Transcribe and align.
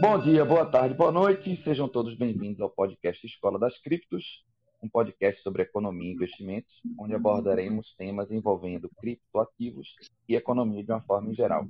Bom 0.00 0.18
dia, 0.20 0.44
boa 0.44 0.66
tarde, 0.66 0.94
boa 0.94 1.10
noite. 1.10 1.60
Sejam 1.64 1.88
todos 1.88 2.16
bem-vindos 2.16 2.60
ao 2.60 2.70
podcast 2.70 3.26
Escola 3.26 3.58
das 3.58 3.76
Criptos, 3.80 4.44
um 4.82 4.88
podcast 4.88 5.42
sobre 5.42 5.62
economia 5.62 6.10
e 6.10 6.14
investimentos, 6.14 6.70
onde 6.98 7.14
abordaremos 7.14 7.94
temas 7.96 8.30
envolvendo 8.30 8.90
criptoativos 9.00 9.88
e 10.28 10.36
economia 10.36 10.84
de 10.84 10.92
uma 10.92 11.00
forma 11.00 11.30
em 11.30 11.34
geral. 11.34 11.66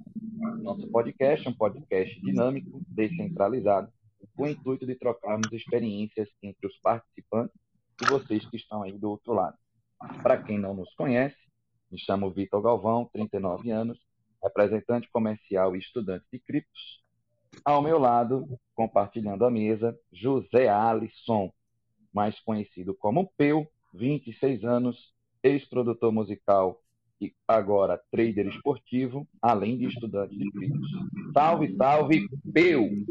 Nosso 0.61 0.87
podcast 0.89 1.47
é 1.47 1.51
um 1.51 1.55
podcast 1.55 2.21
dinâmico, 2.21 2.83
descentralizado, 2.89 3.91
com 4.37 4.43
o 4.43 4.49
intuito 4.49 4.85
de 4.85 4.97
trocarmos 4.97 5.53
experiências 5.53 6.29
entre 6.43 6.67
os 6.67 6.77
participantes 6.81 7.57
e 8.03 8.07
vocês 8.07 8.45
que 8.51 8.57
estão 8.57 8.83
aí 8.83 8.99
do 8.99 9.11
outro 9.11 9.33
lado. 9.33 9.57
Para 10.23 10.43
quem 10.43 10.59
não 10.59 10.75
nos 10.75 10.93
conhece, 10.95 11.37
me 11.91 11.99
chamo 11.99 12.31
Vitor 12.31 12.63
Galvão, 12.63 13.09
39 13.13 13.71
anos, 13.71 13.99
representante 14.43 15.09
comercial 15.11 15.75
e 15.75 15.79
estudante 15.79 16.25
de 16.33 16.39
criptos. 16.39 17.03
Ao 17.65 17.81
meu 17.81 17.99
lado, 17.99 18.47
compartilhando 18.75 19.45
a 19.45 19.51
mesa, 19.51 19.97
José 20.13 20.69
Alisson, 20.69 21.53
mais 22.13 22.39
conhecido 22.41 22.95
como 22.95 23.31
Peu, 23.37 23.67
26 23.93 24.65
anos, 24.65 25.13
ex-produtor 25.43 26.13
musical 26.13 26.81
e 27.21 27.33
agora 27.47 28.01
trader 28.11 28.49
esportivo, 28.49 29.27
além 29.41 29.79
de 29.79 29.87
estudante 29.87 30.37
de 30.37 30.51
criptos. 30.51 30.91
Salve, 31.33 31.77
salve, 31.77 32.29
Peu! 32.53 33.05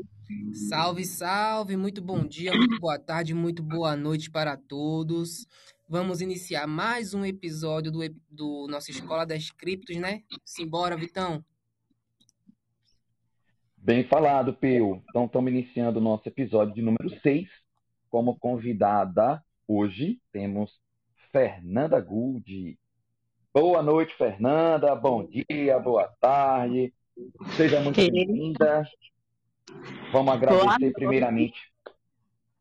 Salve, 0.69 1.05
salve, 1.05 1.75
muito 1.75 2.01
bom 2.01 2.25
dia, 2.25 2.51
muito 2.53 2.79
boa 2.79 2.99
tarde, 2.99 3.33
muito 3.33 3.63
boa 3.63 3.95
noite 3.95 4.29
para 4.29 4.55
todos. 4.55 5.47
Vamos 5.93 6.21
iniciar 6.21 6.65
mais 6.65 7.13
um 7.13 7.23
episódio 7.23 7.91
do, 7.91 7.99
do 8.27 8.65
nossa 8.67 8.89
Escola 8.89 9.27
das 9.27 9.51
Criptos, 9.51 9.95
né? 9.97 10.23
Simbora, 10.43 10.97
Vitão. 10.97 11.45
Bem 13.77 14.03
falado, 14.03 14.55
Peu. 14.55 15.03
Então, 15.07 15.25
estamos 15.25 15.51
iniciando 15.51 15.99
o 15.99 16.01
nosso 16.01 16.27
episódio 16.27 16.73
de 16.73 16.81
número 16.81 17.11
6. 17.21 17.47
Como 18.09 18.39
convidada 18.39 19.45
hoje, 19.67 20.19
temos 20.31 20.81
Fernanda 21.31 22.01
Gould. 22.01 22.75
Boa 23.53 23.83
noite, 23.83 24.15
Fernanda. 24.17 24.95
Bom 24.95 25.27
dia, 25.27 25.77
boa 25.77 26.07
tarde. 26.19 26.91
Seja 27.55 27.79
muito 27.79 27.97
bem-vinda. 27.97 28.83
Vamos 30.11 30.33
agradecer 30.33 30.91
primeiramente. 30.93 31.71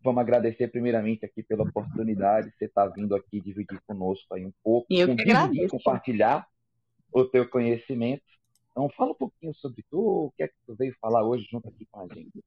Vamos 0.02 0.20
agradecer 0.20 0.68
primeiramente 0.68 1.24
aqui 1.24 1.42
pela 1.42 1.62
oportunidade 1.62 2.50
de 2.50 2.56
você 2.56 2.64
estar 2.64 2.88
tá 2.88 2.94
vindo 2.94 3.14
aqui 3.14 3.40
dividir 3.40 3.80
conosco 3.86 4.34
aí 4.34 4.44
um 4.44 4.52
pouco, 4.62 4.86
Eu 4.90 5.14
que 5.14 5.22
agradeço. 5.22 5.68
compartilhar 5.68 6.46
o 7.12 7.24
teu 7.24 7.48
conhecimento. 7.48 8.22
Então 8.70 8.88
fala 8.96 9.12
um 9.12 9.16
pouquinho 9.16 9.54
sobre 9.54 9.84
tu, 9.90 9.98
o 9.98 10.32
que 10.36 10.42
é 10.42 10.48
que 10.48 10.54
tu 10.66 10.74
veio 10.74 10.94
falar 11.00 11.24
hoje 11.24 11.46
junto 11.50 11.68
aqui 11.68 11.86
com 11.90 12.00
a 12.00 12.14
gente. 12.14 12.42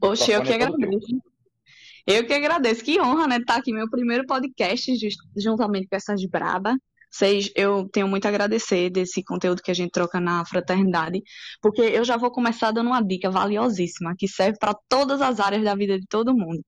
Oxe, 0.00 0.30
eu 0.30 0.42
que 0.42 0.52
agradeço. 0.52 1.20
Eu 2.06 2.26
que 2.26 2.32
agradeço, 2.32 2.84
que 2.84 3.00
honra, 3.00 3.26
né, 3.26 3.36
estar 3.36 3.54
tá 3.54 3.58
aqui 3.58 3.72
meu 3.72 3.88
primeiro 3.90 4.26
podcast 4.26 4.92
juntamente 5.36 5.88
com 5.88 5.96
essas 5.96 6.24
braba. 6.24 6.78
Vocês, 7.10 7.50
eu 7.56 7.88
tenho 7.90 8.06
muito 8.06 8.26
a 8.26 8.28
agradecer 8.28 8.90
desse 8.90 9.22
conteúdo 9.24 9.62
que 9.62 9.70
a 9.70 9.74
gente 9.74 9.90
troca 9.90 10.20
na 10.20 10.44
fraternidade, 10.44 11.22
porque 11.60 11.80
eu 11.82 12.04
já 12.04 12.16
vou 12.16 12.30
começar 12.30 12.70
dando 12.70 12.88
uma 12.88 13.02
dica 13.02 13.30
valiosíssima 13.30 14.14
que 14.16 14.28
serve 14.28 14.58
para 14.58 14.74
todas 14.88 15.22
as 15.22 15.40
áreas 15.40 15.64
da 15.64 15.74
vida 15.74 15.98
de 15.98 16.06
todo 16.06 16.36
mundo. 16.36 16.62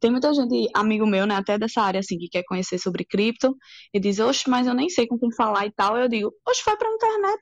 Tem 0.00 0.10
muita 0.10 0.32
gente, 0.32 0.68
amigo 0.74 1.06
meu, 1.06 1.26
né, 1.26 1.34
até 1.34 1.58
dessa 1.58 1.82
área 1.82 2.00
assim, 2.00 2.16
que 2.16 2.28
quer 2.28 2.42
conhecer 2.44 2.78
sobre 2.78 3.04
cripto 3.04 3.54
e 3.92 4.00
diz, 4.00 4.18
oxe, 4.18 4.48
mas 4.48 4.66
eu 4.66 4.74
nem 4.74 4.88
sei 4.88 5.06
com 5.06 5.18
quem 5.18 5.30
falar 5.34 5.66
e 5.66 5.72
tal. 5.72 5.96
Eu 5.96 6.08
digo, 6.08 6.32
oxe, 6.48 6.62
vai 6.64 6.76
pra 6.76 6.90
internet. 6.90 7.38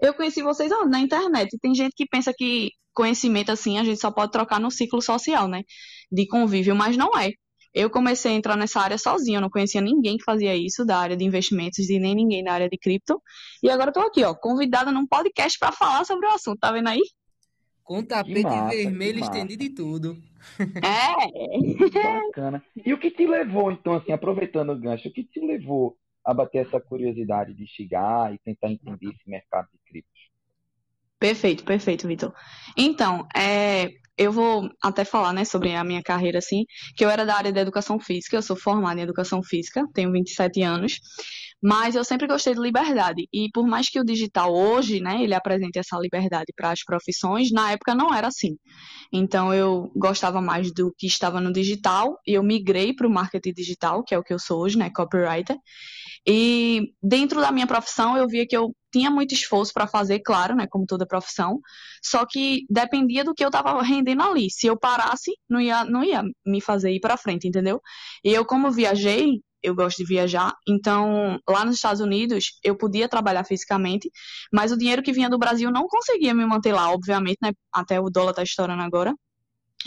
Eu 0.00 0.14
conheci 0.14 0.42
vocês 0.42 0.70
ó, 0.72 0.84
na 0.84 1.00
internet. 1.00 1.56
Tem 1.60 1.74
gente 1.74 1.94
que 1.96 2.06
pensa 2.06 2.32
que 2.36 2.70
conhecimento 2.92 3.50
assim 3.50 3.78
a 3.78 3.84
gente 3.84 4.00
só 4.00 4.10
pode 4.10 4.32
trocar 4.32 4.60
no 4.60 4.70
ciclo 4.70 5.00
social, 5.00 5.48
né? 5.48 5.62
De 6.12 6.26
convívio, 6.26 6.76
mas 6.76 6.96
não 6.96 7.10
é. 7.18 7.30
Eu 7.76 7.90
comecei 7.90 8.32
a 8.32 8.34
entrar 8.34 8.56
nessa 8.56 8.80
área 8.80 8.96
sozinha, 8.96 9.36
eu 9.36 9.42
não 9.42 9.50
conhecia 9.50 9.82
ninguém 9.82 10.16
que 10.16 10.24
fazia 10.24 10.56
isso 10.56 10.82
da 10.82 10.96
área 10.96 11.14
de 11.14 11.22
investimentos 11.22 11.90
e 11.90 11.98
nem 11.98 12.14
ninguém 12.14 12.42
da 12.42 12.54
área 12.54 12.70
de 12.70 12.78
cripto. 12.78 13.20
E 13.62 13.68
agora 13.68 13.90
estou 13.90 14.02
aqui, 14.02 14.24
ó, 14.24 14.34
convidada 14.34 14.90
num 14.90 15.06
podcast 15.06 15.58
para 15.58 15.70
falar 15.72 16.06
sobre 16.06 16.26
o 16.26 16.30
assunto, 16.30 16.58
tá 16.58 16.72
vendo 16.72 16.88
aí? 16.88 17.02
Com 17.84 18.02
tapete 18.02 18.44
massa, 18.44 18.74
vermelho 18.74 19.20
estendido 19.20 19.62
e 19.62 19.68
tudo. 19.68 20.16
É. 20.58 22.24
Bacana. 22.28 22.64
E 22.82 22.94
o 22.94 22.98
que 22.98 23.10
te 23.10 23.26
levou, 23.26 23.70
então, 23.70 23.92
assim, 23.92 24.10
aproveitando 24.10 24.70
o 24.70 24.80
gancho, 24.80 25.10
o 25.10 25.12
que 25.12 25.22
te 25.22 25.38
levou 25.40 25.98
a 26.24 26.32
bater 26.32 26.66
essa 26.66 26.80
curiosidade 26.80 27.52
de 27.52 27.66
chegar 27.66 28.32
e 28.32 28.38
tentar 28.38 28.70
entender 28.70 29.08
esse 29.08 29.28
mercado 29.28 29.68
de 29.70 29.78
criptos? 29.86 30.15
Perfeito, 31.26 31.64
perfeito, 31.64 32.06
Vitor. 32.06 32.32
Então, 32.76 33.26
é, 33.34 33.88
eu 34.16 34.30
vou 34.30 34.70
até 34.80 35.04
falar, 35.04 35.32
né, 35.32 35.44
sobre 35.44 35.74
a 35.74 35.82
minha 35.82 36.00
carreira, 36.00 36.38
assim, 36.38 36.64
que 36.96 37.04
eu 37.04 37.10
era 37.10 37.26
da 37.26 37.34
área 37.34 37.52
da 37.52 37.60
educação 37.60 37.98
física, 37.98 38.36
eu 38.36 38.42
sou 38.42 38.54
formada 38.54 39.00
em 39.00 39.02
educação 39.02 39.42
física, 39.42 39.84
tenho 39.92 40.12
27 40.12 40.62
anos, 40.62 41.00
mas 41.60 41.96
eu 41.96 42.04
sempre 42.04 42.28
gostei 42.28 42.54
de 42.54 42.60
liberdade, 42.60 43.26
e 43.32 43.50
por 43.52 43.66
mais 43.66 43.88
que 43.88 43.98
o 43.98 44.04
digital 44.04 44.54
hoje, 44.54 45.00
né, 45.00 45.20
ele 45.20 45.34
apresente 45.34 45.80
essa 45.80 45.98
liberdade 45.98 46.52
para 46.54 46.70
as 46.70 46.84
profissões, 46.84 47.50
na 47.50 47.72
época 47.72 47.92
não 47.92 48.14
era 48.14 48.28
assim. 48.28 48.56
Então, 49.12 49.52
eu 49.52 49.90
gostava 49.96 50.40
mais 50.40 50.72
do 50.72 50.94
que 50.96 51.08
estava 51.08 51.40
no 51.40 51.52
digital, 51.52 52.20
e 52.24 52.34
eu 52.34 52.42
migrei 52.44 52.94
para 52.94 53.08
o 53.08 53.10
marketing 53.10 53.52
digital, 53.52 54.04
que 54.04 54.14
é 54.14 54.18
o 54.18 54.22
que 54.22 54.32
eu 54.32 54.38
sou 54.38 54.60
hoje, 54.60 54.78
né, 54.78 54.90
copywriter, 54.94 55.56
e 56.24 56.92
dentro 57.02 57.40
da 57.40 57.50
minha 57.50 57.66
profissão, 57.66 58.16
eu 58.16 58.28
via 58.28 58.46
que 58.46 58.56
eu 58.56 58.72
tinha 58.96 59.10
muito 59.10 59.34
esforço 59.34 59.74
para 59.74 59.86
fazer, 59.86 60.20
claro, 60.20 60.54
né, 60.54 60.66
como 60.66 60.86
toda 60.86 61.06
profissão, 61.06 61.60
só 62.02 62.24
que 62.24 62.64
dependia 62.70 63.22
do 63.22 63.34
que 63.34 63.44
eu 63.44 63.48
estava 63.48 63.82
rendendo 63.82 64.22
ali. 64.22 64.50
Se 64.50 64.66
eu 64.66 64.78
parasse, 64.78 65.32
não 65.48 65.60
ia, 65.60 65.84
não 65.84 66.02
ia 66.02 66.22
me 66.46 66.62
fazer 66.62 66.90
ir 66.92 67.00
para 67.00 67.18
frente, 67.18 67.46
entendeu? 67.46 67.78
E 68.24 68.32
eu, 68.32 68.44
como 68.46 68.70
viajei, 68.70 69.42
eu 69.62 69.74
gosto 69.74 69.98
de 69.98 70.04
viajar, 70.06 70.54
então 70.66 71.38
lá 71.48 71.64
nos 71.64 71.74
Estados 71.74 72.00
Unidos 72.00 72.58
eu 72.64 72.76
podia 72.76 73.08
trabalhar 73.08 73.44
fisicamente, 73.44 74.10
mas 74.52 74.72
o 74.72 74.78
dinheiro 74.78 75.02
que 75.02 75.12
vinha 75.12 75.28
do 75.28 75.38
Brasil 75.38 75.70
não 75.70 75.86
conseguia 75.88 76.32
me 76.34 76.46
manter 76.46 76.72
lá, 76.72 76.90
obviamente, 76.90 77.38
né? 77.42 77.52
Até 77.72 78.00
o 78.00 78.08
dólar 78.08 78.32
tá 78.32 78.42
estourando 78.42 78.82
agora. 78.82 79.14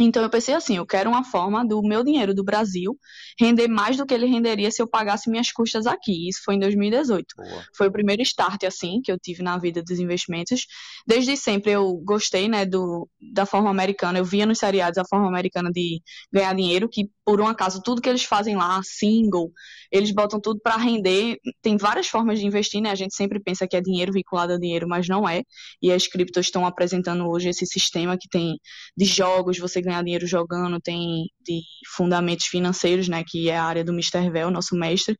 Então 0.03 0.23
eu 0.23 0.29
pensei 0.29 0.53
assim, 0.53 0.77
eu 0.77 0.85
quero 0.85 1.09
uma 1.09 1.23
forma 1.23 1.65
do 1.65 1.81
meu 1.81 2.03
dinheiro 2.03 2.33
do 2.33 2.43
Brasil 2.43 2.97
render 3.39 3.67
mais 3.67 3.97
do 3.97 4.05
que 4.05 4.13
ele 4.13 4.25
renderia 4.25 4.71
se 4.71 4.81
eu 4.81 4.87
pagasse 4.87 5.29
minhas 5.29 5.51
custas 5.51 5.85
aqui. 5.87 6.27
Isso 6.29 6.41
foi 6.43 6.55
em 6.55 6.59
2018. 6.59 7.35
Boa. 7.35 7.63
Foi 7.75 7.87
o 7.87 7.91
primeiro 7.91 8.21
start 8.21 8.63
assim 8.63 9.01
que 9.01 9.11
eu 9.11 9.17
tive 9.19 9.41
na 9.43 9.57
vida 9.57 9.81
dos 9.81 9.99
investimentos. 9.99 10.65
Desde 11.07 11.35
sempre 11.37 11.71
eu 11.71 11.95
gostei, 12.03 12.47
né, 12.47 12.65
do 12.65 13.09
da 13.33 13.45
forma 13.45 13.69
americana. 13.69 14.19
Eu 14.19 14.25
via 14.25 14.45
nos 14.45 14.59
seriados 14.59 14.97
a 14.97 15.05
forma 15.05 15.27
americana 15.27 15.71
de 15.71 16.01
ganhar 16.31 16.53
dinheiro, 16.53 16.89
que 16.89 17.09
por 17.29 17.39
um 17.41 17.47
acaso 17.47 17.79
tudo 17.83 18.01
que 18.01 18.09
eles 18.09 18.23
fazem 18.23 18.55
lá, 18.55 18.81
single, 18.83 19.51
eles 19.91 20.09
botam 20.11 20.41
tudo 20.41 20.59
para 20.63 20.77
render. 20.77 21.37
Tem 21.61 21.77
várias 21.77 22.07
formas 22.07 22.39
de 22.39 22.47
investir, 22.47 22.81
né? 22.81 22.89
A 22.89 22.95
gente 22.95 23.13
sempre 23.13 23.39
pensa 23.39 23.67
que 23.67 23.75
é 23.77 23.81
dinheiro 23.81 24.11
vinculado 24.11 24.53
a 24.53 24.57
dinheiro, 24.57 24.87
mas 24.87 25.07
não 25.07 25.29
é. 25.29 25.43
E 25.79 25.91
as 25.91 26.07
criptos 26.07 26.47
estão 26.47 26.65
apresentando 26.65 27.29
hoje 27.29 27.49
esse 27.49 27.67
sistema 27.67 28.17
que 28.19 28.27
tem 28.27 28.57
de 28.97 29.05
jogos, 29.05 29.59
você 29.59 29.79
ganhar 29.79 30.03
dinheiro 30.03 30.25
jogando, 30.25 30.79
tem 30.81 31.25
de 31.39 31.61
fundamentos 31.95 32.47
financeiros, 32.47 33.07
né? 33.07 33.23
Que 33.23 33.47
é 33.47 33.57
a 33.57 33.63
área 33.63 33.83
do 33.83 33.93
Mr. 33.93 34.31
Vel, 34.31 34.49
nosso 34.49 34.75
mestre. 34.75 35.15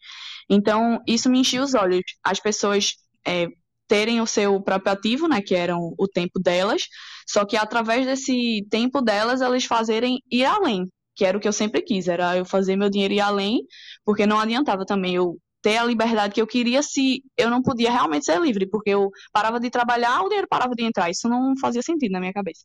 Então, 0.50 1.00
isso 1.08 1.30
me 1.30 1.42
enchia 1.42 1.62
os 1.62 1.76
olhos. 1.76 2.02
As 2.24 2.40
pessoas 2.40 2.94
é, 3.24 3.46
terem 3.88 4.20
o 4.20 4.26
seu 4.26 4.60
próprio 4.64 4.94
ativo, 4.94 5.28
né, 5.28 5.42
que 5.42 5.54
eram 5.54 5.94
o 5.96 6.08
tempo 6.08 6.40
delas, 6.40 6.84
só 7.28 7.46
que 7.46 7.56
através 7.56 8.06
desse 8.06 8.66
tempo 8.70 9.00
delas, 9.00 9.42
elas 9.42 9.66
fazerem 9.66 10.20
ir 10.32 10.46
além, 10.46 10.88
que 11.20 11.26
era 11.26 11.38
o 11.38 11.42
que 11.42 11.48
eu 11.50 11.52
sempre 11.52 11.82
quis, 11.82 12.08
era 12.08 12.38
eu 12.38 12.46
fazer 12.46 12.78
meu 12.78 12.90
dinheiro 12.90 13.14
ir 13.14 13.20
além, 13.20 13.60
porque 14.06 14.26
não 14.26 14.40
adiantava 14.40 14.86
também 14.86 15.16
eu 15.16 15.38
ter 15.62 15.76
a 15.76 15.84
liberdade 15.84 16.34
que 16.34 16.42
eu 16.42 16.48
queria 16.48 16.82
se 16.82 17.22
eu 17.38 17.50
não 17.50 17.62
podia 17.62 17.92
realmente 17.92 18.26
ser 18.26 18.40
livre, 18.40 18.66
porque 18.66 18.92
eu 18.92 19.10
parava 19.34 19.60
de 19.60 19.70
trabalhar, 19.70 20.22
o 20.22 20.30
dinheiro 20.30 20.48
parava 20.50 20.74
de 20.74 20.82
entrar, 20.82 21.10
isso 21.10 21.28
não 21.28 21.58
fazia 21.60 21.82
sentido 21.82 22.14
na 22.14 22.22
minha 22.22 22.32
cabeça. 22.32 22.64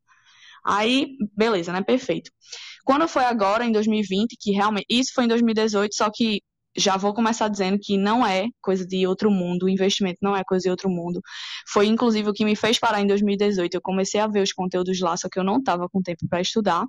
Aí, 0.65 1.17
beleza, 1.37 1.73
né? 1.73 1.83
Perfeito. 1.83 2.31
Quando 2.85 3.09
foi 3.09 3.25
agora, 3.25 3.65
em 3.65 3.73
2020, 3.73 4.37
que 4.41 4.53
realmente. 4.53 4.87
Isso 4.89 5.11
foi 5.13 5.25
em 5.25 5.29
2018, 5.29 5.93
só 5.93 6.09
que 6.09 6.41
já 6.77 6.97
vou 6.97 7.13
começar 7.13 7.49
dizendo 7.49 7.77
que 7.83 7.99
não 7.99 8.25
é 8.25 8.47
coisa 8.63 8.87
de 8.87 9.05
outro 9.05 9.33
mundo, 9.33 9.65
o 9.65 9.69
investimento 9.69 10.19
não 10.23 10.37
é 10.37 10.45
coisa 10.45 10.63
de 10.63 10.71
outro 10.71 10.89
mundo. 10.89 11.21
Foi 11.69 11.87
inclusive 11.87 12.31
o 12.31 12.33
que 12.33 12.45
me 12.45 12.55
fez 12.55 12.79
parar 12.79 13.01
em 13.01 13.07
2018. 13.09 13.75
Eu 13.75 13.83
comecei 13.83 14.21
a 14.21 14.29
ver 14.29 14.43
os 14.43 14.53
conteúdos 14.53 15.01
lá, 15.01 15.17
só 15.17 15.29
que 15.29 15.41
eu 15.41 15.45
não 15.45 15.59
estava 15.59 15.89
com 15.89 16.01
tempo 16.01 16.29
para 16.29 16.41
estudar. 16.41 16.85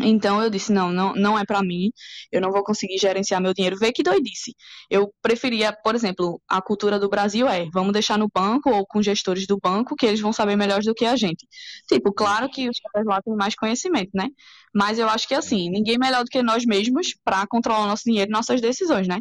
Então 0.00 0.42
eu 0.42 0.50
disse, 0.50 0.72
não, 0.72 0.90
não, 0.90 1.14
não 1.14 1.38
é 1.38 1.44
para 1.44 1.62
mim, 1.62 1.90
eu 2.32 2.40
não 2.40 2.50
vou 2.50 2.64
conseguir 2.64 2.98
gerenciar 2.98 3.40
meu 3.40 3.54
dinheiro. 3.54 3.76
Vê 3.78 3.92
que 3.92 4.02
doidice. 4.02 4.54
Eu 4.90 5.12
preferia, 5.22 5.72
por 5.84 5.94
exemplo, 5.94 6.40
a 6.48 6.60
cultura 6.60 6.98
do 6.98 7.08
Brasil 7.08 7.48
é, 7.48 7.66
vamos 7.72 7.92
deixar 7.92 8.18
no 8.18 8.28
banco 8.28 8.70
ou 8.70 8.84
com 8.86 9.00
gestores 9.02 9.46
do 9.46 9.58
banco, 9.58 9.94
que 9.94 10.06
eles 10.06 10.20
vão 10.20 10.32
saber 10.32 10.56
melhor 10.56 10.80
do 10.82 10.94
que 10.94 11.04
a 11.06 11.14
gente. 11.16 11.46
Tipo, 11.88 12.12
claro 12.12 12.48
que 12.50 12.68
os 12.68 12.78
caras 12.80 13.06
lá 13.06 13.22
têm 13.22 13.36
mais 13.36 13.54
conhecimento, 13.54 14.10
né? 14.14 14.28
Mas 14.74 14.98
eu 14.98 15.08
acho 15.08 15.28
que 15.28 15.34
assim, 15.34 15.70
ninguém 15.70 15.96
melhor 15.98 16.24
do 16.24 16.30
que 16.30 16.42
nós 16.42 16.64
mesmos 16.66 17.14
para 17.24 17.46
controlar 17.46 17.86
nosso 17.86 18.02
dinheiro 18.04 18.30
e 18.30 18.32
nossas 18.32 18.60
decisões, 18.60 19.06
né? 19.06 19.18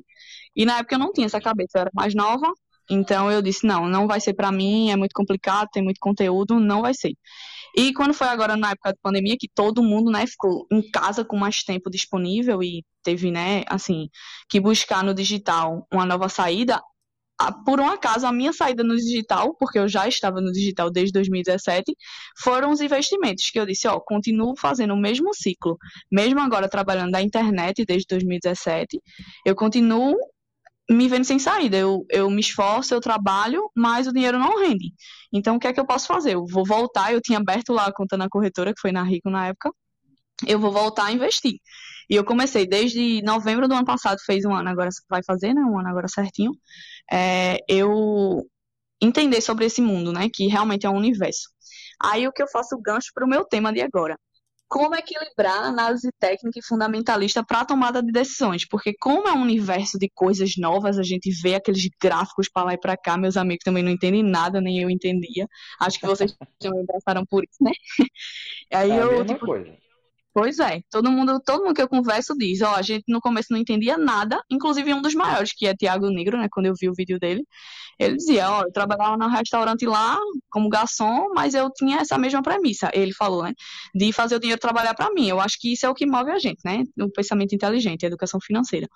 E 0.56 0.66
na 0.66 0.80
época 0.80 0.96
eu 0.96 1.00
não 1.00 1.12
tinha 1.12 1.26
essa 1.28 1.42
cabeça, 1.42 1.78
eu 1.78 1.82
era 1.82 1.92
mais 1.94 2.14
nova, 2.16 2.52
Então 2.90 3.32
eu 3.32 3.42
disse, 3.42 3.66
não, 3.66 3.88
não 3.88 4.08
vai 4.08 4.20
ser 4.20 4.34
para 4.34 4.52
mim, 4.52 4.92
é 4.92 4.96
muito 4.96 5.14
complicado, 5.14 5.70
tem 5.72 5.84
muito 5.84 6.00
conteúdo, 6.00 6.60
não 6.60 6.82
vai 6.82 6.94
ser. 6.94 7.14
E 7.76 7.94
quando 7.94 8.14
foi 8.14 8.28
agora 8.28 8.56
na 8.56 8.72
época 8.72 8.92
da 8.92 8.98
pandemia, 9.02 9.38
que 9.38 9.50
todo 9.54 9.84
mundo, 9.84 10.12
né, 10.12 10.28
ficou 10.28 10.66
em 10.72 10.82
casa 10.92 11.26
com 11.26 11.38
mais 11.38 11.64
tempo 11.64 11.90
disponível 11.90 12.62
e 12.62 12.84
teve, 13.04 13.32
né, 13.32 13.64
assim, 13.68 14.10
que 14.50 14.60
buscar 14.60 15.04
no 15.04 15.14
digital 15.14 15.88
uma 15.92 16.06
nova 16.06 16.30
saída, 16.30 16.82
por 17.66 17.80
um 17.80 17.88
acaso, 17.90 18.26
a 18.26 18.32
minha 18.32 18.54
saída 18.54 18.84
no 18.84 18.96
digital, 18.96 19.56
porque 19.60 19.80
eu 19.80 19.88
já 19.88 20.08
estava 20.08 20.40
no 20.40 20.52
digital 20.52 20.90
desde 20.90 21.12
2017, 21.14 21.96
foram 22.38 22.72
os 22.72 22.80
investimentos, 22.80 23.50
que 23.50 23.60
eu 23.60 23.66
disse, 23.66 23.88
ó, 23.88 24.00
continuo 24.00 24.54
fazendo 24.58 24.94
o 24.94 24.98
mesmo 24.98 25.34
ciclo, 25.34 25.78
mesmo 26.12 26.40
agora 26.40 26.70
trabalhando 26.70 27.12
na 27.12 27.22
internet 27.22 27.84
desde 27.86 28.06
2017, 28.08 29.02
eu 29.46 29.56
continuo 29.56 30.16
me 30.90 31.08
vendo 31.08 31.26
sem 31.26 31.40
saída. 31.40 31.78
Eu, 31.78 32.06
eu 32.10 32.30
me 32.30 32.42
esforço, 32.42 32.94
eu 32.94 33.02
trabalho, 33.02 33.70
mas 33.76 34.08
o 34.08 34.14
dinheiro 34.14 34.38
não 34.40 34.60
rende. 34.60 34.94
Então, 35.32 35.56
o 35.56 35.60
que 35.60 35.68
é 35.68 35.74
que 35.74 35.80
eu 35.80 35.86
posso 35.86 36.08
fazer? 36.08 36.36
Eu 36.36 36.46
vou 36.46 36.66
voltar, 36.66 37.14
eu 37.14 37.22
tinha 37.22 37.40
aberto 37.40 37.74
lá 37.74 37.88
a 37.88 37.94
conta 37.94 38.18
na 38.18 38.30
corretora, 38.30 38.74
que 38.74 38.82
foi 38.82 38.92
na 38.92 39.04
Rico 39.04 39.30
na 39.30 39.48
época, 39.48 39.72
eu 40.48 40.60
vou 40.60 40.72
voltar 40.72 41.06
a 41.06 41.12
investir. 41.12 41.60
E 42.10 42.16
eu 42.16 42.26
comecei 42.26 42.68
desde 42.68 43.22
novembro 43.24 43.68
do 43.68 43.76
ano 43.76 43.86
passado, 43.86 44.20
fez 44.26 44.46
um 44.46 44.54
ano, 44.54 44.70
agora 44.70 44.90
vai 45.10 45.22
fazer, 45.26 45.54
né? 45.54 45.62
Um 45.62 45.80
ano 45.80 45.90
agora 45.90 46.08
certinho. 46.08 46.52
É, 47.12 47.60
eu 47.68 48.46
entender 49.02 49.42
sobre 49.42 49.66
esse 49.66 49.82
mundo, 49.82 50.12
né? 50.12 50.30
Que 50.34 50.48
realmente 50.48 50.86
é 50.86 50.90
um 50.90 50.98
universo. 50.98 51.50
Aí 52.02 52.28
o 52.28 52.34
que 52.34 52.44
eu 52.44 52.48
faço 52.48 52.78
gancho 52.82 53.12
para 53.14 53.26
o 53.26 53.30
meu 53.30 53.46
tema 53.46 53.72
de 53.74 53.82
agora 53.82 54.18
como 54.74 54.96
equilibrar 54.96 55.66
a 55.66 55.68
análise 55.68 56.10
técnica 56.20 56.58
e 56.58 56.66
fundamentalista 56.66 57.44
para 57.46 57.60
a 57.60 57.66
tomada 57.66 58.02
de 58.02 58.12
decisões, 58.12 58.68
porque 58.68 58.92
como 59.00 59.28
é 59.28 59.32
um 59.32 59.44
universo 59.44 60.00
de 60.00 60.10
coisas 60.10 60.58
novas, 60.58 60.98
a 60.98 61.04
gente 61.04 61.30
vê 61.44 61.54
aqueles 61.54 61.88
gráficos 62.02 62.50
para 62.50 62.64
lá 62.64 62.74
e 62.74 62.78
para 62.80 62.98
cá, 62.98 63.16
meus 63.16 63.38
amigos 63.38 63.64
também 63.64 63.84
não 63.84 63.92
entendem 63.92 64.24
nada, 64.24 64.60
nem 64.60 64.80
eu 64.80 64.90
entendia. 64.90 65.48
Acho 65.80 66.00
que 66.00 66.08
vocês 66.08 66.36
também 66.60 66.84
passaram 66.88 67.24
por 67.24 67.44
isso, 67.44 67.64
né? 67.64 67.72
Aí 68.74 68.90
é 68.90 69.04
eu, 69.04 69.24
tipo, 69.24 69.46
coisa. 69.46 69.78
Pois 70.34 70.58
é, 70.58 70.82
todo 70.90 71.12
mundo, 71.12 71.40
todo 71.40 71.64
mundo 71.64 71.76
que 71.76 71.82
eu 71.82 71.88
converso 71.88 72.36
diz, 72.36 72.62
ó, 72.62 72.74
a 72.74 72.82
gente 72.82 73.04
no 73.08 73.22
começo 73.22 73.50
não 73.52 73.60
entendia 73.60 73.98
nada, 73.98 74.42
inclusive 74.50 74.92
um 74.92 75.02
dos 75.02 75.14
maiores, 75.14 75.54
que 75.54 75.68
é 75.68 75.76
Tiago 75.76 76.10
Negro, 76.10 76.38
né, 76.38 76.48
quando 76.52 76.66
eu 76.66 76.74
vi 76.74 76.90
o 76.90 76.94
vídeo 76.94 77.20
dele, 77.20 77.46
ele 78.00 78.16
dizia, 78.16 78.50
ó, 78.50 78.64
eu 78.64 78.72
trabalhava 78.72 79.16
no 79.16 79.28
restaurante 79.28 79.86
lá 79.86 80.18
como 80.50 80.70
garçom, 80.70 81.30
mas 81.36 81.54
eu 81.54 81.70
tinha 81.72 82.00
essa 82.00 82.18
mesma 82.18 82.42
premissa, 82.42 82.90
ele 82.94 83.14
falou, 83.14 83.44
né, 83.44 83.54
de 83.94 84.12
fazer 84.12 84.36
o 84.36 84.40
dinheiro 84.40 84.60
trabalhar 84.60 84.96
para 84.96 85.14
mim. 85.14 85.28
Eu 85.28 85.40
acho 85.40 85.60
que 85.60 85.74
isso 85.74 85.86
é 85.86 85.90
o 85.90 85.94
que 85.94 86.06
move 86.06 86.32
a 86.32 86.40
gente, 86.40 86.62
né, 86.66 86.84
o 87.00 87.12
pensamento 87.12 87.54
inteligente, 87.54 88.04
a 88.04 88.08
educação 88.08 88.40
financeira. 88.42 88.88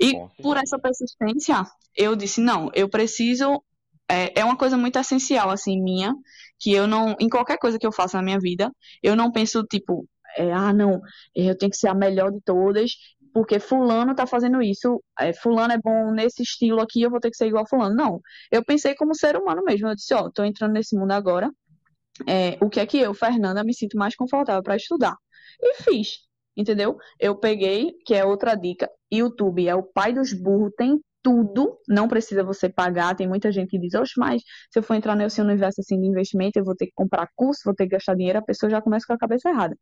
E 0.00 0.14
por 0.42 0.56
essa 0.56 0.78
persistência, 0.78 1.62
eu 1.94 2.16
disse, 2.16 2.40
não, 2.40 2.70
eu 2.74 2.88
preciso 2.88 3.62
é, 4.10 4.40
é 4.40 4.44
uma 4.44 4.56
coisa 4.56 4.76
muito 4.76 4.98
essencial, 4.98 5.50
assim, 5.50 5.80
minha, 5.80 6.14
que 6.58 6.72
eu 6.72 6.86
não, 6.86 7.14
em 7.20 7.28
qualquer 7.28 7.58
coisa 7.58 7.78
que 7.78 7.86
eu 7.86 7.92
faça 7.92 8.16
na 8.16 8.24
minha 8.24 8.38
vida, 8.40 8.72
eu 9.02 9.14
não 9.14 9.30
penso, 9.30 9.62
tipo, 9.62 10.06
é, 10.40 10.52
ah, 10.52 10.72
não, 10.72 11.00
eu 11.34 11.56
tenho 11.56 11.70
que 11.70 11.76
ser 11.76 11.88
a 11.88 11.94
melhor 11.94 12.30
de 12.32 12.40
todas, 12.40 12.92
porque 13.32 13.58
fulano 13.60 14.14
tá 14.14 14.26
fazendo 14.26 14.62
isso, 14.62 15.02
é, 15.18 15.32
fulano 15.32 15.72
é 15.72 15.78
bom 15.78 16.10
nesse 16.12 16.42
estilo 16.42 16.80
aqui, 16.80 17.02
eu 17.02 17.10
vou 17.10 17.20
ter 17.20 17.30
que 17.30 17.36
ser 17.36 17.46
igual 17.46 17.64
a 17.64 17.68
fulano. 17.68 17.94
Não, 17.94 18.20
eu 18.50 18.64
pensei 18.64 18.94
como 18.94 19.14
ser 19.14 19.36
humano 19.36 19.62
mesmo, 19.64 19.88
eu 19.88 19.94
disse, 19.94 20.14
ó, 20.14 20.30
tô 20.30 20.44
entrando 20.44 20.72
nesse 20.72 20.96
mundo 20.96 21.12
agora, 21.12 21.50
é, 22.26 22.58
o 22.60 22.68
que 22.68 22.80
é 22.80 22.86
que 22.86 22.98
eu, 22.98 23.14
Fernanda, 23.14 23.64
me 23.64 23.74
sinto 23.74 23.96
mais 23.96 24.14
confortável 24.14 24.62
para 24.62 24.76
estudar? 24.76 25.16
E 25.60 25.82
fiz, 25.82 26.20
entendeu? 26.56 26.96
Eu 27.18 27.36
peguei, 27.36 27.92
que 28.04 28.14
é 28.14 28.24
outra 28.24 28.54
dica, 28.54 28.90
YouTube 29.10 29.66
é 29.68 29.74
o 29.74 29.82
pai 29.82 30.12
dos 30.12 30.32
burros, 30.32 30.72
tem 30.76 31.00
tudo, 31.22 31.78
não 31.88 32.08
precisa 32.08 32.42
você 32.44 32.68
pagar. 32.68 33.14
Tem 33.14 33.28
muita 33.28 33.52
gente 33.52 33.70
que 33.70 33.78
diz, 33.78 33.94
oxe, 33.94 34.14
mas 34.18 34.42
se 34.70 34.78
eu 34.78 34.82
for 34.82 34.94
entrar 34.94 35.14
nesse 35.16 35.40
universo 35.40 35.80
assim 35.80 36.00
de 36.00 36.06
investimento, 36.06 36.58
eu 36.58 36.64
vou 36.64 36.74
ter 36.74 36.86
que 36.86 36.92
comprar 36.94 37.28
curso, 37.34 37.62
vou 37.64 37.74
ter 37.74 37.84
que 37.84 37.90
gastar 37.90 38.14
dinheiro, 38.14 38.38
a 38.38 38.42
pessoa 38.42 38.70
já 38.70 38.80
começa 38.80 39.06
com 39.06 39.12
a 39.12 39.18
cabeça 39.18 39.48
errada. 39.48 39.76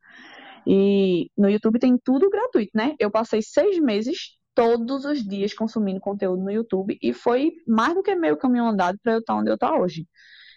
E 0.66 1.30
no 1.36 1.48
YouTube 1.48 1.78
tem 1.78 1.96
tudo 1.98 2.28
gratuito, 2.30 2.72
né? 2.74 2.94
Eu 2.98 3.10
passei 3.10 3.40
seis 3.42 3.78
meses 3.78 4.36
todos 4.54 5.04
os 5.04 5.22
dias 5.22 5.54
consumindo 5.54 6.00
conteúdo 6.00 6.42
no 6.42 6.50
YouTube 6.50 6.98
e 7.00 7.12
foi 7.12 7.52
mais 7.66 7.94
do 7.94 8.02
que 8.02 8.14
meio 8.16 8.36
caminho 8.36 8.64
andado 8.64 8.98
para 9.02 9.14
eu 9.14 9.18
estar 9.20 9.36
onde 9.36 9.50
eu 9.50 9.54
estou 9.54 9.80
hoje. 9.80 10.06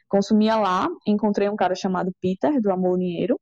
Consumia 0.09 0.57
lá, 0.57 0.89
encontrei 1.07 1.47
um 1.47 1.55
cara 1.55 1.75
chamado 1.75 2.11
Peter, 2.19 2.59
do 2.61 2.71
Amor 2.71 2.97
Dinheiro, 2.97 3.39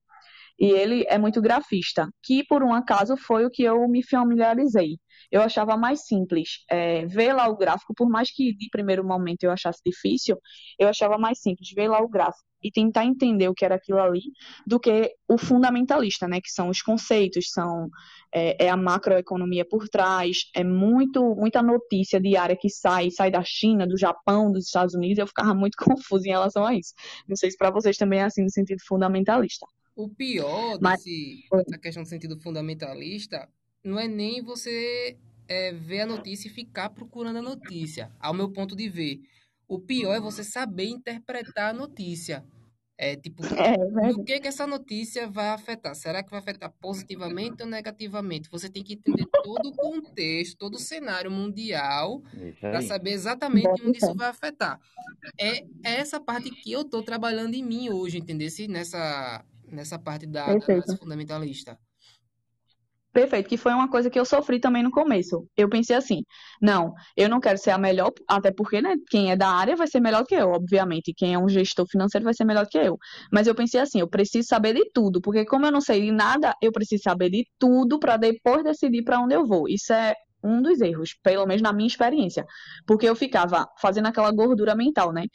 e 0.59 0.65
ele 0.65 1.06
é 1.07 1.18
muito 1.18 1.42
grafista, 1.42 2.09
que 2.21 2.44
por 2.44 2.62
um 2.62 2.74
acaso 2.74 3.15
foi 3.18 3.45
o 3.45 3.50
que 3.50 3.63
eu 3.63 3.88
me 3.88 4.03
familiarizei 4.06 5.00
eu 5.31 5.42
achava 5.42 5.78
mais 5.78 6.06
simples 6.06 6.64
é, 6.70 7.06
ver 7.06 7.34
lá 7.34 7.48
o 7.48 7.58
gráfico, 7.58 7.94
por 7.96 8.10
mais 8.10 8.31
que 8.31 8.54
de 8.56 8.70
primeiro 8.70 9.04
momento 9.04 9.44
eu 9.44 9.52
achasse 9.52 9.80
difícil, 9.86 10.38
eu 10.78 10.88
achava 10.88 11.18
mais 11.18 11.40
simples 11.40 11.70
ver 11.76 11.88
lá 11.88 12.02
o 12.02 12.10
gráfico 12.10 12.50
e 12.62 12.72
tentar 12.72 13.06
entender 13.06 13.48
o 13.48 13.54
que 13.54 13.64
era 13.64 13.76
aquilo 13.76 14.00
ali, 14.00 14.22
do 14.68 14.80
que 14.80 15.14
o 15.28 15.38
fundamentalista, 15.38 16.28
né? 16.28 16.42
Que 16.42 16.52
são 16.52 16.70
os 16.70 16.81
conceitos, 16.81 17.52
são 17.52 17.90
é, 18.34 18.66
é, 18.66 18.70
a 18.70 18.76
macroeconomia 18.76 19.66
por 19.66 19.88
trás, 19.88 20.50
é 20.54 20.64
muito 20.64 21.36
muita 21.36 21.62
notícia 21.62 22.20
diária 22.20 22.58
que 22.60 22.70
sai, 22.70 23.10
sai 23.12 23.31
da 23.31 23.44
China, 23.44 23.88
do 23.88 23.98
Japão, 23.98 24.52
dos 24.52 24.66
Estados 24.66 24.94
Unidos, 24.94 25.18
e 25.18 25.22
eu 25.22 25.28
ficava 25.28 25.54
muito 25.54 25.78
confusa 25.84 26.28
em 26.28 26.31
relação 26.31 26.66
a 26.66 26.76
isso. 26.76 26.94
Não 27.28 27.36
sei 27.36 27.52
se 27.52 27.58
para 27.58 27.72
vocês 27.72 27.98
também 27.98 28.20
é 28.20 28.24
assim 28.24 28.44
no 28.44 28.52
sentido 28.52 28.80
fundamentalista. 28.86 29.66
O 29.96 30.10
pior 30.10 30.78
desse, 30.78 31.44
Mas... 31.52 31.81
questão 31.81 32.04
do 32.04 32.10
sentido 32.10 32.40
fundamentalista 32.40 33.50
não 33.84 34.00
é 34.00 34.08
nem 34.08 34.42
você 34.42 35.18
é, 35.48 35.74
ver 35.74 36.02
a 36.02 36.06
notícia 36.06 36.48
e 36.48 36.52
ficar 36.52 36.90
procurando 36.90 37.38
a 37.38 37.42
notícia, 37.42 38.12
ao 38.20 38.34
meu 38.34 38.50
ponto 38.52 38.76
de 38.76 38.88
ver. 38.88 39.20
O 39.68 39.80
pior 39.80 40.16
é 40.16 40.20
você 40.20 40.44
saber 40.44 40.88
interpretar 40.88 41.72
a 41.72 41.74
notícia. 41.74 42.44
É 42.98 43.16
tipo, 43.16 43.42
é, 43.56 44.12
o 44.12 44.24
que 44.26 44.40
que 44.42 44.48
essa 44.48 44.68
notícia 44.68 45.26
vai 45.28 45.50
afetar? 45.50 45.96
Será 45.96 46.22
que 46.22 46.30
vai 46.30 46.40
afetar 46.40 46.70
positivamente 46.81 47.64
ou 47.64 47.70
negativamente? 47.70 48.50
Você 48.50 48.70
tem 48.70 48.84
que 48.84 48.94
entender 48.94 49.26
todo 49.42 49.70
o 49.70 49.76
contexto, 49.76 50.58
todo 50.58 50.76
o 50.76 50.80
cenário 50.80 51.31
mundial 51.31 52.22
para 52.60 52.81
saber 52.81 53.12
exatamente 53.12 53.70
onde 53.86 53.98
isso 53.98 54.14
vai 54.14 54.28
afetar. 54.28 54.80
É, 55.40 55.66
essa 55.81 56.20
parte 56.20 56.52
que 56.52 56.72
eu 56.72 56.81
estou 56.81 57.02
trabalhando 57.02 57.54
em 57.54 57.64
mim 57.64 57.90
hoje, 57.90 58.18
entendeu? 58.18 58.50
Nessa, 58.68 59.46
nessa 59.72 59.98
parte 59.98 60.26
da, 60.26 60.54
da 60.56 60.98
fundamentalista. 60.98 61.80
Perfeito, 63.11 63.50
que 63.50 63.57
foi 63.57 63.73
uma 63.73 63.89
coisa 63.89 64.07
que 64.09 64.19
eu 64.19 64.25
sofri 64.25 64.59
também 64.59 64.83
no 64.83 64.91
começo. 64.91 65.47
Eu 65.57 65.67
pensei 65.67 65.95
assim, 65.95 66.21
não, 66.61 66.94
eu 67.17 67.27
não 67.27 67.39
quero 67.39 67.57
ser 67.57 67.71
a 67.71 67.77
melhor, 67.77 68.11
até 68.27 68.51
porque, 68.51 68.81
né, 68.81 68.95
quem 69.09 69.31
é 69.31 69.35
da 69.35 69.50
área 69.50 69.75
vai 69.75 69.88
ser 69.88 70.00
melhor 70.00 70.23
que 70.25 70.35
eu, 70.35 70.50
obviamente, 70.51 71.13
quem 71.15 71.33
é 71.33 71.39
um 71.39 71.50
gestor 71.50 71.88
financeiro 71.89 72.23
vai 72.23 72.35
ser 72.35 72.45
melhor 72.45 72.68
que 72.68 72.78
eu. 72.78 72.97
Mas 73.31 73.47
eu 73.47 73.56
pensei 73.56 73.80
assim, 73.81 73.99
eu 73.99 74.07
preciso 74.07 74.47
saber 74.47 74.75
de 74.75 74.92
tudo, 74.94 75.19
porque 75.21 75.44
como 75.45 75.66
eu 75.66 75.71
não 75.71 75.81
sei 75.81 76.01
de 76.01 76.11
nada, 76.11 76.54
eu 76.61 76.71
preciso 76.71 77.01
saber 77.01 77.31
de 77.31 77.45
tudo 77.57 77.99
para 77.99 78.16
depois 78.16 78.63
decidir 78.63 79.04
para 79.04 79.19
onde 79.19 79.33
eu 79.33 79.44
vou. 79.45 79.68
Isso 79.68 79.92
é 79.92 80.13
um 80.44 80.62
dos 80.62 80.81
erros, 80.81 81.16
pelo 81.24 81.46
menos 81.46 81.62
na 81.62 81.74
minha 81.74 81.88
experiência. 81.88 82.46
Porque 82.86 83.08
eu 83.08 83.16
ficava 83.16 83.68
fazendo 83.81 84.08
aquela 84.08 84.31
gordura 84.31 84.76
mental, 84.76 85.12
né? 85.12 85.26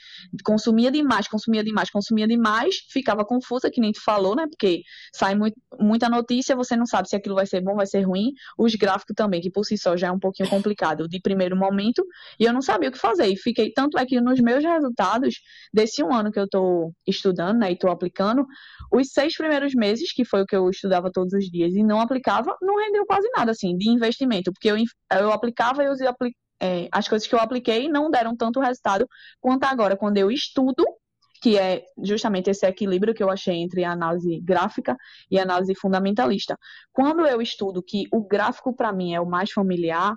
Consumia 0.44 0.90
demais, 0.90 1.28
consumia 1.28 1.62
demais, 1.62 1.90
consumia 1.90 2.26
demais, 2.26 2.76
ficava 2.90 3.24
confusa, 3.24 3.70
que 3.70 3.80
nem 3.80 3.92
tu 3.92 4.02
falou, 4.02 4.34
né? 4.34 4.46
Porque 4.48 4.82
sai 5.12 5.34
muito, 5.34 5.56
muita 5.78 6.08
notícia, 6.08 6.56
você 6.56 6.76
não 6.76 6.86
sabe 6.86 7.08
se 7.08 7.16
aquilo 7.16 7.34
vai 7.34 7.46
ser 7.46 7.60
bom, 7.60 7.74
vai 7.74 7.86
ser 7.86 8.02
ruim. 8.02 8.32
Os 8.58 8.74
gráficos 8.74 9.14
também, 9.14 9.40
que 9.40 9.50
por 9.50 9.64
si 9.64 9.76
só 9.76 9.96
já 9.96 10.08
é 10.08 10.12
um 10.12 10.18
pouquinho 10.18 10.48
complicado 10.48 11.08
de 11.08 11.20
primeiro 11.20 11.56
momento, 11.56 12.04
e 12.38 12.44
eu 12.44 12.52
não 12.52 12.62
sabia 12.62 12.88
o 12.88 12.92
que 12.92 12.98
fazer. 12.98 13.26
E 13.26 13.36
fiquei, 13.36 13.72
tanto 13.72 13.98
é 13.98 14.06
que 14.06 14.20
nos 14.20 14.40
meus 14.40 14.64
resultados 14.64 15.40
desse 15.72 16.02
um 16.02 16.12
ano 16.12 16.30
que 16.32 16.40
eu 16.40 16.48
tô 16.48 16.92
estudando, 17.06 17.58
né? 17.58 17.72
E 17.72 17.78
tô 17.78 17.88
aplicando, 17.88 18.46
os 18.92 19.08
seis 19.10 19.36
primeiros 19.36 19.74
meses, 19.74 20.12
que 20.12 20.24
foi 20.24 20.42
o 20.42 20.46
que 20.46 20.56
eu 20.56 20.68
estudava 20.70 21.10
todos 21.12 21.32
os 21.32 21.44
dias 21.46 21.74
e 21.74 21.82
não 21.82 22.00
aplicava, 22.00 22.56
não 22.62 22.76
rendeu 22.76 23.04
quase 23.06 23.28
nada, 23.36 23.50
assim, 23.50 23.76
de 23.76 23.90
investimento, 23.90 24.52
porque 24.52 24.70
eu 24.70 24.76
eu 25.12 25.32
aplicava 25.32 25.82
e 25.84 26.06
apli 26.06 26.36
é, 26.60 26.88
as 26.92 27.08
coisas 27.08 27.26
que 27.28 27.34
eu 27.34 27.40
apliquei 27.40 27.88
não 27.88 28.10
deram 28.10 28.36
tanto 28.36 28.60
resultado 28.60 29.06
quanto 29.40 29.64
agora, 29.64 29.96
quando 29.96 30.16
eu 30.16 30.30
estudo, 30.30 30.84
que 31.42 31.58
é 31.58 31.84
justamente 32.02 32.48
esse 32.48 32.66
equilíbrio 32.66 33.12
que 33.12 33.22
eu 33.22 33.30
achei 33.30 33.56
entre 33.56 33.84
análise 33.84 34.40
gráfica 34.40 34.96
e 35.30 35.38
análise 35.38 35.74
fundamentalista. 35.74 36.58
Quando 36.92 37.26
eu 37.26 37.42
estudo 37.42 37.82
que 37.82 38.04
o 38.12 38.26
gráfico 38.26 38.74
para 38.74 38.92
mim 38.92 39.14
é 39.14 39.20
o 39.20 39.26
mais 39.26 39.50
familiar, 39.50 40.14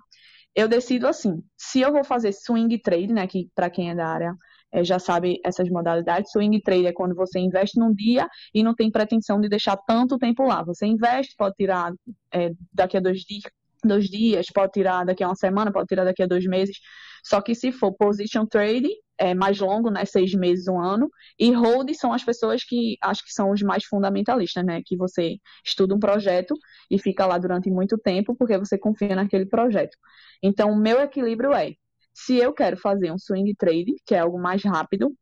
eu 0.56 0.68
decido 0.68 1.08
assim, 1.08 1.44
se 1.58 1.82
eu 1.82 1.92
vou 1.92 2.04
fazer 2.04 2.32
swing 2.32 2.78
trade, 2.80 3.14
né, 3.14 3.28
que 3.28 3.50
para 3.54 3.70
quem 3.70 3.90
é 3.90 3.96
da 3.96 4.08
área 4.08 4.34
é, 4.72 4.84
já 4.84 5.00
sabe 5.00 5.40
essas 5.44 5.70
modalidades. 5.70 6.32
Swing 6.32 6.62
trade 6.62 6.88
é 6.88 6.94
quando 6.94 7.16
você 7.16 7.40
investe 7.40 7.80
num 7.80 7.94
dia 7.94 8.28
e 8.54 8.64
não 8.64 8.74
tem 8.74 8.92
pretensão 8.92 9.40
de 9.40 9.50
deixar 9.50 9.78
tanto 9.78 10.18
tempo 10.18 10.44
lá. 10.44 10.64
Você 10.64 10.86
investe, 10.86 11.36
pode 11.38 11.56
tirar 11.56 11.94
é, 12.32 12.52
daqui 12.74 12.98
a 12.98 13.00
dois 13.00 13.20
dias, 13.22 13.44
dois 13.84 14.06
dias, 14.06 14.48
pode 14.54 14.72
tirar 14.74 15.06
daqui 15.06 15.24
a 15.24 15.28
uma 15.28 15.36
semana, 15.36 15.72
pode 15.72 15.88
tirar 15.88 16.04
daqui 16.04 16.24
a 16.24 16.28
dois 16.28 16.46
meses. 16.46 16.78
Só 17.24 17.42
que 17.42 17.54
se 17.56 17.72
for 17.72 17.94
position 17.94 18.46
trade, 18.46 18.90
é 19.18 19.34
mais 19.34 19.60
longo, 19.60 19.90
né? 19.90 20.06
Seis 20.06 20.34
meses, 20.34 20.68
um 20.68 20.80
ano. 20.80 21.10
E 21.40 21.52
hold 21.52 21.92
são 21.94 22.14
as 22.14 22.24
pessoas 22.24 22.64
que 22.64 22.98
acho 23.02 23.24
que 23.26 23.34
são 23.34 23.52
os 23.52 23.62
mais 23.62 23.84
fundamentalistas, 23.86 24.64
né? 24.64 24.82
Que 24.86 24.96
você 24.96 25.38
estuda 25.66 25.96
um 25.96 26.00
projeto 26.00 26.56
e 26.90 27.00
fica 27.00 27.26
lá 27.26 27.38
durante 27.38 27.70
muito 27.70 27.98
tempo 27.98 28.36
porque 28.36 28.58
você 28.58 28.78
confia 28.78 29.16
naquele 29.16 29.46
projeto. 29.46 29.98
Então, 30.42 30.72
o 30.72 30.78
meu 30.78 31.00
equilíbrio 31.02 31.54
é 31.54 31.74
se 32.14 32.36
eu 32.36 32.52
quero 32.52 32.78
fazer 32.78 33.12
um 33.12 33.18
swing 33.18 33.54
trade, 33.56 33.94
que 34.06 34.16
é 34.16 34.20
algo 34.20 34.40
mais 34.40 34.64
rápido, 34.64 35.14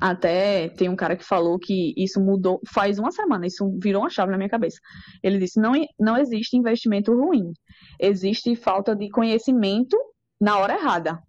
até 0.00 0.68
tem 0.68 0.88
um 0.88 0.96
cara 0.96 1.16
que 1.16 1.24
falou 1.24 1.58
que 1.58 1.94
isso 1.96 2.20
mudou 2.20 2.60
faz 2.72 2.98
uma 2.98 3.10
semana, 3.10 3.46
isso 3.46 3.78
virou 3.80 4.02
uma 4.02 4.10
chave 4.10 4.30
na 4.30 4.38
minha 4.38 4.48
cabeça. 4.48 4.78
Ele 5.22 5.38
disse: 5.38 5.60
não, 5.60 5.72
não 5.98 6.16
existe 6.16 6.56
investimento 6.56 7.14
ruim, 7.14 7.52
existe 7.98 8.54
falta 8.56 8.94
de 8.94 9.08
conhecimento 9.10 9.96
na 10.40 10.58
hora 10.58 10.74
errada. 10.74 11.22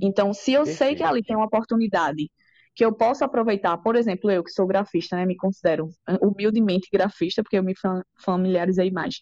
Então, 0.00 0.32
se 0.32 0.52
eu 0.52 0.64
Perfeito. 0.64 0.78
sei 0.78 0.94
que 0.94 1.02
ali 1.02 1.22
tem 1.22 1.36
uma 1.36 1.46
oportunidade 1.46 2.30
que 2.74 2.84
eu 2.84 2.92
posso 2.92 3.24
aproveitar, 3.24 3.76
por 3.78 3.96
exemplo, 3.96 4.30
eu 4.30 4.44
que 4.44 4.52
sou 4.52 4.64
grafista, 4.64 5.16
né, 5.16 5.26
me 5.26 5.36
considero 5.36 5.88
humildemente 6.22 6.88
grafista, 6.92 7.42
porque 7.42 7.58
eu 7.58 7.64
me 7.64 7.74
familiarizei 8.24 8.90
mais. 8.90 9.16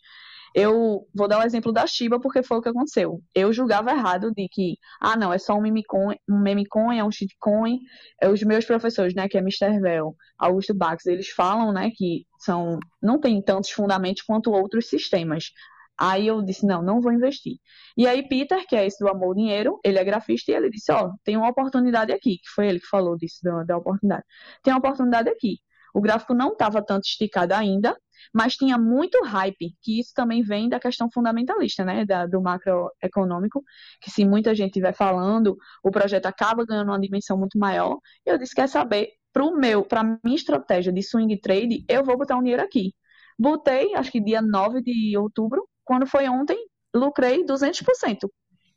Eu 0.59 1.07
vou 1.15 1.29
dar 1.29 1.37
o 1.39 1.43
um 1.43 1.45
exemplo 1.45 1.71
da 1.71 1.87
Shiba, 1.87 2.19
porque 2.19 2.43
foi 2.43 2.57
o 2.57 2.63
que 2.63 2.71
aconteceu. 2.71 3.21
Eu 3.35 3.53
julgava 3.53 3.91
errado 3.91 4.33
de 4.33 4.49
que, 4.49 4.79
ah, 4.99 5.15
não, 5.15 5.31
é 5.31 5.37
só 5.37 5.53
um 5.53 5.61
meme 5.61 5.85
coin, 5.85 6.17
um 6.27 6.39
meme 6.41 6.65
coin 6.65 6.99
é 6.99 7.05
um 7.05 7.11
shitcoin. 7.11 7.79
É, 8.23 8.27
os 8.31 8.43
meus 8.43 8.65
professores, 8.65 9.15
né, 9.15 9.29
que 9.29 9.37
é 9.37 9.41
Mr. 9.43 9.79
Vel, 9.83 10.17
Augusto 10.39 10.75
Bax, 10.75 11.05
eles 11.05 11.29
falam, 11.29 11.75
né, 11.75 11.91
que 11.95 12.25
são, 12.39 12.79
não 13.03 13.21
tem 13.21 13.43
tantos 13.43 13.71
fundamentos 13.71 14.23
quanto 14.23 14.51
outros 14.51 14.89
sistemas. 14.89 15.51
Aí 15.99 16.27
eu 16.27 16.41
disse, 16.43 16.65
não, 16.67 16.83
não 16.83 17.03
vou 17.03 17.13
investir. 17.13 17.57
E 17.95 18.07
aí 18.07 18.27
Peter, 18.27 18.67
que 18.67 18.77
é 18.77 18.87
esse 18.87 18.99
do 18.99 19.11
Amor 19.11 19.35
Dinheiro, 19.35 19.79
ele 19.85 19.99
é 19.99 20.05
grafista 20.05 20.53
e 20.53 20.55
ele 20.55 20.71
disse, 20.71 20.91
ó, 20.91 21.09
oh, 21.09 21.13
tem 21.23 21.37
uma 21.37 21.51
oportunidade 21.51 22.13
aqui, 22.13 22.39
que 22.39 22.49
foi 22.55 22.69
ele 22.69 22.81
que 22.81 22.87
falou 22.87 23.15
disso, 23.17 23.41
da, 23.43 23.63
da 23.65 23.77
oportunidade. 23.77 24.25
Tem 24.63 24.73
uma 24.73 24.79
oportunidade 24.79 25.29
aqui. 25.29 25.59
O 25.97 26.01
gráfico 26.03 26.35
não 26.35 26.53
estava 26.53 26.85
tanto 26.85 27.05
esticado 27.05 27.55
ainda, 27.55 27.97
mas 28.31 28.55
tinha 28.55 28.77
muito 28.77 29.19
hype, 29.25 29.75
que 29.81 29.99
isso 29.99 30.13
também 30.15 30.43
vem 30.43 30.69
da 30.69 30.79
questão 30.79 31.09
fundamentalista, 31.11 31.87
né, 31.87 32.05
da, 32.05 32.27
do 32.27 32.39
macroeconômico, 32.43 33.65
que 34.03 34.11
se 34.11 34.23
muita 34.27 34.55
gente 34.55 34.73
estiver 34.73 34.93
falando, 34.95 35.57
o 35.83 35.91
projeto 35.91 36.27
acaba 36.27 36.67
ganhando 36.67 36.89
uma 36.91 37.01
dimensão 37.01 37.39
muito 37.39 37.59
maior. 37.59 37.97
E 38.27 38.31
eu 38.31 38.37
disse, 38.37 38.55
quer 38.55 38.69
saber, 38.69 39.09
para 39.33 39.51
meu, 39.53 39.83
para 39.83 40.05
minha 40.05 40.37
estratégia 40.37 40.93
de 40.93 41.03
swing 41.03 41.41
trade, 41.41 41.83
eu 41.89 42.05
vou 42.05 42.19
botar 42.19 42.37
um 42.37 42.43
dinheiro 42.43 42.63
aqui. 42.63 42.93
Botei, 43.39 43.95
acho 43.95 44.13
que 44.13 44.21
dia 44.21 44.43
9 44.43 44.83
de 44.83 45.17
outubro, 45.17 45.67
quando 45.83 46.07
foi 46.07 46.29
ontem, 46.29 46.59
lucrei 46.95 47.43
200%. 47.43 48.29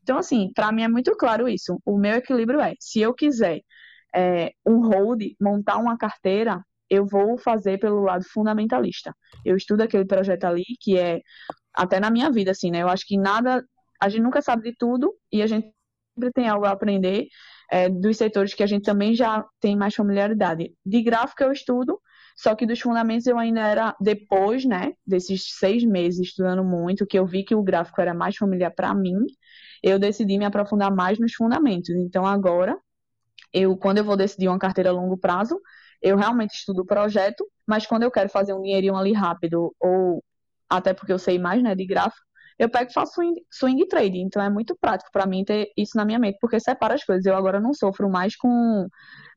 Então, 0.02 0.18
assim, 0.18 0.54
para 0.56 0.72
mim 0.72 0.84
é 0.84 0.88
muito 0.88 1.14
claro 1.18 1.50
isso. 1.50 1.78
O 1.86 1.98
meu 1.98 2.14
equilíbrio 2.16 2.62
é, 2.62 2.76
se 2.80 3.02
eu 3.02 3.14
quiser 3.14 3.60
é, 4.16 4.54
um 4.66 4.88
hold, 4.88 5.22
montar 5.40 5.78
uma 5.80 5.98
carteira, 5.98 6.64
eu 6.90 7.06
vou 7.06 7.38
fazer 7.38 7.80
pelo 7.80 8.02
lado 8.02 8.24
fundamentalista. 8.26 9.16
Eu 9.46 9.56
estudo 9.56 9.82
aquele 9.82 10.06
projeto 10.06 10.46
ali, 10.46 10.66
que 10.82 10.98
é, 10.98 11.22
até 11.74 12.00
na 12.00 12.10
minha 12.10 12.32
vida, 12.32 12.52
assim, 12.52 12.72
né? 12.72 12.82
Eu 12.82 12.90
acho 12.90 13.06
que 13.06 13.18
nada, 13.18 13.64
a 14.02 14.10
gente 14.10 14.22
nunca 14.22 14.42
sabe 14.42 14.64
de 14.64 14.76
tudo 14.78 15.14
e 15.32 15.42
a 15.42 15.48
gente 15.48 15.72
sempre 16.16 16.32
tem 16.34 16.48
algo 16.48 16.66
a 16.66 16.72
aprender 16.72 17.28
é, 17.72 17.90
dos 17.90 18.18
setores 18.18 18.54
que 18.54 18.64
a 18.64 18.68
gente 18.68 18.84
também 18.84 19.16
já 19.16 19.46
tem 19.60 19.76
mais 19.76 19.96
familiaridade. 19.96 20.74
De 20.86 21.02
gráfico 21.02 21.44
eu 21.44 21.52
estudo, 21.52 22.00
só 22.36 22.56
que 22.56 22.66
dos 22.66 22.80
fundamentos 22.80 23.28
eu 23.28 23.38
ainda 23.38 23.62
era, 23.62 23.96
depois, 24.00 24.66
né, 24.66 24.94
desses 25.06 25.58
seis 25.58 25.84
meses 25.84 26.28
estudando 26.28 26.64
muito, 26.64 27.06
que 27.06 27.20
eu 27.20 27.26
vi 27.26 27.44
que 27.44 27.56
o 27.56 27.64
gráfico 27.64 28.02
era 28.02 28.14
mais 28.14 28.36
familiar 28.36 28.72
para 28.72 28.94
mim, 28.96 29.18
eu 29.84 30.00
decidi 30.00 30.38
me 30.38 30.46
aprofundar 30.46 30.94
mais 30.94 31.20
nos 31.20 31.34
fundamentos. 31.34 31.90
Então 31.90 32.26
agora, 32.26 32.78
eu, 33.54 33.76
quando 33.78 34.00
eu 34.00 34.04
vou 34.04 34.18
decidir 34.18 34.48
uma 34.48 34.60
carteira 34.60 34.90
a 34.90 34.94
longo 34.94 35.18
prazo, 35.18 35.60
eu 36.02 36.18
realmente 36.18 36.52
estudo 36.56 36.82
o 36.82 36.86
projeto, 36.86 37.46
mas 37.68 37.86
quando 37.86 38.04
eu 38.04 38.12
quero 38.12 38.30
fazer 38.30 38.54
um 38.54 38.62
dinheirinho 38.62 38.96
ali 38.96 39.14
rápido, 39.14 39.76
ou 39.80 40.24
até 40.70 40.94
porque 40.94 41.14
eu 41.14 41.20
sei 41.20 41.40
mais, 41.40 41.62
né, 41.64 41.76
de 41.76 41.86
gráfico, 41.86 42.26
eu 42.60 42.70
pego 42.70 42.92
e 42.92 42.94
faço 42.94 43.14
swing, 43.14 43.42
swing 43.50 43.88
trade. 43.88 44.20
Então 44.20 44.42
é 44.42 44.50
muito 44.50 44.78
prático 44.80 45.10
para 45.14 45.26
mim 45.26 45.46
ter 45.46 45.72
isso 45.78 45.96
na 45.96 46.04
minha 46.04 46.20
mente, 46.20 46.38
porque 46.42 46.60
separa 46.60 46.94
as 46.96 47.04
coisas. 47.06 47.26
Eu 47.26 47.36
agora 47.36 47.60
não 47.60 47.74
sofro 47.74 48.10
mais 48.10 48.36
com 48.36 48.88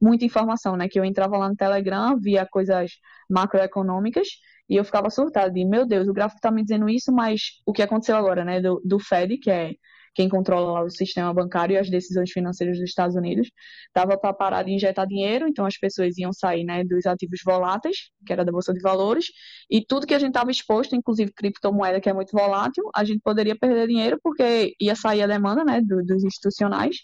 muita 0.01 0.25
informação, 0.25 0.77
né? 0.77 0.89
Que 0.89 0.99
eu 0.99 1.05
entrava 1.05 1.39
lá 1.39 1.49
no 1.49 1.55
Telegram, 1.55 2.19
via 2.19 2.45
coisas 2.51 2.91
macroeconômicas 3.31 4.27
e 4.69 4.77
eu 4.77 4.85
ficava 4.85 5.09
surtada 5.11 5.51
de, 5.53 5.65
meu 5.65 5.87
Deus, 5.87 6.09
o 6.09 6.13
gráfico 6.13 6.39
está 6.39 6.51
me 6.51 6.63
dizendo 6.63 6.89
isso, 6.89 7.13
mas 7.13 7.61
o 7.65 7.73
que 7.73 7.83
aconteceu 7.83 8.17
agora, 8.17 8.45
né? 8.45 8.61
Do, 8.61 8.81
do 8.85 8.99
Fed, 8.99 9.39
que 9.39 9.51
é 9.51 9.73
quem 10.15 10.29
controla 10.29 10.73
lá 10.73 10.83
o 10.83 10.91
sistema 10.91 11.33
bancário 11.33 11.75
e 11.75 11.79
as 11.79 11.89
decisões 11.89 12.31
financeiras 12.31 12.79
dos 12.79 12.89
Estados 12.89 13.17
Unidos, 13.17 13.51
estava 13.87 14.19
para 14.19 14.33
parar 14.33 14.63
de 14.63 14.73
injetar 14.73 15.07
dinheiro, 15.07 15.49
então 15.49 15.65
as 15.65 15.77
pessoas 15.79 16.17
iam 16.19 16.33
sair 16.33 16.65
né, 16.65 16.85
dos 16.85 17.07
ativos 17.07 17.41
voláteis, 17.45 18.11
que 18.27 18.33
era 18.33 18.45
da 18.45 18.53
Bolsa 18.53 18.73
de 18.73 18.81
Valores, 18.81 19.27
e 19.71 19.85
tudo 19.85 20.07
que 20.07 20.15
a 20.15 20.19
gente 20.19 20.31
estava 20.31 20.51
exposto, 20.51 20.95
inclusive 20.95 21.33
criptomoeda, 21.33 22.01
que 22.01 22.09
é 22.09 22.13
muito 22.13 22.33
volátil, 22.33 22.85
a 22.95 23.05
gente 23.05 23.21
poderia 23.21 23.57
perder 23.57 23.87
dinheiro 23.89 24.19
porque 24.23 24.75
ia 24.81 24.95
sair 24.95 25.23
a 25.23 25.27
demanda 25.27 25.65
né, 25.65 25.81
do, 25.81 26.05
dos 26.05 26.25
institucionais. 26.25 26.97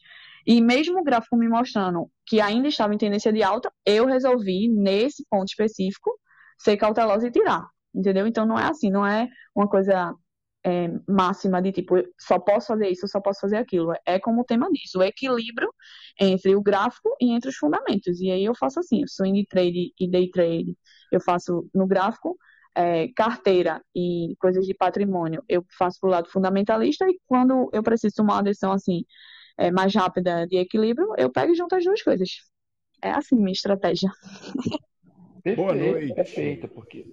E 0.46 0.62
mesmo 0.62 1.00
o 1.00 1.04
gráfico 1.04 1.36
me 1.36 1.48
mostrando 1.48 2.10
que 2.26 2.40
ainda 2.40 2.68
estava 2.68 2.94
em 2.94 2.98
tendência 2.98 3.32
de 3.32 3.42
alta, 3.42 3.70
eu 3.84 4.06
resolvi, 4.06 4.68
nesse 4.68 5.24
ponto 5.28 5.48
específico, 5.48 6.10
ser 6.58 6.76
cautelosa 6.76 7.26
e 7.26 7.30
tirar. 7.30 7.66
Entendeu? 7.94 8.26
Então 8.26 8.46
não 8.46 8.58
é 8.58 8.64
assim, 8.64 8.90
não 8.90 9.06
é 9.06 9.28
uma 9.54 9.68
coisa 9.68 10.14
é, 10.68 10.90
máxima 11.08 11.62
de 11.62 11.72
tipo, 11.72 11.94
só 12.18 12.38
posso 12.38 12.66
fazer 12.68 12.88
isso, 12.88 13.08
só 13.08 13.20
posso 13.20 13.40
fazer 13.40 13.56
aquilo. 13.56 13.94
É 14.04 14.18
como 14.18 14.42
o 14.42 14.44
tema 14.44 14.68
diz, 14.70 14.94
o 14.94 15.02
equilíbrio 15.02 15.72
entre 16.20 16.54
o 16.54 16.62
gráfico 16.62 17.16
e 17.20 17.30
entre 17.32 17.48
os 17.48 17.56
fundamentos. 17.56 18.20
E 18.20 18.30
aí 18.30 18.44
eu 18.44 18.54
faço 18.54 18.78
assim, 18.80 19.06
swing 19.06 19.46
trade 19.46 19.92
e 19.98 20.10
day 20.10 20.30
trade, 20.30 20.76
eu 21.10 21.20
faço 21.20 21.68
no 21.74 21.86
gráfico, 21.86 22.36
é, 22.74 23.08
carteira 23.16 23.82
e 23.96 24.36
coisas 24.38 24.66
de 24.66 24.74
patrimônio, 24.74 25.42
eu 25.48 25.64
faço 25.78 25.98
pro 26.00 26.10
lado 26.10 26.28
fundamentalista 26.30 27.06
e 27.08 27.18
quando 27.26 27.70
eu 27.72 27.82
preciso 27.82 28.16
tomar 28.16 28.34
uma 28.34 28.42
decisão 28.42 28.72
assim, 28.72 29.04
é, 29.56 29.70
mais 29.70 29.94
rápida 29.94 30.46
de 30.46 30.58
equilíbrio, 30.58 31.14
eu 31.16 31.30
pego 31.32 31.52
e 31.52 31.56
junto 31.56 31.74
as 31.74 31.84
duas 31.84 32.02
coisas. 32.02 32.28
É 33.02 33.10
assim 33.10 33.36
minha 33.36 33.52
estratégia. 33.52 34.10
Perfeito, 35.42 35.56
Boa 35.56 35.74
noite. 35.74 36.14
Perfeito, 36.14 36.68
porque 36.68 37.06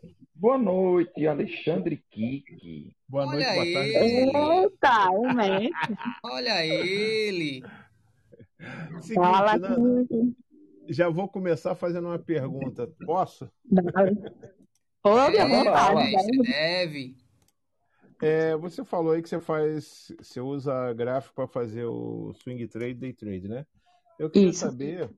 Boa 0.45 0.59
noite, 0.59 1.25
Alexandre 1.25 1.97
Kiki. 2.11 2.95
Boa 3.09 3.25
Olha 3.25 3.31
noite, 3.31 3.73
boa 3.73 3.73
tarde. 3.73 3.95
Eita, 3.95 5.09
um 5.09 5.33
mês. 5.33 5.71
Olha 6.23 6.63
ele. 6.63 7.63
Seguinte, 9.01 9.15
Fala, 9.15 9.57
né? 9.57 9.75
Já 10.87 11.09
vou 11.09 11.27
começar 11.27 11.73
fazendo 11.73 12.09
uma 12.09 12.19
pergunta. 12.19 12.87
Posso? 13.07 13.49
Pode, 15.01 15.35
é, 15.35 15.47
vontade. 15.47 16.11
Você 16.11 16.37
deve. 16.43 17.15
É, 18.21 18.55
você 18.55 18.85
falou 18.85 19.13
aí 19.13 19.23
que 19.23 19.29
você 19.29 19.41
faz, 19.41 20.13
você 20.19 20.39
usa 20.39 20.93
gráfico 20.93 21.33
para 21.33 21.47
fazer 21.47 21.85
o 21.85 22.35
swing 22.35 22.67
trade, 22.67 22.93
day 22.93 23.13
trade, 23.13 23.47
né? 23.47 23.65
Eu 24.19 24.29
queria 24.29 24.51
Isso. 24.51 24.59
saber 24.59 25.09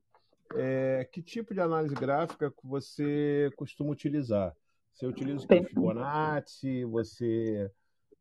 é, 0.56 1.06
que 1.12 1.20
tipo 1.20 1.52
de 1.52 1.60
análise 1.60 1.94
gráfica 1.94 2.50
você 2.64 3.52
costuma 3.56 3.90
utilizar. 3.90 4.56
Você 4.98 5.06
utiliza 5.06 5.46
o 5.46 5.64
Fibonacci? 5.64 6.84
Você 6.86 7.70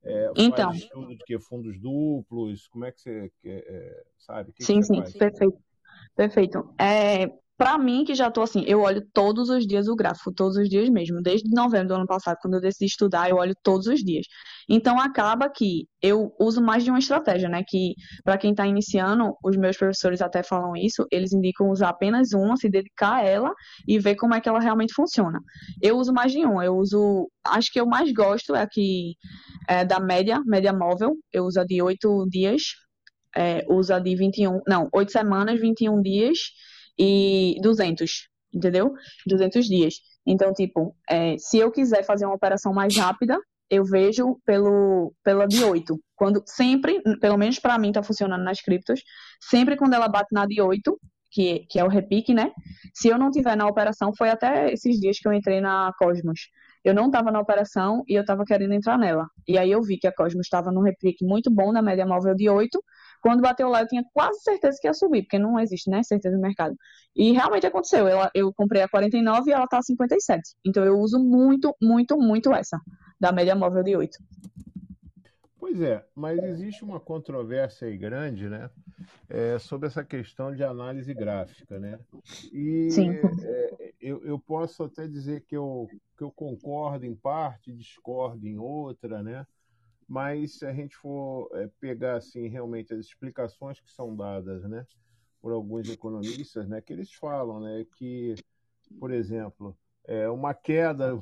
é, 0.03 0.31
então, 0.37 0.71
faz 0.71 0.83
estudo 0.83 1.17
de 1.17 1.23
que 1.25 1.39
fundos 1.39 1.79
duplos? 1.79 2.67
Como 2.67 2.85
é 2.85 2.91
que 2.91 3.01
você 3.01 3.31
é, 3.43 4.03
sabe? 4.15 4.53
Que 4.53 4.63
sim, 4.63 4.79
que 4.79 4.85
sim, 4.85 4.97
faz? 4.97 5.13
perfeito. 5.13 5.59
Perfeito. 6.15 6.75
É, 6.79 7.25
para 7.57 7.75
mim, 7.77 8.05
que 8.05 8.13
já 8.13 8.29
tô 8.29 8.43
assim, 8.43 8.63
eu 8.67 8.81
olho 8.81 9.03
todos 9.11 9.49
os 9.49 9.65
dias 9.65 9.87
o 9.87 9.95
gráfico, 9.95 10.31
todos 10.31 10.57
os 10.57 10.69
dias 10.69 10.87
mesmo. 10.89 11.21
Desde 11.23 11.49
novembro 11.49 11.87
do 11.87 11.93
ano 11.95 12.05
passado, 12.05 12.37
quando 12.39 12.53
eu 12.53 12.61
decidi 12.61 12.85
estudar, 12.85 13.29
eu 13.29 13.37
olho 13.37 13.55
todos 13.63 13.87
os 13.87 13.99
dias. 14.01 14.27
Então, 14.69 14.99
acaba 14.99 15.49
que 15.49 15.87
eu 15.99 16.31
uso 16.39 16.61
mais 16.61 16.83
de 16.83 16.91
uma 16.91 16.99
estratégia, 16.99 17.49
né? 17.49 17.63
Que, 17.67 17.95
para 18.23 18.37
quem 18.37 18.51
está 18.51 18.67
iniciando, 18.67 19.35
os 19.43 19.57
meus 19.57 19.75
professores 19.75 20.21
até 20.21 20.43
falam 20.43 20.75
isso, 20.75 21.07
eles 21.11 21.33
indicam 21.33 21.71
usar 21.71 21.89
apenas 21.89 22.31
uma, 22.31 22.55
se 22.57 22.69
dedicar 22.69 23.15
a 23.15 23.23
ela 23.23 23.51
e 23.87 23.97
ver 23.97 24.15
como 24.15 24.35
é 24.35 24.41
que 24.41 24.47
ela 24.47 24.59
realmente 24.59 24.93
funciona. 24.93 25.39
Eu 25.81 25.97
uso 25.97 26.13
mais 26.13 26.31
de 26.31 26.45
uma. 26.45 26.63
Eu 26.63 26.75
uso. 26.77 27.27
Acho 27.43 27.71
que 27.71 27.79
eu 27.79 27.87
mais 27.87 28.11
gosto 28.13 28.55
é 28.55 28.61
aqui 28.61 29.15
é, 29.67 29.83
da 29.83 29.99
média, 29.99 30.39
média 30.45 30.71
móvel. 30.71 31.15
Eu 31.33 31.45
uso 31.45 31.59
a 31.59 31.63
de 31.65 31.81
oito 31.81 32.27
dias. 32.29 32.61
É, 33.35 33.65
usa 33.67 33.99
de 33.99 34.15
21. 34.15 34.61
Não, 34.67 34.89
oito 34.93 35.11
semanas, 35.11 35.59
21 35.59 36.01
dias 36.03 36.37
e 36.97 37.57
200, 37.61 38.27
entendeu? 38.53 38.93
200 39.25 39.65
dias. 39.65 39.95
Então, 40.25 40.53
tipo, 40.53 40.95
é, 41.09 41.37
se 41.37 41.57
eu 41.57 41.71
quiser 41.71 42.03
fazer 42.03 42.25
uma 42.25 42.35
operação 42.35 42.73
mais 42.73 42.95
rápida, 42.95 43.37
eu 43.69 43.83
vejo 43.83 44.39
pelo, 44.45 45.13
pela 45.23 45.47
de 45.47 45.63
8. 45.63 45.99
Quando 46.15 46.41
sempre, 46.45 47.01
pelo 47.19 47.37
menos 47.37 47.59
para 47.59 47.77
mim 47.77 47.91
tá 47.91 48.01
funcionando 48.01 48.43
nas 48.43 48.61
criptos, 48.61 49.01
sempre 49.41 49.75
quando 49.75 49.93
ela 49.93 50.07
bate 50.07 50.33
na 50.33 50.45
de 50.45 50.61
8, 50.61 50.97
que, 51.31 51.65
que 51.69 51.79
é 51.79 51.83
o 51.83 51.89
repique, 51.89 52.33
né? 52.33 52.51
Se 52.93 53.09
eu 53.09 53.17
não 53.17 53.29
tiver 53.29 53.55
na 53.55 53.67
operação, 53.67 54.13
foi 54.17 54.29
até 54.29 54.71
esses 54.71 54.99
dias 54.99 55.19
que 55.19 55.27
eu 55.27 55.33
entrei 55.33 55.61
na 55.61 55.91
Cosmos. 55.97 56.49
Eu 56.83 56.93
não 56.93 57.07
estava 57.07 57.31
na 57.31 57.39
operação 57.39 58.03
e 58.07 58.15
eu 58.15 58.21
estava 58.21 58.45
querendo 58.45 58.73
entrar 58.73 58.97
nela. 58.97 59.27
E 59.47 59.57
aí 59.57 59.71
eu 59.71 59.81
vi 59.81 59.97
que 59.97 60.07
a 60.07 60.11
Cosmos 60.11 60.45
estava 60.45 60.71
num 60.71 60.81
repique 60.81 61.25
muito 61.25 61.51
bom 61.51 61.71
na 61.71 61.81
média 61.81 62.05
móvel 62.05 62.33
de 62.33 62.49
8, 62.49 62.81
quando 63.27 63.41
bateu 63.41 63.67
lá, 63.67 63.81
eu 63.81 63.87
tinha 63.87 64.05
quase 64.13 64.39
certeza 64.39 64.77
que 64.79 64.87
ia 64.87 64.93
subir, 64.93 65.23
porque 65.23 65.37
não 65.37 65.59
existe, 65.59 65.89
né, 65.89 66.01
certeza 66.01 66.37
no 66.37 66.41
mercado. 66.41 66.77
E 67.13 67.33
realmente 67.33 67.67
aconteceu. 67.67 68.07
Eu, 68.07 68.19
eu 68.33 68.53
comprei 68.53 68.81
a 68.81 68.87
49 68.87 69.49
e 69.49 69.53
ela 69.53 69.67
tá 69.67 69.79
a 69.79 69.81
57. 69.81 70.55
Então 70.65 70.85
eu 70.85 70.97
uso 70.97 71.19
muito, 71.19 71.75
muito, 71.81 72.17
muito 72.17 72.53
essa, 72.53 72.79
da 73.19 73.33
média 73.33 73.53
móvel 73.53 73.83
de 73.83 73.97
8. 73.97 74.17
Pois 75.59 75.81
é, 75.81 76.05
mas 76.15 76.41
existe 76.41 76.85
uma 76.85 77.01
controvérsia 77.01 77.89
aí 77.89 77.97
grande, 77.97 78.47
né, 78.47 78.69
é, 79.27 79.59
sobre 79.59 79.87
essa 79.87 80.05
questão 80.05 80.55
de 80.55 80.63
análise 80.63 81.13
gráfica, 81.13 81.77
né? 81.77 81.99
E 82.53 82.87
é, 83.43 83.91
eu, 83.99 84.23
eu, 84.23 84.39
posso 84.39 84.83
até 84.83 85.05
dizer 85.05 85.41
que 85.41 85.57
eu, 85.57 85.89
que 86.17 86.23
eu 86.23 86.31
concordo 86.31 87.05
em 87.05 87.13
parte, 87.13 87.73
discordo 87.73 88.47
em 88.47 88.57
outra, 88.57 89.21
né? 89.21 89.45
Mas 90.07 90.59
se 90.59 90.65
a 90.65 90.73
gente 90.73 90.95
for 90.95 91.49
é, 91.53 91.69
pegar 91.79 92.15
assim 92.15 92.47
realmente 92.47 92.93
as 92.93 92.99
explicações 92.99 93.79
que 93.79 93.91
são 93.91 94.15
dadas, 94.15 94.63
né, 94.63 94.85
por 95.41 95.51
alguns 95.51 95.89
economistas, 95.89 96.67
né, 96.67 96.79
que 96.81 96.93
eles 96.93 97.11
falam, 97.13 97.59
né, 97.59 97.85
que, 97.97 98.35
por 98.99 99.11
exemplo, 99.11 99.77
é, 100.05 100.29
uma 100.29 100.53
queda, 100.53 101.13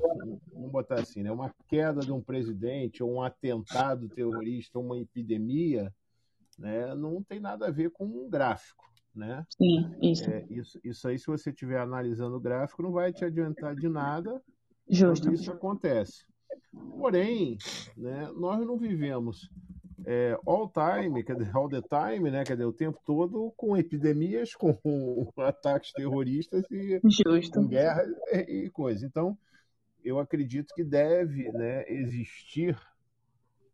vamos 0.54 0.72
botar 0.72 1.00
assim, 1.00 1.24
né, 1.24 1.32
uma 1.32 1.54
queda 1.68 2.02
de 2.02 2.12
um 2.12 2.22
presidente, 2.22 3.02
ou 3.02 3.12
um 3.12 3.24
atentado 3.24 4.08
terrorista, 4.08 4.78
uma 4.78 5.00
epidemia, 5.00 5.92
né, 6.60 6.94
não 6.94 7.24
tem 7.24 7.40
nada 7.40 7.68
a 7.68 7.72
ver 7.72 7.90
com 7.90 8.06
um 8.06 8.30
gráfico. 8.30 8.86
Né? 9.16 9.48
Sim, 9.58 9.96
isso. 10.02 10.30
É, 10.30 10.46
isso. 10.50 10.78
Isso 10.84 11.08
aí, 11.08 11.18
se 11.18 11.28
você 11.28 11.50
estiver 11.50 11.80
analisando 11.80 12.36
o 12.36 12.40
gráfico, 12.40 12.84
não 12.84 12.92
vai 12.92 13.14
te 13.14 13.24
adiantar 13.24 13.74
de 13.74 13.88
nada 13.88 14.44
Justo. 14.90 15.32
isso 15.32 15.50
acontece. 15.52 16.26
Porém, 16.98 17.58
né, 17.96 18.30
nós 18.36 18.66
não 18.66 18.78
vivemos 18.78 19.50
é, 20.06 20.38
all 20.46 20.72
time, 20.72 21.24
quer 21.24 21.36
dizer, 21.36 21.56
all 21.56 21.70
the 21.70 21.82
time, 21.82 22.30
né, 22.30 22.44
quer 22.44 22.54
dizer, 22.54 22.66
o 22.66 22.74
tempo 22.74 23.00
todo 23.06 23.52
com 23.58 23.76
epidemias, 23.76 24.54
com 24.54 24.74
ataques 25.38 25.92
terroristas 25.94 26.64
e 26.72 27.00
Justo. 27.04 27.60
com 27.60 27.68
guerras 27.68 28.08
e, 28.32 28.66
e 28.66 28.70
coisas. 28.70 29.04
Então, 29.04 29.38
eu 30.04 30.20
acredito 30.20 30.74
que 30.76 30.84
deve 30.84 31.52
né, 31.52 31.84
existir 31.90 32.78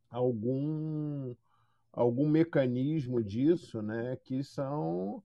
algum 0.10 1.36
algum 1.94 2.30
mecanismo 2.30 3.22
disso, 3.22 3.82
né, 3.82 4.18
que 4.24 4.44
são 4.44 5.22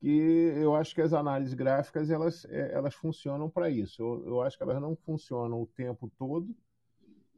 que 0.00 0.08
eu 0.56 0.74
acho 0.74 0.94
que 0.94 1.02
as 1.02 1.12
análises 1.12 1.54
gráficas 1.54 2.10
elas, 2.10 2.44
é, 2.46 2.72
elas 2.72 2.94
funcionam 2.94 3.50
para 3.50 3.68
isso. 3.68 4.02
Eu, 4.02 4.26
eu 4.26 4.40
acho 4.40 4.56
que 4.56 4.62
elas 4.62 4.80
não 4.80 4.96
funcionam 4.96 5.60
o 5.60 5.66
tempo 5.66 6.10
todo, 6.18 6.56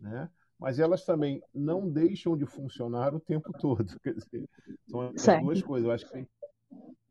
né? 0.02 0.28
mas 0.62 0.78
elas 0.78 1.04
também 1.04 1.42
não 1.52 1.90
deixam 1.90 2.36
de 2.36 2.46
funcionar 2.46 3.12
o 3.12 3.18
tempo 3.18 3.52
todo. 3.60 3.98
Quer 4.00 4.14
dizer, 4.14 4.48
são 4.86 5.00
as 5.00 5.20
certo. 5.20 5.44
duas 5.44 5.60
coisas. 5.60 5.88
Eu 5.88 5.92
acho 5.92 6.06
que 6.06 6.12
tem, 6.12 6.28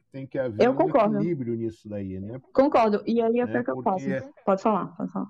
tem 0.10 0.26
que 0.26 0.40
haver 0.40 0.66
eu 0.66 0.72
um 0.72 0.76
concordo. 0.76 1.18
equilíbrio 1.18 1.56
nisso 1.56 1.90
daí, 1.90 2.18
né? 2.18 2.40
Concordo. 2.54 3.04
E 3.06 3.22
aí, 3.22 3.44
o 3.44 3.48
que 3.48 3.58
é 3.58 3.64
que 3.64 3.72
eu 3.72 3.84
faço? 3.84 4.06
Pode 4.46 4.62
falar, 4.62 4.88
pode 4.96 5.12
falar. 5.12 5.28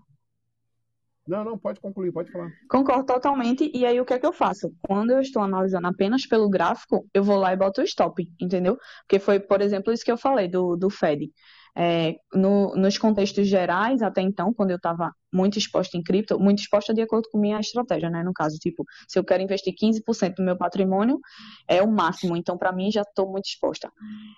Não, 1.27 1.43
não, 1.43 1.57
pode 1.57 1.79
concluir, 1.79 2.11
pode 2.11 2.31
falar. 2.31 2.51
Concordo 2.69 3.05
totalmente. 3.05 3.71
E 3.73 3.85
aí, 3.87 3.99
o 3.99 4.05
que 4.05 4.13
é 4.13 4.19
que 4.19 4.25
eu 4.25 4.33
faço? 4.33 4.71
Quando 4.83 5.11
eu 5.11 5.19
estou 5.19 5.41
analisando 5.41 5.87
apenas 5.87 6.25
pelo 6.27 6.49
gráfico, 6.49 7.07
eu 7.13 7.23
vou 7.23 7.37
lá 7.37 7.53
e 7.53 7.57
boto 7.57 7.81
o 7.81 7.83
stop, 7.83 8.23
entendeu? 8.39 8.77
Porque 9.01 9.17
foi, 9.17 9.39
por 9.39 9.61
exemplo, 9.61 9.91
isso 9.91 10.05
que 10.05 10.11
eu 10.11 10.17
falei 10.17 10.47
do, 10.47 10.75
do 10.75 10.91
Fed. 10.91 11.31
É, 11.77 12.15
no, 12.33 12.75
nos 12.75 12.97
contextos 12.97 13.47
gerais, 13.47 14.01
até 14.01 14.21
então, 14.21 14.53
quando 14.53 14.71
eu 14.71 14.75
estava 14.75 15.13
muito 15.31 15.57
exposta 15.57 15.97
em 15.97 16.03
cripto, 16.03 16.37
muito 16.39 16.59
exposta 16.59 16.93
de 16.93 17.01
acordo 17.01 17.29
com 17.31 17.39
minha 17.39 17.59
estratégia, 17.59 18.09
né? 18.09 18.23
No 18.23 18.33
caso, 18.33 18.57
tipo, 18.57 18.83
se 19.07 19.17
eu 19.17 19.23
quero 19.23 19.41
investir 19.41 19.73
15% 19.73 20.35
do 20.35 20.43
meu 20.43 20.57
patrimônio, 20.57 21.19
é 21.67 21.81
o 21.81 21.89
máximo. 21.89 22.35
Então, 22.35 22.57
para 22.57 22.71
mim, 22.71 22.91
já 22.91 23.01
estou 23.01 23.31
muito 23.31 23.45
exposta. 23.45 23.89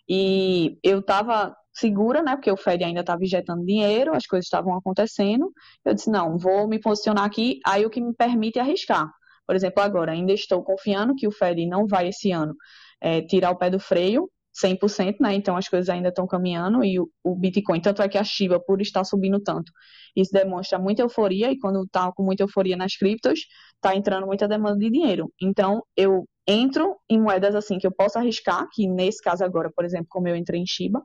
E 0.07 0.77
eu 0.83 0.99
estava 0.99 1.55
segura, 1.73 2.21
né? 2.21 2.35
Porque 2.35 2.51
o 2.51 2.57
Fed 2.57 2.83
ainda 2.83 3.01
estava 3.01 3.23
injetando 3.23 3.65
dinheiro, 3.65 4.15
as 4.15 4.27
coisas 4.27 4.45
estavam 4.45 4.75
acontecendo. 4.75 5.51
Eu 5.83 5.93
disse, 5.93 6.09
não, 6.09 6.37
vou 6.37 6.67
me 6.67 6.79
posicionar 6.79 7.25
aqui, 7.25 7.59
aí 7.65 7.85
o 7.85 7.89
que 7.89 8.01
me 8.01 8.13
permite 8.13 8.59
arriscar. 8.59 9.09
Por 9.45 9.55
exemplo, 9.55 9.81
agora, 9.83 10.11
ainda 10.11 10.31
estou 10.31 10.63
confiando 10.63 11.15
que 11.15 11.27
o 11.27 11.31
Fed 11.31 11.65
não 11.65 11.85
vai 11.87 12.09
esse 12.09 12.31
ano 12.31 12.55
é, 13.01 13.21
tirar 13.21 13.51
o 13.51 13.57
pé 13.57 13.69
do 13.69 13.79
freio, 13.79 14.29
100%, 14.53 15.17
né? 15.19 15.33
Então 15.33 15.57
as 15.57 15.67
coisas 15.67 15.89
ainda 15.89 16.09
estão 16.09 16.27
caminhando 16.27 16.83
e 16.83 16.99
o, 16.99 17.35
Bitcoin, 17.35 17.81
tanto 17.81 18.01
é 18.01 18.07
que 18.07 18.17
a 18.17 18.23
Shiba, 18.23 18.59
por 18.59 18.81
estar 18.81 19.03
subindo 19.03 19.39
tanto, 19.39 19.71
isso 20.15 20.31
demonstra 20.31 20.77
muita 20.77 21.01
euforia 21.01 21.51
e 21.51 21.57
quando 21.57 21.83
está 21.83 22.11
com 22.11 22.23
muita 22.23 22.43
euforia 22.43 22.77
nas 22.77 22.95
criptos, 22.95 23.41
está 23.75 23.95
entrando 23.95 24.27
muita 24.27 24.47
demanda 24.47 24.77
de 24.77 24.89
dinheiro. 24.89 25.33
Então 25.41 25.83
eu 25.97 26.27
entro 26.47 26.97
em 27.09 27.19
moedas 27.19 27.55
assim 27.55 27.79
que 27.79 27.87
eu 27.87 27.91
posso 27.91 28.19
arriscar, 28.19 28.67
que 28.71 28.87
nesse 28.87 29.21
caso 29.21 29.43
agora, 29.43 29.71
por 29.73 29.85
exemplo, 29.85 30.07
como 30.09 30.27
eu 30.27 30.35
entrei 30.35 30.61
em 30.61 30.67
Shiba, 30.67 31.01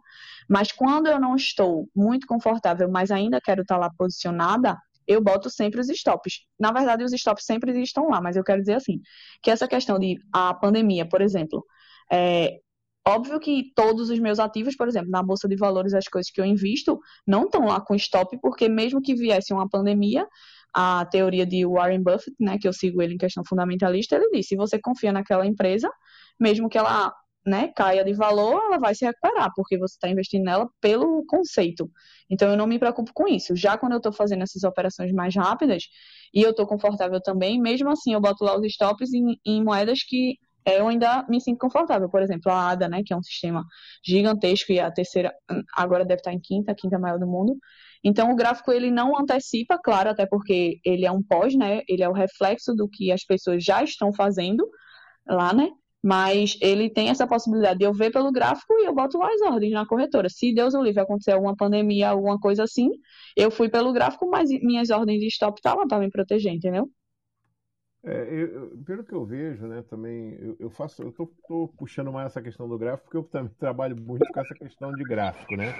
mas 0.48 0.72
quando 0.72 1.06
eu 1.06 1.18
não 1.18 1.34
estou 1.36 1.88
muito 1.94 2.26
confortável, 2.26 2.90
mas 2.90 3.10
ainda 3.10 3.40
quero 3.40 3.62
estar 3.62 3.76
tá 3.76 3.80
lá 3.80 3.90
posicionada, 3.96 4.76
eu 5.06 5.22
boto 5.22 5.48
sempre 5.48 5.80
os 5.80 5.88
stops. 5.88 6.40
Na 6.60 6.70
verdade, 6.70 7.02
os 7.02 7.12
stops 7.14 7.44
sempre 7.46 7.80
estão 7.80 8.10
lá, 8.10 8.20
mas 8.20 8.36
eu 8.36 8.44
quero 8.44 8.60
dizer 8.60 8.74
assim, 8.74 9.00
que 9.42 9.50
essa 9.50 9.66
questão 9.66 9.98
de 9.98 10.18
a 10.30 10.52
pandemia, 10.52 11.08
por 11.08 11.22
exemplo, 11.22 11.64
é, 12.12 12.58
Óbvio 13.06 13.40
que 13.40 13.72
todos 13.74 14.10
os 14.10 14.18
meus 14.18 14.38
ativos, 14.38 14.76
por 14.76 14.86
exemplo, 14.86 15.10
na 15.10 15.22
bolsa 15.22 15.48
de 15.48 15.56
valores, 15.56 15.94
as 15.94 16.06
coisas 16.06 16.30
que 16.30 16.40
eu 16.40 16.44
invisto, 16.44 17.00
não 17.26 17.44
estão 17.44 17.66
lá 17.66 17.80
com 17.80 17.94
stop, 17.94 18.38
porque 18.40 18.68
mesmo 18.68 19.00
que 19.00 19.14
viesse 19.14 19.52
uma 19.52 19.68
pandemia, 19.68 20.26
a 20.74 21.06
teoria 21.06 21.46
de 21.46 21.64
Warren 21.66 22.02
Buffett, 22.02 22.34
né, 22.38 22.58
que 22.58 22.68
eu 22.68 22.72
sigo 22.72 23.00
ele 23.00 23.14
em 23.14 23.18
questão 23.18 23.42
fundamentalista, 23.46 24.16
ele 24.16 24.30
disse: 24.30 24.50
se 24.50 24.56
você 24.56 24.78
confia 24.78 25.12
naquela 25.12 25.46
empresa, 25.46 25.90
mesmo 26.38 26.68
que 26.68 26.76
ela 26.76 27.12
né, 27.46 27.68
caia 27.74 28.04
de 28.04 28.12
valor, 28.12 28.60
ela 28.66 28.78
vai 28.78 28.94
se 28.94 29.04
recuperar, 29.04 29.50
porque 29.56 29.78
você 29.78 29.94
está 29.94 30.08
investindo 30.08 30.44
nela 30.44 30.68
pelo 30.80 31.24
conceito. 31.26 31.90
Então, 32.30 32.50
eu 32.50 32.56
não 32.56 32.66
me 32.66 32.78
preocupo 32.78 33.10
com 33.14 33.26
isso. 33.26 33.56
Já 33.56 33.78
quando 33.78 33.92
eu 33.92 33.98
estou 33.98 34.12
fazendo 34.12 34.42
essas 34.42 34.64
operações 34.64 35.12
mais 35.12 35.34
rápidas, 35.34 35.84
e 36.34 36.42
eu 36.42 36.50
estou 36.50 36.66
confortável 36.66 37.20
também, 37.22 37.60
mesmo 37.60 37.88
assim, 37.90 38.12
eu 38.12 38.20
boto 38.20 38.44
lá 38.44 38.56
os 38.58 38.66
stops 38.66 39.12
em, 39.14 39.38
em 39.46 39.64
moedas 39.64 40.00
que 40.06 40.36
eu 40.76 40.88
ainda 40.88 41.24
me 41.28 41.40
sinto 41.40 41.58
confortável. 41.58 42.08
Por 42.08 42.22
exemplo, 42.22 42.50
a 42.52 42.70
ADA, 42.70 42.88
né, 42.88 43.02
que 43.04 43.12
é 43.12 43.16
um 43.16 43.22
sistema 43.22 43.64
gigantesco 44.04 44.72
e 44.72 44.80
a 44.80 44.90
terceira 44.90 45.32
agora 45.76 46.04
deve 46.04 46.20
estar 46.20 46.32
em 46.32 46.40
quinta, 46.40 46.72
a 46.72 46.74
quinta 46.74 46.98
maior 46.98 47.18
do 47.18 47.26
mundo. 47.26 47.56
Então, 48.02 48.30
o 48.30 48.36
gráfico 48.36 48.72
ele 48.72 48.90
não 48.90 49.18
antecipa, 49.18 49.78
claro, 49.82 50.10
até 50.10 50.26
porque 50.26 50.78
ele 50.84 51.04
é 51.04 51.10
um 51.10 51.22
pós, 51.22 51.54
né? 51.54 51.82
Ele 51.88 52.02
é 52.02 52.08
o 52.08 52.12
reflexo 52.12 52.74
do 52.74 52.88
que 52.88 53.10
as 53.10 53.24
pessoas 53.24 53.64
já 53.64 53.82
estão 53.82 54.12
fazendo 54.12 54.68
lá, 55.26 55.52
né? 55.52 55.70
Mas 56.02 56.56
ele 56.60 56.88
tem 56.90 57.10
essa 57.10 57.26
possibilidade 57.26 57.80
de 57.80 57.84
eu 57.84 57.92
ver 57.92 58.12
pelo 58.12 58.30
gráfico 58.30 58.72
e 58.78 58.86
eu 58.86 58.94
boto 58.94 59.18
lá 59.18 59.28
as 59.32 59.42
ordens 59.42 59.72
na 59.72 59.86
corretora. 59.86 60.28
Se 60.28 60.54
Deus 60.54 60.74
o 60.74 60.82
livre 60.82 61.00
acontecer 61.00 61.32
alguma 61.32 61.56
pandemia, 61.56 62.10
alguma 62.10 62.38
coisa 62.38 62.64
assim, 62.64 62.90
eu 63.36 63.50
fui 63.50 63.68
pelo 63.68 63.92
gráfico, 63.92 64.28
mas 64.30 64.48
minhas 64.62 64.90
ordens 64.90 65.20
de 65.20 65.26
stop 65.26 65.60
tá 65.60 65.76
para 65.76 65.98
me 65.98 66.10
proteger, 66.10 66.52
entendeu? 66.52 66.88
É, 68.08 68.26
eu, 68.30 68.78
pelo 68.86 69.04
que 69.04 69.12
eu 69.12 69.22
vejo, 69.22 69.66
né, 69.66 69.82
também, 69.82 70.34
eu, 70.40 70.56
eu 70.58 70.70
faço, 70.70 71.02
eu 71.02 71.12
tô, 71.12 71.26
tô, 71.46 71.68
puxando 71.76 72.10
mais 72.10 72.28
essa 72.28 72.40
questão 72.40 72.66
do 72.66 72.78
gráfico, 72.78 73.04
porque 73.04 73.18
eu 73.18 73.24
também 73.24 73.52
trabalho 73.58 73.94
muito 74.00 74.32
com 74.32 74.40
essa 74.40 74.54
questão 74.54 74.94
de 74.94 75.04
gráfico, 75.04 75.54
né, 75.54 75.74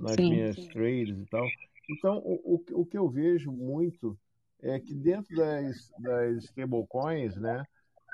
nas 0.00 0.16
sim, 0.16 0.30
minhas 0.30 0.56
sim. 0.56 0.70
trades 0.70 1.20
e 1.20 1.26
tal. 1.26 1.46
Então, 1.90 2.18
o, 2.24 2.54
o, 2.54 2.80
o, 2.80 2.86
que 2.86 2.96
eu 2.96 3.06
vejo 3.06 3.52
muito 3.52 4.18
é 4.62 4.80
que 4.80 4.94
dentro 4.94 5.36
das, 5.36 5.92
das 5.98 6.44
stablecoins, 6.44 7.36
né, 7.36 7.66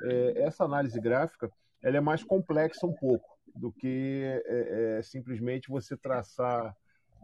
é, 0.03 0.43
essa 0.43 0.64
análise 0.64 1.01
gráfica, 1.01 1.49
ela 1.81 1.97
é 1.97 2.01
mais 2.01 2.25
complexa 2.25 2.85
um 2.85 2.93
pouco 2.93 3.38
do 3.55 3.71
que 3.71 4.43
é, 4.47 4.99
é 4.99 5.03
simplesmente 5.03 5.69
você 5.69 5.97
traçar 5.97 6.77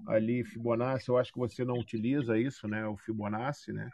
ali 0.06 0.44
Fibonacci. 0.44 1.08
Eu 1.08 1.18
acho 1.18 1.32
que 1.32 1.40
você 1.40 1.64
não 1.64 1.76
utiliza 1.76 2.38
isso, 2.38 2.68
né, 2.68 2.86
o 2.86 2.96
Fibonacci, 2.96 3.72
né, 3.72 3.90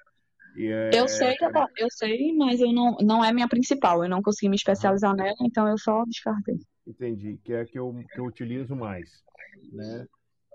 é... 0.59 0.91
Eu 0.93 1.09
sei, 1.09 1.37
eu 1.77 1.89
sei, 1.91 2.33
mas 2.33 2.61
eu 2.61 2.73
não, 2.73 2.97
não 3.01 3.25
é 3.25 3.33
minha 3.33 3.49
principal. 3.49 4.03
Eu 4.03 4.09
não 4.09 4.23
consegui 4.23 4.49
me 4.49 4.57
especializar 4.57 5.15
nela, 5.15 5.37
então 5.41 5.69
eu 5.69 5.79
só 5.79 6.05
descartei. 6.05 6.59
Entendi, 6.87 7.39
que 7.45 7.53
é 7.53 7.61
a 7.61 7.67
que 7.67 7.79
eu, 7.79 7.93
que 8.13 8.21
eu 8.21 8.25
utilizo 8.25 8.75
mais, 8.75 9.23
né? 9.73 10.07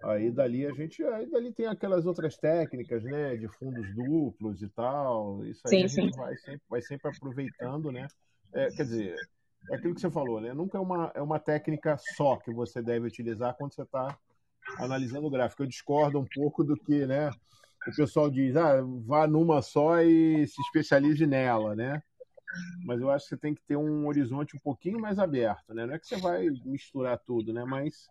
Aí 0.03 0.31
dali 0.31 0.65
a 0.65 0.71
gente, 0.71 1.03
aí 1.03 1.29
dali 1.29 1.53
tem 1.53 1.67
aquelas 1.67 2.05
outras 2.05 2.35
técnicas, 2.35 3.03
né, 3.03 3.35
de 3.35 3.47
fundos 3.47 3.93
duplos 3.93 4.61
e 4.61 4.69
tal. 4.69 5.45
Isso 5.45 5.61
aí 5.65 5.69
sim, 5.69 5.83
a 5.83 5.87
gente 5.87 6.13
sim. 6.13 6.19
vai 6.19 6.35
sempre, 6.37 6.61
vai 6.67 6.81
sempre 6.81 7.09
aproveitando, 7.09 7.91
né? 7.91 8.07
É, 8.53 8.67
quer 8.69 8.83
dizer, 8.83 9.15
é 9.69 9.75
aquilo 9.75 9.93
que 9.93 10.01
você 10.01 10.09
falou, 10.09 10.41
né? 10.41 10.53
Nunca 10.53 10.77
é 10.77 10.81
uma, 10.81 11.11
é 11.13 11.21
uma 11.21 11.39
técnica 11.39 11.97
só 12.15 12.37
que 12.37 12.51
você 12.51 12.81
deve 12.81 13.07
utilizar 13.07 13.55
quando 13.55 13.73
você 13.73 13.83
está 13.83 14.17
analisando 14.77 15.27
o 15.27 15.29
gráfico. 15.29 15.61
Eu 15.61 15.67
discordo 15.67 16.19
um 16.19 16.25
pouco 16.25 16.63
do 16.63 16.75
que, 16.75 17.05
né? 17.05 17.29
O 17.87 17.95
pessoal 17.95 18.29
diz, 18.29 18.55
ah, 18.55 18.81
vá 19.05 19.25
numa 19.27 19.61
só 19.61 20.01
e 20.01 20.45
se 20.47 20.61
especialize 20.61 21.25
nela, 21.25 21.75
né? 21.75 22.01
Mas 22.85 22.99
eu 22.99 23.09
acho 23.09 23.25
que 23.25 23.29
você 23.29 23.37
tem 23.37 23.53
que 23.55 23.61
ter 23.63 23.77
um 23.77 24.07
horizonte 24.07 24.55
um 24.55 24.59
pouquinho 24.59 24.99
mais 24.99 25.17
aberto, 25.17 25.73
né? 25.73 25.85
Não 25.85 25.93
é 25.93 25.99
que 25.99 26.07
você 26.07 26.17
vai 26.17 26.47
misturar 26.65 27.17
tudo, 27.19 27.53
né? 27.53 27.63
Mas 27.65 28.07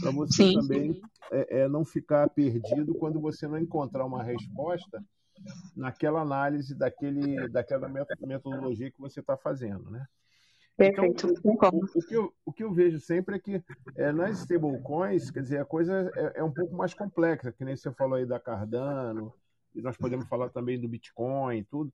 para 0.00 0.10
você 0.10 0.44
sim, 0.44 0.54
também. 0.54 1.00
É, 1.30 1.60
é, 1.60 1.68
não 1.68 1.84
ficar 1.84 2.28
perdido 2.30 2.94
quando 2.94 3.20
você 3.20 3.46
não 3.46 3.58
encontrar 3.58 4.04
uma 4.04 4.22
resposta 4.22 5.02
naquela 5.76 6.20
análise 6.20 6.74
daquele, 6.74 7.48
daquela 7.48 7.88
metodologia 8.20 8.90
que 8.90 9.00
você 9.00 9.20
está 9.20 9.36
fazendo, 9.36 9.90
né? 9.90 10.06
Perfeito, 10.78 11.26
então, 11.26 11.70
o, 11.72 11.98
o, 11.98 12.02
que 12.06 12.14
eu, 12.14 12.32
o 12.44 12.52
que 12.52 12.62
eu 12.62 12.72
vejo 12.72 13.00
sempre 13.00 13.34
é 13.34 13.38
que 13.40 13.60
é, 13.96 14.12
nas 14.12 14.38
stablecoins, 14.38 15.28
quer 15.28 15.42
dizer, 15.42 15.58
a 15.58 15.64
coisa 15.64 16.08
é, 16.14 16.38
é, 16.38 16.44
um 16.44 16.52
pouco 16.52 16.72
mais 16.76 16.94
complexa, 16.94 17.50
que 17.50 17.64
nem 17.64 17.74
você 17.74 17.90
falou 17.90 18.14
aí 18.14 18.24
da 18.24 18.38
Cardano, 18.38 19.34
e 19.74 19.82
nós 19.82 19.96
podemos 19.96 20.28
falar 20.28 20.50
também 20.50 20.80
do 20.80 20.88
Bitcoin 20.88 21.58
e 21.58 21.64
tudo. 21.64 21.92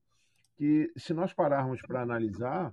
que, 0.55 0.93
se 0.95 1.15
nós 1.15 1.33
pararmos 1.33 1.81
para 1.81 2.03
analisar, 2.03 2.71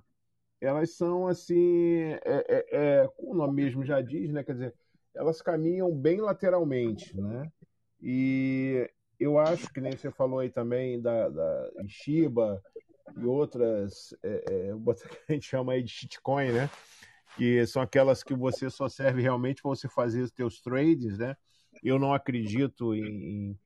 elas 0.61 0.91
são 0.91 1.27
assim, 1.27 2.13
é, 2.23 2.45
é, 2.47 2.65
é, 2.71 3.07
como 3.17 3.31
o 3.31 3.35
nome 3.35 3.63
mesmo 3.63 3.83
já 3.83 3.99
diz, 3.99 4.31
né? 4.31 4.43
Quer 4.43 4.53
dizer, 4.53 4.75
elas 5.15 5.41
caminham 5.41 5.91
bem 5.91 6.21
lateralmente, 6.21 7.19
né? 7.19 7.51
E 7.99 8.87
eu 9.19 9.39
acho 9.39 9.67
que 9.73 9.81
nem 9.81 9.93
você 9.93 10.11
falou 10.11 10.39
aí 10.39 10.49
também 10.51 11.01
da, 11.01 11.27
da 11.29 11.71
Shiba 11.87 12.61
e 13.17 13.25
outras, 13.25 14.13
é, 14.23 14.43
é, 14.49 14.71
a 15.29 15.33
gente 15.33 15.45
chama 15.45 15.73
aí 15.73 15.83
de 15.83 15.91
shitcoin, 15.91 16.51
né? 16.51 16.69
Que 17.35 17.65
são 17.65 17.81
aquelas 17.81 18.23
que 18.23 18.33
você 18.33 18.69
só 18.69 18.87
serve 18.87 19.21
realmente 19.21 19.61
para 19.61 19.69
você 19.69 19.87
fazer 19.89 20.21
os 20.21 20.31
teus 20.31 20.61
trades, 20.61 21.17
né? 21.17 21.35
Eu 21.83 21.97
não 21.97 22.13
acredito 22.13 22.93
em, 22.93 23.01
em 23.01 23.59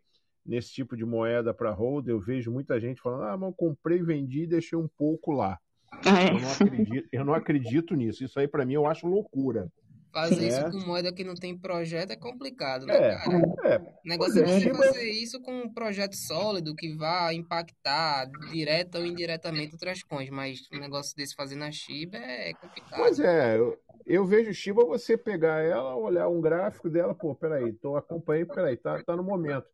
nesse 0.48 0.72
tipo 0.72 0.96
de 0.96 1.06
moeda 1.06 1.54
para 1.54 1.74
hold. 1.74 2.08
Eu 2.08 2.20
vejo 2.20 2.52
muita 2.52 2.80
gente 2.80 3.02
falando, 3.02 3.24
ah, 3.24 3.38
mas 3.38 3.50
eu 3.50 3.54
comprei, 3.54 4.02
vendi 4.02 4.44
e 4.44 4.48
deixei 4.48 4.78
um 4.78 4.88
pouco 4.88 5.32
lá. 5.32 5.60
É. 6.06 6.30
Eu, 6.30 6.40
não 6.40 6.52
acredito, 6.52 7.10
eu 7.12 7.26
não 7.26 7.34
acredito 7.34 7.96
nisso. 7.96 8.24
Isso 8.24 8.40
aí 8.40 8.48
para 8.48 8.66
mim 8.66 8.74
eu 8.74 8.88
acho 8.88 9.08
loucura. 9.08 9.70
Fazer 10.12 10.46
é. 10.46 10.48
isso 10.48 10.72
com 10.72 10.86
moeda 10.86 11.14
que 11.14 11.24
não 11.24 11.36
tem 11.36 11.58
projeto 11.58 12.12
é 12.12 12.16
complicado, 12.16 12.86
né, 12.86 12.96
é, 12.96 13.16
cara? 13.18 13.38
É. 13.64 13.78
O 13.78 14.08
negócio 14.08 14.44
é, 14.44 14.64
é 14.64 14.74
fazer 14.74 15.10
isso 15.10 15.40
com 15.42 15.52
um 15.52 15.74
projeto 15.74 16.16
sólido 16.16 16.76
que 16.76 16.96
vá 16.96 17.34
impactar 17.34 18.26
direta 18.52 19.00
ou 19.00 19.06
indiretamente 19.06 19.74
outras 19.74 20.02
coisas, 20.04 20.30
mas 20.30 20.60
um 20.74 20.80
negócio 20.80 21.16
desse 21.16 21.36
fazer 21.36 21.56
na 21.56 21.72
Shiba 21.72 22.18
é 22.18 22.54
complicado. 22.54 23.00
Pois 23.00 23.20
é, 23.20 23.58
eu, 23.58 23.78
eu 24.06 24.26
vejo 24.26 24.54
Shiba 24.54 24.86
você 24.86 25.18
pegar 25.18 25.62
ela, 25.62 25.96
olhar 25.96 26.28
um 26.30 26.42
gráfico 26.42 26.90
dela, 26.90 27.14
pô, 27.14 27.36
peraí, 27.36 27.74
tô 27.74 27.96
acompanhando, 27.96 28.54
peraí, 28.54 28.78
tá, 28.78 29.04
tá 29.04 29.16
no 29.16 29.24
momento. 29.24 29.68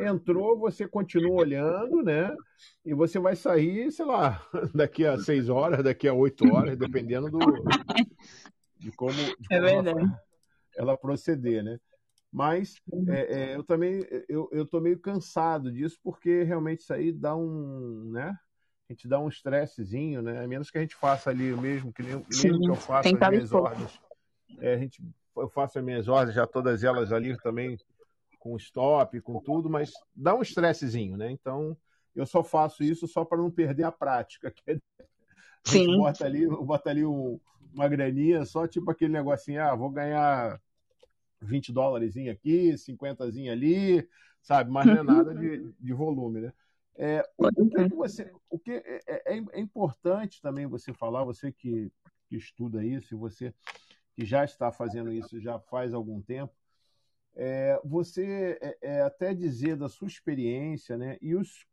Entrou, 0.00 0.58
você 0.58 0.88
continua 0.88 1.42
olhando, 1.42 2.02
né? 2.02 2.34
E 2.84 2.92
você 2.92 3.18
vai 3.18 3.36
sair, 3.36 3.92
sei 3.92 4.04
lá, 4.04 4.44
daqui 4.74 5.06
a 5.06 5.16
seis 5.18 5.48
horas, 5.48 5.84
daqui 5.84 6.08
a 6.08 6.12
oito 6.12 6.52
horas, 6.52 6.76
dependendo 6.76 7.30
do, 7.30 7.38
de 8.78 8.92
como, 8.92 9.12
de 9.12 9.46
é 9.50 9.60
verdade. 9.60 9.98
Ela, 10.00 10.22
ela, 10.76 10.96
proceder, 10.96 11.62
né? 11.62 11.78
Mas 12.32 12.76
é, 13.08 13.20
é, 13.20 13.56
eu 13.56 13.64
também 13.64 14.06
eu, 14.28 14.48
eu 14.52 14.66
tô 14.66 14.80
meio 14.80 14.98
cansado 14.98 15.72
disso 15.72 15.98
porque 16.02 16.42
realmente 16.42 16.80
isso 16.80 16.92
aí 16.92 17.12
dá 17.12 17.34
um, 17.34 18.10
né? 18.12 18.36
A 18.88 18.92
gente 18.92 19.08
dá 19.08 19.18
um 19.18 19.28
estressezinho, 19.28 20.22
né? 20.22 20.44
A 20.44 20.46
menos 20.46 20.70
que 20.70 20.78
a 20.78 20.80
gente 20.80 20.94
faça 20.94 21.30
ali 21.30 21.52
mesmo, 21.56 21.92
que 21.92 22.02
nem, 22.02 22.24
Sim, 22.30 22.48
mesmo 22.48 22.60
que 22.60 22.70
eu 22.70 22.76
faça 22.76 23.08
as 23.08 23.30
minhas 23.30 23.52
ordens. 23.52 24.00
É, 24.58 24.74
a 24.74 24.78
gente, 24.78 25.02
eu 25.36 25.48
faço 25.48 25.78
as 25.78 25.84
minhas 25.84 26.08
ordens, 26.08 26.34
já 26.34 26.46
todas 26.46 26.84
elas 26.84 27.12
ali 27.12 27.36
também 27.38 27.76
com 28.38 28.56
stop, 28.56 29.20
com 29.22 29.40
tudo, 29.40 29.68
mas 29.68 29.92
dá 30.14 30.34
um 30.34 30.42
estressezinho, 30.42 31.16
né? 31.16 31.30
Então 31.30 31.76
eu 32.14 32.24
só 32.24 32.44
faço 32.44 32.84
isso 32.84 33.08
só 33.08 33.24
para 33.24 33.38
não 33.38 33.50
perder 33.50 33.84
a 33.84 33.92
prática. 33.92 34.54
A 35.66 35.72
gente 35.72 35.86
Sim. 35.86 35.98
bota 35.98 36.24
ali, 36.24 36.46
bota 36.46 36.90
ali 36.90 37.04
um, 37.04 37.40
uma 37.76 37.88
graninha, 37.88 38.44
só 38.44 38.66
tipo 38.66 38.90
aquele 38.90 39.12
negocinho, 39.12 39.62
ah, 39.62 39.74
vou 39.74 39.90
ganhar 39.90 40.60
20 41.40 41.72
dólares 41.72 42.16
aqui, 42.16 42.76
50 42.76 43.24
ali, 43.24 44.08
sabe? 44.40 44.70
Mas 44.70 44.86
não 44.86 44.94
é 44.94 45.02
nada 45.02 45.34
de, 45.34 45.72
de 45.78 45.92
volume, 45.92 46.40
né? 46.40 46.52
É, 46.98 47.22
o 47.36 47.68
que, 47.68 47.94
você, 47.94 48.32
o 48.48 48.58
que 48.58 48.72
é, 48.72 49.00
é, 49.06 49.38
é, 49.52 49.60
importante 49.60 50.40
também 50.40 50.66
você 50.66 50.94
falar, 50.94 51.24
você 51.24 51.52
que, 51.52 51.92
que 52.26 52.36
estuda 52.36 52.82
isso, 52.82 53.14
e 53.14 53.18
você 53.18 53.52
que 54.14 54.24
já 54.24 54.42
está 54.44 54.72
fazendo 54.72 55.12
isso 55.12 55.38
já 55.38 55.58
faz 55.58 55.92
algum 55.92 56.22
tempo, 56.22 56.54
é, 57.34 57.78
você 57.84 58.58
é, 58.62 58.78
é, 58.80 59.02
até 59.02 59.34
dizer 59.34 59.76
da 59.76 59.90
sua 59.90 60.08
experiência, 60.08 60.96
né? 60.96 61.18
E 61.20 61.34
os 61.34 61.66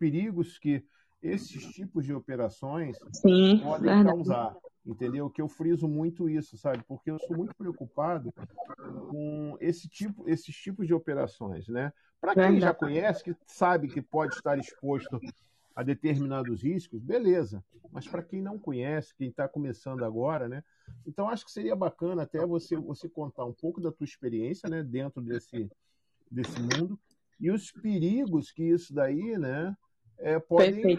perigos 0.00 0.58
que 0.58 0.84
esses 1.26 1.64
tipos 1.66 2.04
de 2.04 2.14
operações 2.14 2.98
Sim, 3.12 3.60
podem 3.62 3.92
verdade. 3.92 4.16
causar 4.16 4.56
entendeu? 4.86 5.28
Que 5.28 5.42
eu 5.42 5.48
friso 5.48 5.88
muito 5.88 6.28
isso, 6.28 6.56
sabe? 6.56 6.82
Porque 6.86 7.10
eu 7.10 7.18
sou 7.18 7.36
muito 7.36 7.54
preocupado 7.56 8.32
com 9.08 9.56
esse 9.60 9.88
tipo, 9.88 10.28
esses 10.28 10.54
tipos 10.54 10.86
de 10.86 10.94
operações, 10.94 11.68
né? 11.68 11.92
Para 12.20 12.34
quem 12.34 12.60
já 12.60 12.72
conhece, 12.72 13.24
que 13.24 13.36
sabe 13.46 13.88
que 13.88 14.00
pode 14.00 14.34
estar 14.34 14.58
exposto 14.58 15.20
a 15.74 15.82
determinados 15.82 16.62
riscos, 16.62 17.02
beleza. 17.02 17.62
Mas 17.92 18.06
para 18.06 18.22
quem 18.22 18.40
não 18.40 18.58
conhece, 18.58 19.14
quem 19.16 19.28
está 19.28 19.48
começando 19.48 20.04
agora, 20.04 20.48
né? 20.48 20.62
Então 21.06 21.28
acho 21.28 21.44
que 21.44 21.50
seria 21.50 21.76
bacana 21.76 22.22
até 22.22 22.44
você 22.46 22.76
você 22.76 23.08
contar 23.08 23.44
um 23.44 23.52
pouco 23.52 23.80
da 23.80 23.92
tua 23.92 24.04
experiência, 24.04 24.68
né? 24.68 24.82
Dentro 24.82 25.20
desse 25.20 25.68
desse 26.30 26.58
mundo 26.60 26.98
e 27.38 27.50
os 27.50 27.70
perigos 27.70 28.50
que 28.50 28.64
isso 28.64 28.94
daí, 28.94 29.36
né? 29.38 29.76
É, 30.18 30.38
podem, 30.38 30.98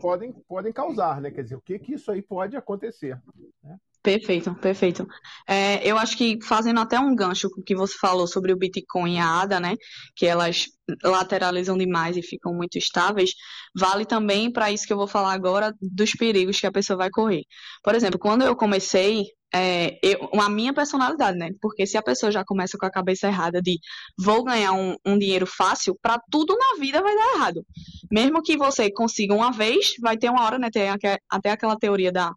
podem, 0.00 0.32
podem 0.48 0.72
causar, 0.72 1.20
né? 1.20 1.30
Quer 1.30 1.42
dizer, 1.42 1.56
o 1.56 1.60
que, 1.60 1.78
que 1.78 1.94
isso 1.94 2.10
aí 2.10 2.20
pode 2.20 2.56
acontecer. 2.56 3.20
Né? 3.62 3.76
Perfeito, 4.02 4.54
perfeito. 4.54 5.06
É, 5.46 5.86
eu 5.86 5.98
acho 5.98 6.16
que 6.16 6.38
fazendo 6.42 6.80
até 6.80 6.98
um 6.98 7.14
gancho 7.14 7.50
com 7.50 7.60
o 7.60 7.64
que 7.64 7.74
você 7.74 7.94
falou 7.98 8.26
sobre 8.26 8.50
o 8.50 8.56
Bitcoin 8.56 9.16
e 9.16 9.18
a 9.18 9.42
ADA, 9.42 9.60
né? 9.60 9.76
Que 10.16 10.26
elas 10.26 10.66
lateralizam 11.04 11.76
demais 11.76 12.16
e 12.16 12.22
ficam 12.22 12.54
muito 12.54 12.78
estáveis, 12.78 13.32
vale 13.76 14.06
também 14.06 14.50
para 14.50 14.72
isso 14.72 14.86
que 14.86 14.92
eu 14.92 14.96
vou 14.96 15.06
falar 15.06 15.32
agora 15.32 15.74
dos 15.80 16.12
perigos 16.12 16.58
que 16.58 16.66
a 16.66 16.72
pessoa 16.72 16.96
vai 16.96 17.10
correr. 17.10 17.42
Por 17.84 17.94
exemplo, 17.94 18.18
quando 18.18 18.42
eu 18.42 18.56
comecei, 18.56 19.26
é, 19.52 19.98
eu, 20.02 20.28
a 20.40 20.48
minha 20.48 20.72
personalidade, 20.72 21.36
né? 21.36 21.50
Porque 21.60 21.86
se 21.86 21.96
a 21.96 22.02
pessoa 22.02 22.30
já 22.30 22.44
começa 22.44 22.78
com 22.78 22.86
a 22.86 22.90
cabeça 22.90 23.26
errada 23.26 23.60
de 23.60 23.78
vou 24.18 24.44
ganhar 24.44 24.72
um, 24.72 24.96
um 25.04 25.18
dinheiro 25.18 25.46
fácil, 25.46 25.96
para 26.00 26.20
tudo 26.30 26.56
na 26.56 26.80
vida 26.80 27.02
vai 27.02 27.14
dar 27.14 27.34
errado. 27.34 27.66
Mesmo 28.10 28.42
que 28.42 28.56
você 28.56 28.90
consiga 28.90 29.34
uma 29.34 29.50
vez, 29.50 29.94
vai 30.00 30.16
ter 30.16 30.30
uma 30.30 30.44
hora, 30.44 30.58
né? 30.58 30.70
Tem 30.70 30.88
até 31.28 31.50
aquela 31.50 31.76
teoria 31.76 32.12
da, 32.12 32.32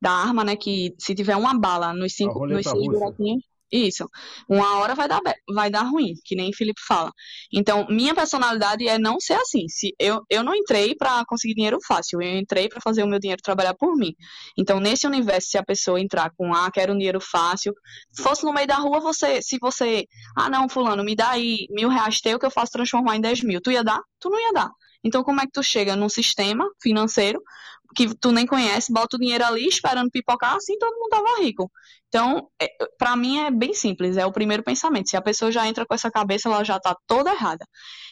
da 0.00 0.10
arma, 0.10 0.44
né? 0.44 0.56
Que 0.56 0.94
se 0.98 1.14
tiver 1.14 1.36
uma 1.36 1.58
bala 1.58 1.92
nos 1.92 2.14
cinco, 2.14 2.46
nos 2.46 2.64
seis 2.64 2.86
buraquinhos, 2.86 3.44
isso. 3.70 4.08
Uma 4.48 4.78
hora 4.78 4.94
vai 4.94 5.08
dar, 5.08 5.20
vai 5.52 5.70
dar 5.70 5.82
ruim, 5.82 6.14
que 6.24 6.36
nem 6.36 6.52
Felipe 6.52 6.80
fala. 6.86 7.12
Então, 7.52 7.86
minha 7.88 8.14
personalidade 8.14 8.86
é 8.86 8.98
não 8.98 9.18
ser 9.20 9.34
assim. 9.34 9.68
Se 9.68 9.94
eu, 9.98 10.22
eu 10.30 10.42
não 10.42 10.54
entrei 10.54 10.94
para 10.94 11.24
conseguir 11.26 11.54
dinheiro 11.54 11.78
fácil, 11.86 12.20
eu 12.22 12.38
entrei 12.38 12.68
para 12.68 12.80
fazer 12.80 13.02
o 13.02 13.06
meu 13.06 13.18
dinheiro 13.18 13.42
trabalhar 13.42 13.74
por 13.74 13.96
mim. 13.96 14.12
Então, 14.58 14.80
nesse 14.80 15.06
universo, 15.06 15.48
se 15.50 15.58
a 15.58 15.64
pessoa 15.64 16.00
entrar 16.00 16.30
com, 16.36 16.52
ah, 16.54 16.70
quero 16.72 16.92
um 16.92 16.98
dinheiro 16.98 17.20
fácil, 17.20 17.72
fosse 18.16 18.44
no 18.44 18.52
meio 18.52 18.66
da 18.66 18.76
rua, 18.76 19.00
você, 19.00 19.42
se 19.42 19.58
você, 19.60 20.04
ah, 20.36 20.48
não, 20.50 20.68
fulano, 20.68 21.04
me 21.04 21.14
dá 21.14 21.30
aí 21.30 21.66
mil 21.70 21.88
reais 21.88 22.20
teu 22.20 22.38
que 22.38 22.46
eu 22.46 22.50
faço 22.50 22.72
transformar 22.72 23.16
em 23.16 23.20
dez 23.20 23.42
mil. 23.42 23.60
Tu 23.60 23.72
ia 23.72 23.84
dar? 23.84 24.00
Tu 24.20 24.30
não 24.30 24.40
ia 24.40 24.52
dar. 24.52 24.70
Então, 25.06 25.22
como 25.22 25.40
é 25.40 25.46
que 25.46 25.52
tu 25.52 25.62
chega 25.62 25.94
num 25.94 26.08
sistema 26.08 26.68
financeiro 26.82 27.40
que 27.94 28.12
tu 28.16 28.32
nem 28.32 28.44
conhece, 28.44 28.92
bota 28.92 29.16
o 29.16 29.20
dinheiro 29.20 29.44
ali 29.44 29.68
esperando 29.68 30.10
pipocar, 30.10 30.56
assim 30.56 30.76
todo 30.78 30.98
mundo 30.98 31.08
tava 31.08 31.40
rico. 31.40 31.70
Então, 32.08 32.50
é, 32.60 32.68
para 32.98 33.16
mim 33.16 33.38
é 33.38 33.50
bem 33.50 33.72
simples, 33.72 34.16
é 34.16 34.26
o 34.26 34.32
primeiro 34.32 34.64
pensamento. 34.64 35.08
Se 35.08 35.16
a 35.16 35.22
pessoa 35.22 35.52
já 35.52 35.66
entra 35.66 35.86
com 35.86 35.94
essa 35.94 36.10
cabeça, 36.10 36.48
ela 36.48 36.64
já 36.64 36.80
tá 36.80 36.96
toda 37.06 37.30
errada. 37.30 37.64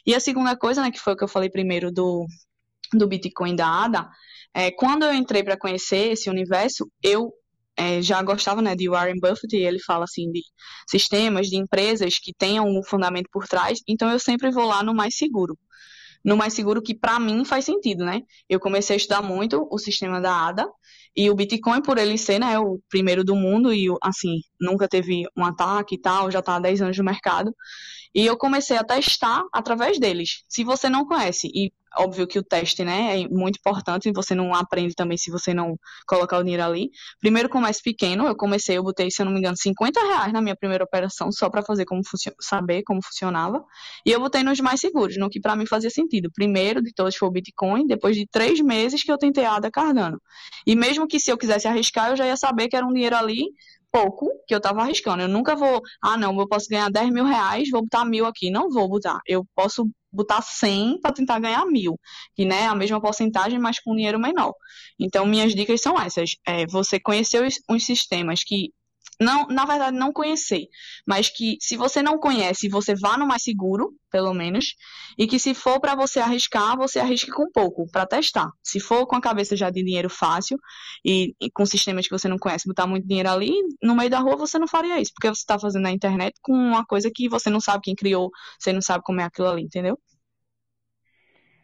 E 0.06 0.14
a 0.14 0.20
segunda 0.20 0.56
coisa, 0.56 0.82
né, 0.82 0.90
que 0.92 1.00
foi 1.00 1.14
o 1.14 1.16
que 1.16 1.24
eu 1.24 1.28
falei 1.28 1.50
primeiro 1.50 1.90
do, 1.90 2.24
do 2.92 3.08
Bitcoin 3.08 3.56
da 3.56 3.66
ADA, 3.66 4.08
é, 4.54 4.70
quando 4.70 5.04
eu 5.04 5.12
entrei 5.12 5.42
para 5.42 5.58
conhecer 5.58 6.12
esse 6.12 6.30
universo, 6.30 6.88
eu 7.02 7.32
é, 7.76 8.00
já 8.00 8.22
gostava 8.22 8.62
né, 8.62 8.76
de 8.76 8.88
Warren 8.88 9.18
Buffett, 9.20 9.56
e 9.56 9.66
ele 9.66 9.80
fala 9.80 10.04
assim 10.04 10.30
de 10.30 10.42
sistemas, 10.88 11.48
de 11.48 11.56
empresas 11.56 12.20
que 12.20 12.32
tenham 12.32 12.66
um 12.66 12.82
fundamento 12.84 13.28
por 13.32 13.48
trás, 13.48 13.80
então 13.88 14.10
eu 14.10 14.18
sempre 14.20 14.52
vou 14.52 14.66
lá 14.66 14.82
no 14.82 14.94
mais 14.94 15.16
seguro 15.16 15.58
no 16.24 16.36
mais 16.36 16.54
seguro 16.54 16.82
que 16.82 16.94
para 16.94 17.20
mim 17.20 17.44
faz 17.44 17.64
sentido, 17.64 18.04
né? 18.04 18.22
Eu 18.48 18.58
comecei 18.58 18.94
a 18.94 18.96
estudar 18.96 19.22
muito 19.22 19.68
o 19.70 19.78
sistema 19.78 20.20
da 20.20 20.48
ADA 20.48 20.66
e 21.16 21.30
o 21.30 21.34
Bitcoin, 21.34 21.80
por 21.80 21.96
ele 21.96 22.18
ser 22.18 22.40
né, 22.40 22.58
o 22.58 22.80
primeiro 22.88 23.22
do 23.22 23.36
mundo 23.36 23.72
e, 23.72 23.86
assim, 24.02 24.40
nunca 24.60 24.88
teve 24.88 25.24
um 25.36 25.44
ataque 25.44 25.94
e 25.94 26.00
tal, 26.00 26.30
já 26.30 26.40
está 26.40 26.56
há 26.56 26.60
10 26.60 26.82
anos 26.82 26.98
no 26.98 27.04
mercado. 27.04 27.54
E 28.12 28.26
eu 28.26 28.36
comecei 28.36 28.76
a 28.76 28.84
testar 28.84 29.44
através 29.52 29.98
deles. 29.98 30.44
Se 30.48 30.64
você 30.64 30.88
não 30.88 31.04
conhece 31.06 31.48
e 31.54 31.72
óbvio 31.98 32.26
que 32.26 32.38
o 32.38 32.42
teste, 32.42 32.84
né, 32.84 33.22
é 33.22 33.28
muito 33.28 33.58
importante, 33.58 34.10
você 34.12 34.34
não 34.34 34.54
aprende 34.54 34.94
também 34.94 35.16
se 35.16 35.30
você 35.30 35.54
não 35.54 35.76
colocar 36.06 36.38
o 36.38 36.42
dinheiro 36.42 36.64
ali. 36.64 36.90
Primeiro 37.20 37.48
comece 37.48 37.82
pequeno, 37.82 38.26
eu 38.26 38.36
comecei, 38.36 38.76
eu 38.76 38.82
botei, 38.82 39.10
se 39.10 39.22
eu 39.22 39.26
não 39.26 39.32
me 39.32 39.38
engano, 39.38 39.56
50 39.56 40.00
reais 40.00 40.32
na 40.32 40.40
minha 40.40 40.56
primeira 40.56 40.84
operação, 40.84 41.30
só 41.32 41.48
para 41.48 41.62
fazer 41.62 41.84
como 41.84 42.02
saber 42.40 42.82
como 42.82 43.00
funcionava. 43.02 43.64
E 44.06 44.10
eu 44.10 44.20
botei 44.20 44.42
nos 44.42 44.60
mais 44.60 44.80
seguros, 44.80 45.16
no 45.16 45.28
que 45.28 45.40
para 45.40 45.56
mim 45.56 45.66
fazia 45.66 45.90
sentido. 45.90 46.30
Primeiro 46.32 46.82
de 46.82 46.92
todos 46.92 47.16
foi 47.16 47.28
o 47.28 47.32
Bitcoin, 47.32 47.86
depois 47.86 48.16
de 48.16 48.26
três 48.26 48.60
meses 48.60 49.02
que 49.02 49.10
eu 49.12 49.18
tentei 49.18 49.44
a 49.44 49.56
ADA 49.56 49.70
Cardano. 49.70 50.20
E 50.66 50.74
mesmo 50.76 51.06
que 51.06 51.20
se 51.20 51.30
eu 51.30 51.38
quisesse 51.38 51.68
arriscar, 51.68 52.10
eu 52.10 52.16
já 52.16 52.26
ia 52.26 52.36
saber 52.36 52.68
que 52.68 52.76
era 52.76 52.86
um 52.86 52.92
dinheiro 52.92 53.16
ali 53.16 53.44
pouco 53.94 54.28
que 54.48 54.52
eu 54.52 54.58
estava 54.58 54.82
arriscando. 54.82 55.22
Eu 55.22 55.28
nunca 55.28 55.54
vou, 55.54 55.80
ah, 56.02 56.16
não, 56.16 56.36
eu 56.40 56.48
posso 56.48 56.66
ganhar 56.68 56.90
10 56.90 57.10
mil 57.10 57.24
reais, 57.24 57.70
vou 57.70 57.82
botar 57.82 58.04
mil 58.04 58.26
aqui. 58.26 58.50
Não 58.50 58.68
vou 58.68 58.88
botar. 58.88 59.20
Eu 59.24 59.46
posso 59.54 59.88
botar 60.14 60.40
100 60.42 61.00
para 61.00 61.12
tentar 61.12 61.38
ganhar 61.40 61.66
mil, 61.66 61.98
que 62.34 62.44
né, 62.44 62.62
é 62.62 62.66
a 62.66 62.74
mesma 62.74 63.00
porcentagem, 63.00 63.58
mas 63.58 63.80
com 63.80 63.94
dinheiro 63.94 64.18
menor. 64.18 64.54
Então, 64.98 65.26
minhas 65.26 65.54
dicas 65.54 65.80
são 65.80 66.00
essas. 66.00 66.36
É, 66.46 66.66
você 66.66 67.00
conhecer 67.00 67.44
os, 67.44 67.56
os 67.68 67.84
sistemas 67.84 68.44
que 68.44 68.72
não, 69.20 69.46
na 69.46 69.64
verdade, 69.64 69.96
não 69.96 70.12
conhecer, 70.12 70.66
mas 71.06 71.28
que 71.28 71.56
se 71.60 71.76
você 71.76 72.02
não 72.02 72.18
conhece, 72.18 72.68
você 72.68 72.94
vá 72.94 73.16
no 73.16 73.26
mais 73.26 73.42
seguro, 73.42 73.92
pelo 74.10 74.34
menos, 74.34 74.74
e 75.18 75.26
que 75.26 75.38
se 75.38 75.54
for 75.54 75.80
para 75.80 75.94
você 75.94 76.20
arriscar, 76.20 76.76
você 76.76 76.98
arrisque 76.98 77.30
com 77.30 77.50
pouco 77.50 77.88
para 77.90 78.06
testar. 78.06 78.50
Se 78.62 78.80
for 78.80 79.06
com 79.06 79.16
a 79.16 79.20
cabeça 79.20 79.56
já 79.56 79.70
de 79.70 79.82
dinheiro 79.82 80.10
fácil 80.10 80.58
e, 81.04 81.34
e, 81.40 81.50
com 81.50 81.64
sistemas 81.66 82.06
que 82.06 82.12
você 82.12 82.28
não 82.28 82.38
conhece, 82.38 82.68
botar 82.68 82.86
muito 82.86 83.06
dinheiro 83.06 83.30
ali, 83.30 83.52
no 83.82 83.94
meio 83.94 84.10
da 84.10 84.20
rua 84.20 84.36
você 84.36 84.58
não 84.58 84.68
faria 84.68 85.00
isso, 85.00 85.12
porque 85.14 85.28
você 85.28 85.40
está 85.40 85.58
fazendo 85.58 85.82
na 85.82 85.90
internet 85.92 86.34
com 86.42 86.52
uma 86.52 86.84
coisa 86.84 87.10
que 87.12 87.28
você 87.28 87.50
não 87.50 87.60
sabe 87.60 87.82
quem 87.84 87.94
criou, 87.94 88.30
você 88.58 88.72
não 88.72 88.82
sabe 88.82 89.04
como 89.04 89.20
é 89.20 89.24
aquilo 89.24 89.48
ali, 89.48 89.62
entendeu? 89.62 89.98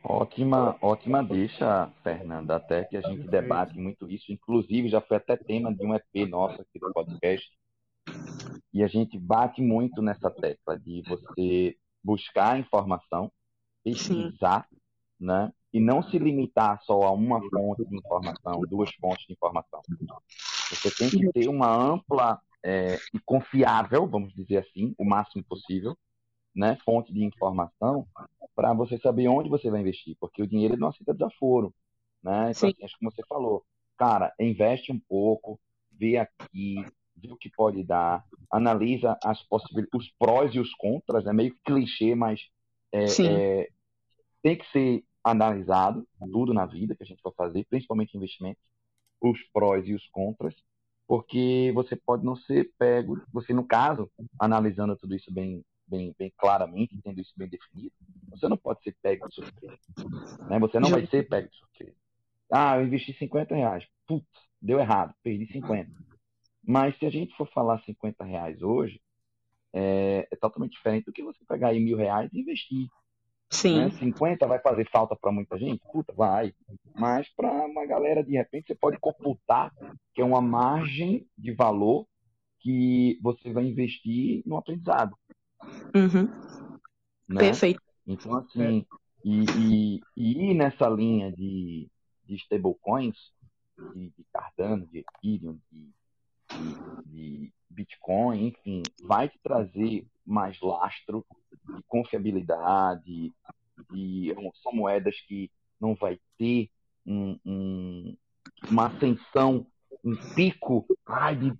Ótima, 0.02 0.76
ótima 0.80 1.22
deixa, 1.22 1.90
Fernanda. 2.02 2.56
Até 2.56 2.84
que 2.84 2.96
a 2.96 3.00
gente 3.02 3.28
debate 3.28 3.78
muito 3.78 4.10
isso. 4.10 4.32
Inclusive, 4.32 4.88
já 4.88 5.00
foi 5.00 5.18
até 5.18 5.36
tema 5.36 5.74
de 5.74 5.84
um 5.84 5.94
EP 5.94 6.28
nosso 6.28 6.60
aqui 6.60 6.78
do 6.78 6.92
podcast. 6.92 7.46
E 8.72 8.82
a 8.82 8.88
gente 8.88 9.18
bate 9.18 9.60
muito 9.60 10.00
nessa 10.00 10.30
tecla 10.30 10.78
de 10.78 11.02
você 11.02 11.76
buscar 12.02 12.58
informação, 12.58 13.30
pesquisar, 13.84 14.66
Sim. 14.70 14.76
né? 15.26 15.52
E 15.72 15.78
não 15.78 16.02
se 16.02 16.18
limitar 16.18 16.80
só 16.82 17.02
a 17.02 17.12
uma 17.12 17.40
fonte 17.48 17.84
de 17.84 17.96
informação, 17.96 18.60
duas 18.68 18.92
fontes 18.94 19.26
de 19.26 19.34
informação. 19.34 19.80
Você 20.70 20.90
tem 20.90 21.10
que 21.10 21.32
ter 21.32 21.48
uma 21.48 21.70
ampla 21.70 22.40
é, 22.64 22.98
e 23.14 23.20
confiável, 23.24 24.06
vamos 24.06 24.32
dizer 24.34 24.58
assim, 24.58 24.94
o 24.98 25.04
máximo 25.04 25.44
possível, 25.44 25.96
né, 26.54 26.76
fonte 26.84 27.12
de 27.12 27.24
informação 27.24 28.06
para 28.54 28.72
você 28.74 28.98
saber 28.98 29.28
onde 29.28 29.48
você 29.48 29.70
vai 29.70 29.80
investir, 29.80 30.16
porque 30.20 30.42
o 30.42 30.46
dinheiro 30.46 30.76
não 30.76 30.88
aceita 30.88 31.14
desaforo, 31.14 31.74
né? 32.22 32.50
Então, 32.50 32.68
assim, 32.68 32.84
acho 32.84 32.98
que 32.98 33.04
você 33.04 33.22
falou, 33.28 33.64
cara, 33.96 34.32
investe 34.38 34.92
um 34.92 35.00
pouco, 35.08 35.58
vê 35.92 36.16
aqui, 36.16 36.84
vê 37.16 37.32
o 37.32 37.36
que 37.36 37.50
pode 37.50 37.82
dar, 37.84 38.24
analisa 38.50 39.16
as 39.24 39.42
possibilidades, 39.42 40.08
os 40.08 40.12
prós 40.18 40.54
e 40.54 40.60
os 40.60 40.74
contras, 40.74 41.26
é 41.26 41.32
meio 41.32 41.56
clichê, 41.64 42.14
mas 42.14 42.40
é, 42.92 43.04
é, 43.24 43.68
tem 44.42 44.56
que 44.56 44.70
ser 44.70 45.04
analisado 45.22 46.06
tudo 46.32 46.52
na 46.52 46.66
vida 46.66 46.94
que 46.94 47.02
a 47.02 47.06
gente 47.06 47.22
for 47.22 47.34
fazer, 47.34 47.64
principalmente 47.68 48.16
investimentos, 48.16 48.62
os 49.20 49.38
prós 49.52 49.86
e 49.86 49.94
os 49.94 50.06
contras, 50.08 50.54
porque 51.06 51.72
você 51.74 51.94
pode 51.94 52.24
não 52.24 52.36
ser 52.36 52.72
pego, 52.78 53.20
você 53.32 53.52
no 53.52 53.66
caso, 53.66 54.10
analisando 54.38 54.96
tudo 54.96 55.14
isso 55.14 55.32
bem 55.32 55.62
bem, 55.90 56.14
bem 56.18 56.32
claramente, 56.38 57.00
tendo 57.02 57.20
isso 57.20 57.32
bem 57.36 57.48
definido, 57.48 57.92
você 58.30 58.48
não 58.48 58.56
pode 58.56 58.82
ser 58.82 58.96
pego 59.02 59.28
de 59.28 59.34
surpresa. 59.34 59.78
Né? 60.48 60.58
Você 60.60 60.78
não 60.78 60.88
vai 60.88 61.06
ser 61.06 61.28
pego 61.28 61.48
de 61.48 61.56
surpresa. 61.56 61.96
Ah, 62.50 62.76
eu 62.76 62.86
investi 62.86 63.12
50 63.12 63.54
reais. 63.54 63.84
Putz, 64.06 64.26
deu 64.60 64.78
errado, 64.78 65.14
perdi 65.22 65.46
50. 65.52 65.90
Mas 66.66 66.96
se 66.98 67.06
a 67.06 67.10
gente 67.10 67.34
for 67.36 67.48
falar 67.52 67.80
50 67.82 68.24
reais 68.24 68.62
hoje, 68.62 69.00
é, 69.72 70.26
é 70.30 70.36
totalmente 70.36 70.72
diferente 70.72 71.04
do 71.04 71.12
que 71.12 71.22
você 71.22 71.44
pegar 71.48 71.68
aí 71.68 71.80
mil 71.80 71.96
reais 71.96 72.30
e 72.32 72.40
investir. 72.40 72.88
Sim. 73.50 73.78
Né? 73.78 73.90
50 73.90 74.46
vai 74.46 74.60
fazer 74.60 74.88
falta 74.90 75.16
para 75.16 75.32
muita 75.32 75.58
gente? 75.58 75.80
Puta, 75.92 76.12
vai. 76.12 76.52
Mas 76.94 77.28
para 77.34 77.50
uma 77.50 77.86
galera, 77.86 78.22
de 78.22 78.32
repente, 78.32 78.68
você 78.68 78.74
pode 78.74 78.98
computar 78.98 79.72
que 80.14 80.22
é 80.22 80.24
uma 80.24 80.40
margem 80.40 81.26
de 81.36 81.52
valor 81.52 82.06
que 82.60 83.18
você 83.22 83.52
vai 83.52 83.64
investir 83.64 84.42
no 84.46 84.56
aprendizado. 84.56 85.16
Uhum. 85.94 86.28
Né? 87.28 87.40
Perfeito. 87.40 87.80
Então, 88.06 88.34
assim, 88.36 88.86
e, 89.24 89.44
e, 89.58 90.00
e 90.16 90.50
ir 90.50 90.54
nessa 90.54 90.88
linha 90.88 91.30
de, 91.32 91.88
de 92.24 92.34
stablecoins, 92.36 93.16
de, 93.94 94.10
de 94.10 94.26
Cardano, 94.32 94.86
de 94.86 94.98
Ethereum, 94.98 95.58
de, 95.70 95.92
de, 96.50 97.04
de 97.06 97.52
Bitcoin, 97.68 98.48
enfim, 98.48 98.82
vai 99.02 99.28
te 99.28 99.38
trazer 99.42 100.06
mais 100.26 100.58
lastro 100.60 101.24
de 101.76 101.82
confiabilidade, 101.86 103.32
e 103.94 104.34
são 104.62 104.72
moedas 104.72 105.18
que 105.22 105.50
não 105.80 105.94
vai 105.94 106.18
ter 106.36 106.70
um, 107.06 107.38
um, 107.44 108.16
uma 108.68 108.86
ascensão, 108.86 109.66
um 110.04 110.14
pico 110.34 110.86
ai, 111.06 111.36
de 111.36 111.52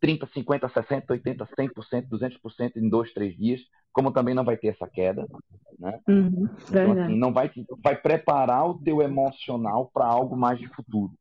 30, 0.00 0.26
50, 0.32 0.68
60, 0.68 1.12
80, 1.12 1.48
100%, 1.58 2.08
200% 2.08 2.76
em 2.76 2.88
dois, 2.88 3.12
três 3.12 3.36
dias, 3.36 3.60
como 3.92 4.12
também 4.12 4.34
não 4.34 4.44
vai 4.44 4.56
ter 4.56 4.68
essa 4.68 4.88
queda, 4.88 5.26
né? 5.78 6.00
Uhum, 6.08 6.48
então, 6.68 6.92
assim, 6.92 7.16
não 7.16 7.32
vai, 7.32 7.50
vai 7.82 7.96
preparar 7.96 8.68
o 8.68 8.78
teu 8.78 9.02
emocional 9.02 9.90
para 9.92 10.06
algo 10.06 10.36
mais 10.36 10.58
de 10.58 10.68
futuro. 10.68 11.12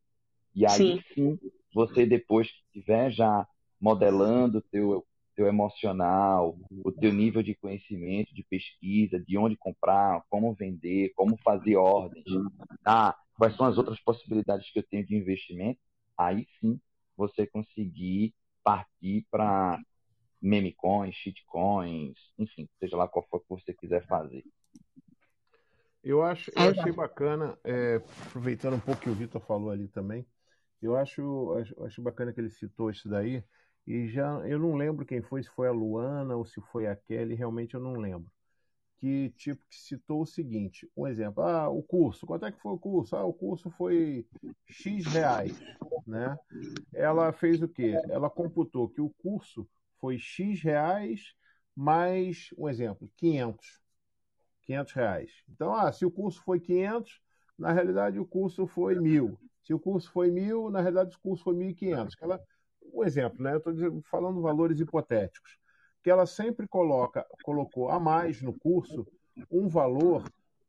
E 0.54 0.66
aí 0.66 0.78
sim, 0.78 1.04
sim 1.14 1.40
você 1.74 2.06
depois 2.06 2.48
que 2.50 2.80
estiver 2.80 3.12
já 3.12 3.48
modelando 3.80 4.58
o 4.58 4.62
teu, 4.62 5.06
teu 5.36 5.48
emocional, 5.48 6.58
o 6.84 6.92
teu 6.92 7.14
nível 7.14 7.44
de 7.44 7.54
conhecimento, 7.54 8.34
de 8.34 8.44
pesquisa, 8.44 9.20
de 9.20 9.38
onde 9.38 9.56
comprar, 9.56 10.24
como 10.30 10.54
vender, 10.54 11.14
como 11.16 11.38
fazer 11.44 11.76
ordens, 11.76 12.26
ah, 12.84 13.16
quais 13.38 13.56
são 13.56 13.68
as 13.68 13.78
outras 13.78 14.00
possibilidades 14.00 14.72
que 14.72 14.80
eu 14.80 14.84
tenho 14.84 15.06
de 15.06 15.16
investimento, 15.16 15.80
aí 16.18 16.48
sim 16.60 16.80
você 17.16 17.46
conseguir 17.46 18.34
partir 18.68 19.26
para 19.32 19.80
meme 20.42 20.74
coins, 20.74 21.16
shitcoins, 21.16 22.18
enfim, 22.38 22.68
seja 22.78 22.98
lá 22.98 23.08
qual 23.08 23.26
for 23.30 23.40
que 23.40 23.50
você 23.50 23.74
quiser 23.74 24.06
fazer. 24.06 24.44
Eu 26.04 26.22
acho, 26.22 26.52
eu 26.54 26.70
achei 26.70 26.92
bacana, 26.92 27.58
é, 27.64 28.02
aproveitando 28.28 28.76
um 28.76 28.80
pouco 28.80 29.02
que 29.02 29.10
o 29.10 29.14
Vitor 29.14 29.42
falou 29.42 29.70
ali 29.70 29.88
também, 29.88 30.26
eu 30.82 30.98
acho, 30.98 31.54
acho, 31.54 31.84
acho 31.86 32.02
bacana 32.02 32.34
que 32.34 32.42
ele 32.42 32.50
citou 32.50 32.92
isso 32.92 33.08
daí, 33.08 33.42
e 33.86 34.08
já 34.10 34.46
eu 34.46 34.60
não 34.60 34.76
lembro 34.76 35.06
quem 35.06 35.22
foi, 35.22 35.44
se 35.44 35.50
foi 35.50 35.70
a 35.70 35.72
Luana 35.72 36.36
ou 36.36 36.46
se 36.46 36.60
foi 36.72 36.88
a 36.88 36.96
Kelly, 36.96 37.36
realmente 37.36 37.74
eu 37.74 37.80
não 37.80 37.94
lembro. 37.94 38.30
Que 38.98 39.30
tipo 39.38 39.64
que 39.70 39.78
citou 39.78 40.22
o 40.22 40.26
seguinte, 40.26 40.90
um 40.96 41.08
exemplo, 41.08 41.42
ah, 41.44 41.70
o 41.70 41.82
curso, 41.82 42.26
quanto 42.26 42.46
é 42.46 42.52
que 42.52 42.62
foi 42.62 42.74
o 42.74 42.80
curso? 42.80 43.16
Ah, 43.16 43.24
o 43.24 43.34
curso 43.34 43.70
foi 43.72 44.26
X 44.66 45.06
reais 45.06 45.58
né? 46.08 46.38
Ela 46.94 47.32
fez 47.34 47.62
o 47.62 47.68
quê? 47.68 47.94
Ela 48.10 48.30
computou 48.30 48.88
que 48.90 49.02
o 49.02 49.10
curso 49.22 49.68
foi 50.00 50.18
X 50.18 50.62
reais 50.62 51.36
mais, 51.76 52.50
um 52.58 52.68
exemplo, 52.68 53.10
500. 53.18 53.80
500 54.64 54.94
reais. 54.94 55.32
Então, 55.50 55.74
ah, 55.74 55.92
se 55.92 56.06
o 56.06 56.12
curso 56.12 56.42
foi 56.44 56.60
500, 56.60 57.22
na 57.58 57.72
realidade 57.72 58.20
o 58.20 58.26
curso 58.26 58.68
foi 58.68 58.96
mil. 59.00 59.38
Se 59.64 59.74
o 59.74 59.80
curso 59.80 60.12
foi 60.12 60.32
mil, 60.32 60.70
na 60.70 60.82
realidade 60.82 61.16
o 61.16 61.20
curso 61.20 61.44
foi 61.44 61.56
1.500. 61.56 62.14
Ela, 62.22 62.42
um 62.94 63.04
exemplo, 63.04 63.44
né? 63.44 63.54
Eu 63.54 63.58
estou 63.58 64.02
falando 64.04 64.42
valores 64.42 64.80
hipotéticos. 64.80 65.58
Que 66.02 66.10
ela 66.10 66.26
sempre 66.26 66.68
coloca, 66.68 67.26
colocou 67.44 67.90
a 67.90 68.00
mais 68.00 68.42
no 68.42 68.58
curso 68.58 69.06
um 69.52 69.68
valor 69.68 70.24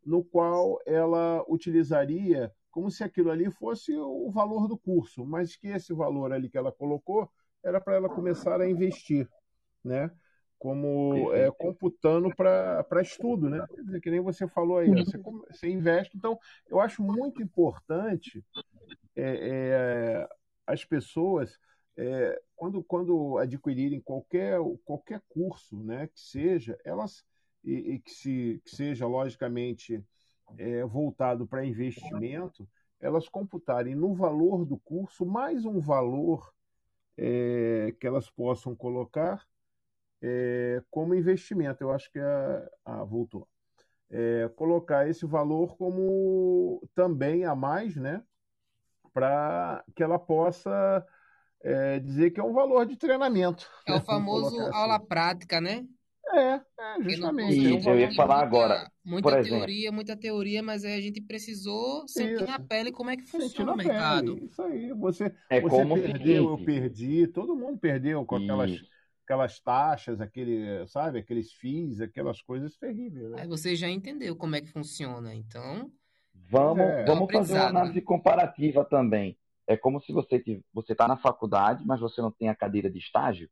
no 0.04 0.24
qual 0.24 0.80
ela 0.86 1.44
utilizaria 1.48 2.52
como 2.70 2.90
se 2.90 3.02
aquilo 3.02 3.30
ali 3.30 3.50
fosse 3.50 3.96
o 3.96 4.30
valor 4.30 4.68
do 4.68 4.78
curso, 4.78 5.24
mas 5.24 5.56
que 5.56 5.68
esse 5.68 5.92
valor 5.92 6.32
ali 6.32 6.48
que 6.48 6.58
ela 6.58 6.72
colocou 6.72 7.30
era 7.64 7.80
para 7.80 7.96
ela 7.96 8.08
começar 8.08 8.60
a 8.60 8.68
investir, 8.68 9.28
né? 9.84 10.10
Como 10.58 11.32
é, 11.32 11.50
computando 11.52 12.34
para 12.34 13.00
estudo, 13.00 13.48
né? 13.48 13.64
Quer 13.68 13.82
dizer, 13.82 14.00
que 14.00 14.10
nem 14.10 14.20
você 14.20 14.46
falou 14.48 14.78
aí, 14.78 14.90
você, 14.90 15.16
você 15.18 15.68
investe. 15.68 16.16
Então, 16.16 16.38
eu 16.68 16.80
acho 16.80 17.00
muito 17.02 17.40
importante 17.40 18.44
é, 19.14 19.22
é, 19.22 20.28
as 20.66 20.84
pessoas, 20.84 21.58
é, 21.96 22.40
quando, 22.54 22.82
quando 22.84 23.38
adquirirem 23.38 24.00
qualquer, 24.00 24.58
qualquer 24.84 25.20
curso, 25.28 25.82
né, 25.82 26.06
que 26.08 26.20
seja, 26.20 26.78
elas, 26.84 27.24
e, 27.64 27.94
e 27.94 27.98
que, 28.00 28.10
se, 28.10 28.62
que 28.64 28.70
seja, 28.70 29.06
logicamente, 29.06 30.04
é, 30.56 30.84
voltado 30.84 31.46
para 31.46 31.64
investimento, 31.64 32.68
elas 33.00 33.28
computarem 33.28 33.94
no 33.94 34.14
valor 34.14 34.64
do 34.64 34.78
curso 34.78 35.24
mais 35.24 35.64
um 35.64 35.78
valor 35.78 36.52
é, 37.16 37.94
que 38.00 38.06
elas 38.06 38.30
possam 38.30 38.74
colocar 38.74 39.44
é, 40.22 40.82
como 40.90 41.14
investimento. 41.14 41.82
Eu 41.82 41.92
acho 41.92 42.10
que 42.10 42.18
a, 42.18 42.70
a 42.84 43.04
voltou. 43.04 43.46
É, 44.10 44.48
colocar 44.56 45.08
esse 45.08 45.26
valor 45.26 45.76
como 45.76 46.82
também 46.94 47.44
a 47.44 47.54
mais, 47.54 47.94
né? 47.96 48.22
Para 49.12 49.84
que 49.94 50.02
ela 50.02 50.18
possa 50.18 51.06
é, 51.60 51.98
dizer 51.98 52.30
que 52.30 52.40
é 52.40 52.44
um 52.44 52.52
valor 52.52 52.86
de 52.86 52.96
treinamento. 52.96 53.68
É 53.86 53.92
né? 53.92 53.98
o 53.98 54.00
famoso 54.04 54.60
assim. 54.60 54.74
aula 54.74 54.98
prática, 54.98 55.60
né? 55.60 55.86
É, 56.30 56.60
é 56.78 57.02
justamente. 57.02 57.78
Isso, 57.78 57.88
eu 57.88 57.98
ia 57.98 58.12
falar 58.14 58.42
agora. 58.42 58.90
Muita 59.04 59.30
por 59.30 59.42
teoria, 59.42 59.78
exemplo. 59.78 59.94
muita 59.94 60.16
teoria, 60.16 60.62
mas 60.62 60.84
aí 60.84 60.94
a 60.94 61.00
gente 61.00 61.20
precisou 61.22 62.06
sentir 62.06 62.34
isso. 62.34 62.46
na 62.46 62.58
pele 62.58 62.92
como 62.92 63.10
é 63.10 63.16
que 63.16 63.24
funciona 63.24 63.72
o 63.72 63.76
mercado. 63.76 64.34
Pele, 64.34 64.46
isso 64.46 64.62
aí, 64.62 64.92
você, 64.92 65.34
é 65.48 65.60
você 65.60 65.76
como 65.76 65.94
perdeu, 65.94 66.50
eu 66.50 66.58
perdi, 66.64 67.26
todo 67.28 67.56
mundo 67.56 67.78
perdeu 67.78 68.24
com 68.26 68.36
aquelas, 68.36 68.72
aquelas 69.24 69.60
taxas, 69.60 70.20
aquele, 70.20 70.86
sabe, 70.86 71.18
aqueles 71.20 71.52
FIIs, 71.52 72.00
aquelas 72.00 72.42
coisas 72.42 72.76
terríveis. 72.76 73.30
Né? 73.30 73.42
Aí 73.42 73.48
você 73.48 73.74
já 73.74 73.88
entendeu 73.88 74.36
como 74.36 74.56
é 74.56 74.60
que 74.60 74.70
funciona, 74.70 75.34
então. 75.34 75.90
Vamos, 76.50 76.84
é, 76.84 77.04
vamos 77.04 77.32
fazer 77.32 77.54
uma 77.54 77.68
análise 77.68 78.00
comparativa 78.02 78.84
também. 78.84 79.36
é 79.66 79.76
como 79.76 80.00
se 80.00 80.12
você 80.12 80.42
você 80.72 80.92
está 80.92 81.08
na 81.08 81.16
faculdade, 81.16 81.84
mas 81.86 82.00
você 82.00 82.20
não 82.20 82.30
tem 82.30 82.48
a 82.48 82.54
cadeira 82.54 82.90
de 82.90 82.98
estágio. 82.98 83.48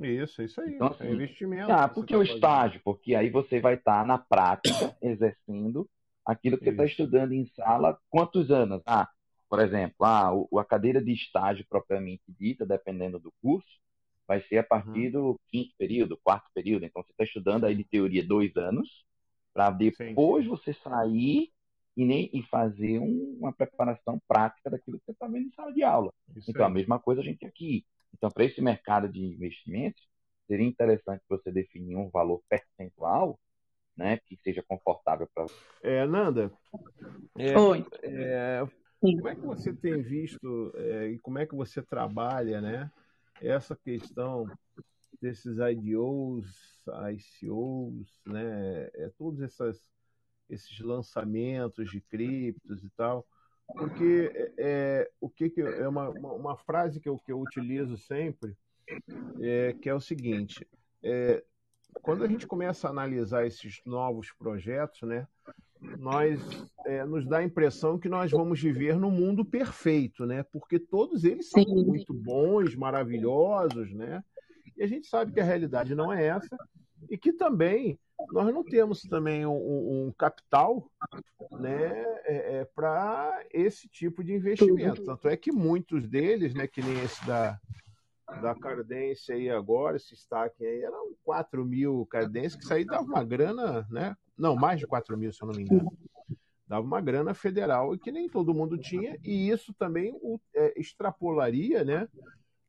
Isso, 0.00 0.42
isso 0.42 0.60
aí. 0.60 0.74
Então, 0.74 0.88
assim, 0.88 1.04
é 1.04 1.12
investimento. 1.12 1.70
Ah, 1.70 1.88
por 1.88 2.04
que 2.04 2.14
tá 2.14 2.18
o 2.18 2.22
estágio? 2.22 2.80
Porque 2.84 3.14
aí 3.14 3.30
você 3.30 3.60
vai 3.60 3.74
estar 3.74 4.00
tá 4.00 4.06
na 4.06 4.18
prática, 4.18 4.96
exercendo 5.00 5.88
aquilo 6.24 6.58
que 6.58 6.64
isso. 6.64 6.76
você 6.76 6.82
está 6.82 6.84
estudando 6.84 7.32
em 7.32 7.46
sala. 7.46 7.98
Quantos 8.10 8.50
anos? 8.50 8.82
Ah, 8.86 9.08
por 9.48 9.60
exemplo, 9.60 10.04
ah, 10.04 10.32
a 10.58 10.64
cadeira 10.64 11.02
de 11.02 11.12
estágio 11.12 11.64
propriamente 11.68 12.24
dita, 12.28 12.66
dependendo 12.66 13.20
do 13.20 13.32
curso, 13.40 13.68
vai 14.26 14.40
ser 14.42 14.58
a 14.58 14.64
partir 14.64 15.06
uhum. 15.06 15.12
do 15.12 15.40
quinto 15.48 15.74
período, 15.78 16.18
quarto 16.22 16.50
período. 16.54 16.84
Então, 16.84 17.02
você 17.02 17.12
está 17.12 17.24
estudando 17.24 17.64
aí 17.64 17.74
de 17.74 17.84
teoria 17.84 18.26
dois 18.26 18.56
anos, 18.56 19.04
para 19.52 19.70
depois 19.70 20.44
sim, 20.44 20.50
sim. 20.50 20.56
você 20.56 20.72
sair 20.74 21.50
e, 21.96 22.04
nem, 22.04 22.28
e 22.32 22.42
fazer 22.42 22.98
um, 22.98 23.36
uma 23.38 23.52
preparação 23.52 24.20
prática 24.26 24.70
daquilo 24.70 24.98
que 24.98 25.04
você 25.04 25.12
está 25.12 25.28
vendo 25.28 25.46
em 25.46 25.52
sala 25.52 25.72
de 25.72 25.82
aula. 25.82 26.12
Isso 26.34 26.50
então, 26.50 26.66
aí. 26.66 26.70
a 26.70 26.74
mesma 26.74 26.98
coisa 26.98 27.20
a 27.20 27.24
gente 27.24 27.46
aqui. 27.46 27.84
Então, 28.14 28.30
para 28.30 28.44
esse 28.44 28.62
mercado 28.62 29.08
de 29.08 29.20
investimentos, 29.20 30.08
seria 30.46 30.66
interessante 30.66 31.22
você 31.28 31.50
definir 31.50 31.96
um 31.96 32.08
valor 32.08 32.42
percentual 32.48 33.38
né, 33.96 34.18
que 34.26 34.36
seja 34.36 34.62
confortável 34.66 35.28
para 35.34 35.44
você. 35.44 35.54
É, 35.82 36.06
Nanda, 36.06 36.50
é, 37.36 37.58
Oi. 37.58 37.84
É, 38.02 38.66
como 39.00 39.28
é 39.28 39.34
que 39.34 39.40
você 39.40 39.72
tem 39.72 40.00
visto 40.02 40.72
é, 40.76 41.08
e 41.08 41.18
como 41.18 41.38
é 41.38 41.46
que 41.46 41.54
você 41.54 41.82
trabalha 41.82 42.60
né, 42.60 42.90
essa 43.40 43.76
questão 43.76 44.48
desses 45.20 45.58
IDOs, 45.58 46.84
ICOs, 47.12 48.20
né, 48.26 48.88
é, 48.94 49.10
todos 49.18 49.40
essas, 49.40 49.84
esses 50.48 50.78
lançamentos 50.80 51.90
de 51.90 52.00
criptos 52.00 52.84
e 52.84 52.90
tal, 52.90 53.26
porque 53.66 54.30
é, 54.34 54.52
é, 54.58 55.10
o 55.20 55.28
que, 55.28 55.50
que 55.50 55.60
é 55.60 55.88
uma, 55.88 56.08
uma 56.10 56.56
frase 56.56 57.00
que 57.00 57.08
eu, 57.08 57.18
que 57.18 57.32
eu 57.32 57.40
utilizo 57.40 57.96
sempre, 57.96 58.56
é, 59.40 59.72
que 59.80 59.88
é 59.88 59.94
o 59.94 60.00
seguinte: 60.00 60.66
é, 61.02 61.42
quando 62.02 62.24
a 62.24 62.28
gente 62.28 62.46
começa 62.46 62.86
a 62.86 62.90
analisar 62.90 63.46
esses 63.46 63.80
novos 63.84 64.32
projetos, 64.32 65.02
né, 65.02 65.26
nós 65.98 66.40
é, 66.86 67.04
nos 67.04 67.26
dá 67.26 67.38
a 67.38 67.44
impressão 67.44 67.98
que 67.98 68.08
nós 68.08 68.30
vamos 68.30 68.60
viver 68.60 68.96
no 68.98 69.10
mundo 69.10 69.44
perfeito, 69.44 70.26
né? 70.26 70.42
Porque 70.42 70.78
todos 70.78 71.24
eles 71.24 71.50
são 71.50 71.62
Sim. 71.62 71.84
muito 71.84 72.12
bons, 72.12 72.74
maravilhosos, 72.74 73.92
né? 73.92 74.22
E 74.76 74.82
a 74.82 74.86
gente 74.86 75.06
sabe 75.06 75.32
que 75.32 75.40
a 75.40 75.44
realidade 75.44 75.94
não 75.94 76.12
é 76.12 76.26
essa 76.26 76.56
e 77.10 77.18
que 77.18 77.32
também 77.32 77.98
nós 78.32 78.52
não 78.52 78.64
temos 78.64 79.02
também 79.02 79.46
um, 79.46 80.06
um 80.06 80.12
capital 80.12 80.90
né, 81.52 82.04
é, 82.24 82.58
é, 82.60 82.64
para 82.64 83.44
esse 83.52 83.88
tipo 83.88 84.22
de 84.22 84.34
investimento. 84.34 85.04
Tanto 85.04 85.28
é 85.28 85.36
que 85.36 85.52
muitos 85.52 86.08
deles, 86.08 86.54
né, 86.54 86.66
que 86.66 86.82
nem 86.82 87.02
esse 87.02 87.24
da, 87.26 87.58
da 88.40 88.54
Cardência 88.54 89.34
aí 89.34 89.50
agora, 89.50 89.96
esse 89.96 90.10
destaque 90.10 90.64
aí, 90.64 90.82
eram 90.82 91.14
4 91.24 91.64
mil 91.64 92.06
Cardência, 92.06 92.58
que 92.58 92.64
isso 92.64 92.74
aí 92.74 92.84
dava 92.84 93.04
uma 93.04 93.24
grana, 93.24 93.86
né? 93.90 94.16
Não, 94.36 94.56
mais 94.56 94.80
de 94.80 94.86
4 94.86 95.16
mil, 95.16 95.32
se 95.32 95.42
eu 95.42 95.48
não 95.48 95.54
me 95.54 95.62
engano. 95.62 95.92
Dava 96.66 96.84
uma 96.84 97.00
grana 97.00 97.34
federal 97.34 97.94
e 97.94 97.98
que 97.98 98.10
nem 98.10 98.28
todo 98.28 98.54
mundo 98.54 98.78
tinha, 98.78 99.18
e 99.22 99.50
isso 99.50 99.72
também 99.74 100.12
o, 100.22 100.40
é, 100.54 100.80
extrapolaria, 100.80 101.84
né? 101.84 102.08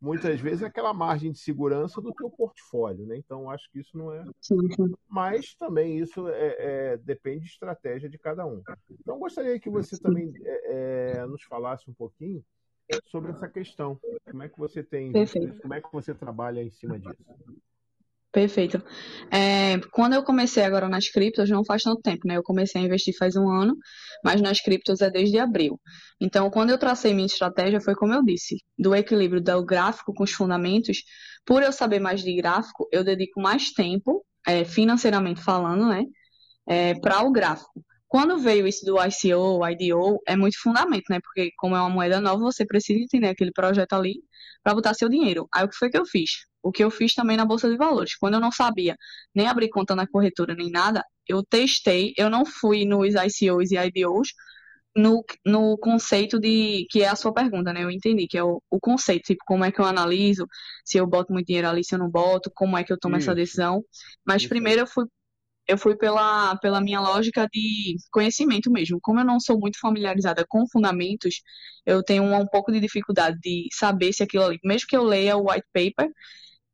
Muitas 0.05 0.39
vezes 0.39 0.61
é 0.61 0.67
aquela 0.67 0.93
margem 0.93 1.31
de 1.31 1.39
segurança 1.39 1.99
do 1.99 2.13
teu 2.13 2.29
portfólio, 2.29 3.07
né? 3.07 3.17
Então 3.17 3.49
acho 3.49 3.69
que 3.71 3.79
isso 3.79 3.97
não 3.97 4.13
é. 4.13 4.23
Sim, 4.39 4.71
sim. 4.71 4.93
Mas 5.09 5.55
também 5.55 5.97
isso 5.97 6.29
é, 6.29 6.55
é, 6.59 6.97
depende 6.97 7.45
de 7.45 7.51
estratégia 7.51 8.07
de 8.07 8.17
cada 8.19 8.45
um. 8.45 8.61
Então 8.99 9.17
gostaria 9.17 9.59
que 9.59 9.69
você 9.69 9.97
também 9.97 10.31
é, 10.43 11.17
é, 11.17 11.25
nos 11.25 11.41
falasse 11.43 11.89
um 11.89 11.93
pouquinho 11.93 12.45
sobre 13.05 13.31
essa 13.31 13.49
questão. 13.49 13.99
Como 14.29 14.43
é 14.43 14.47
que 14.49 14.59
você 14.59 14.83
tem, 14.83 15.11
Perfeito. 15.11 15.59
como 15.59 15.73
é 15.73 15.81
que 15.81 15.91
você 15.91 16.13
trabalha 16.13 16.61
em 16.61 16.69
cima 16.69 16.99
disso? 16.99 17.23
Perfeito. 18.35 18.83
É, 19.31 19.79
quando 19.93 20.11
eu 20.11 20.21
comecei 20.21 20.61
agora 20.61 20.89
nas 20.89 21.07
criptos, 21.07 21.49
não 21.49 21.63
faz 21.63 21.83
tanto 21.83 22.01
tempo, 22.01 22.27
né? 22.27 22.35
Eu 22.35 22.43
comecei 22.43 22.81
a 22.81 22.83
investir 22.83 23.15
faz 23.17 23.37
um 23.37 23.49
ano, 23.49 23.77
mas 24.21 24.41
nas 24.41 24.59
criptos 24.59 24.99
é 24.99 25.09
desde 25.09 25.39
abril. 25.39 25.79
Então, 26.19 26.49
quando 26.49 26.71
eu 26.71 26.77
tracei 26.77 27.13
minha 27.13 27.27
estratégia, 27.27 27.79
foi 27.79 27.95
como 27.95 28.13
eu 28.13 28.21
disse, 28.21 28.57
do 28.77 28.93
equilíbrio 28.93 29.41
do 29.41 29.63
gráfico 29.65 30.13
com 30.13 30.25
os 30.25 30.33
fundamentos. 30.33 30.97
Por 31.45 31.63
eu 31.63 31.71
saber 31.71 31.99
mais 31.99 32.21
de 32.21 32.35
gráfico, 32.35 32.89
eu 32.91 33.05
dedico 33.05 33.39
mais 33.39 33.71
tempo, 33.71 34.25
é, 34.45 34.65
financeiramente 34.65 35.41
falando, 35.41 35.87
né? 35.87 36.03
É, 36.67 36.93
para 36.95 37.23
o 37.23 37.31
gráfico. 37.31 37.71
Quando 38.05 38.37
veio 38.37 38.67
isso 38.67 38.85
do 38.85 38.97
ICO, 38.97 39.65
IDO, 39.65 40.19
é 40.27 40.35
muito 40.35 40.59
fundamento, 40.61 41.05
né? 41.09 41.19
Porque 41.23 41.51
como 41.57 41.73
é 41.73 41.79
uma 41.79 41.89
moeda 41.89 42.19
nova, 42.19 42.39
você 42.43 42.65
precisa 42.65 42.99
entender 42.99 43.29
aquele 43.29 43.53
projeto 43.53 43.93
ali 43.93 44.15
para 44.65 44.73
botar 44.73 44.95
seu 44.95 45.07
dinheiro. 45.07 45.47
Aí 45.53 45.63
o 45.63 45.69
que 45.69 45.75
foi 45.75 45.91
que 45.91 45.97
eu 45.97 46.05
fiz? 46.07 46.47
O 46.63 46.71
que 46.71 46.83
eu 46.83 46.89
fiz 46.89 47.13
também 47.13 47.37
na 47.37 47.45
Bolsa 47.45 47.69
de 47.69 47.77
Valores. 47.77 48.15
Quando 48.17 48.33
eu 48.33 48.39
não 48.39 48.51
sabia 48.51 48.97
nem 49.33 49.47
abrir 49.47 49.69
conta 49.69 49.95
na 49.95 50.07
corretora 50.07 50.55
nem 50.55 50.71
nada, 50.71 51.05
eu 51.27 51.43
testei, 51.43 52.15
eu 52.17 52.31
não 52.31 52.43
fui 52.43 52.83
nos 52.83 53.13
ICOs 53.13 53.71
e 53.71 53.77
IDOs 53.77 54.29
no, 54.95 55.23
no 55.45 55.77
conceito 55.77 56.39
de. 56.39 56.87
que 56.89 57.03
é 57.03 57.09
a 57.09 57.15
sua 57.15 57.31
pergunta, 57.31 57.71
né? 57.71 57.83
Eu 57.83 57.91
entendi, 57.91 58.25
que 58.27 58.39
é 58.39 58.43
o, 58.43 58.59
o 58.71 58.79
conceito, 58.79 59.25
tipo, 59.25 59.43
como 59.45 59.63
é 59.63 59.71
que 59.71 59.79
eu 59.79 59.85
analiso, 59.85 60.47
se 60.83 60.97
eu 60.97 61.05
boto 61.05 61.31
muito 61.31 61.45
dinheiro 61.45 61.69
ali, 61.69 61.83
se 61.83 61.93
eu 61.93 61.99
não 61.99 62.09
boto, 62.09 62.51
como 62.55 62.75
é 62.75 62.83
que 62.83 62.91
eu 62.91 62.97
tomo 62.97 63.17
essa 63.17 63.35
decisão. 63.35 63.83
Mas 64.25 64.47
primeiro 64.47 64.81
eu 64.81 64.87
fui 64.87 65.05
eu 65.67 65.77
fui 65.77 65.95
pela, 65.95 66.55
pela 66.57 66.81
minha 66.81 66.99
lógica 66.99 67.47
de 67.51 67.95
conhecimento 68.11 68.71
mesmo. 68.71 68.99
Como 69.01 69.19
eu 69.19 69.25
não 69.25 69.39
sou 69.39 69.59
muito 69.59 69.79
familiarizada 69.79 70.45
com 70.47 70.67
fundamentos, 70.67 71.41
eu 71.85 72.03
tenho 72.03 72.23
um, 72.23 72.35
um 72.35 72.47
pouco 72.47 72.71
de 72.71 72.79
dificuldade 72.79 73.37
de 73.41 73.67
saber 73.71 74.13
se 74.13 74.23
aquilo 74.23 74.45
ali, 74.45 74.59
mesmo 74.63 74.87
que 74.87 74.95
eu 74.97 75.03
leia 75.03 75.37
o 75.37 75.49
white 75.49 75.67
paper, 75.73 76.11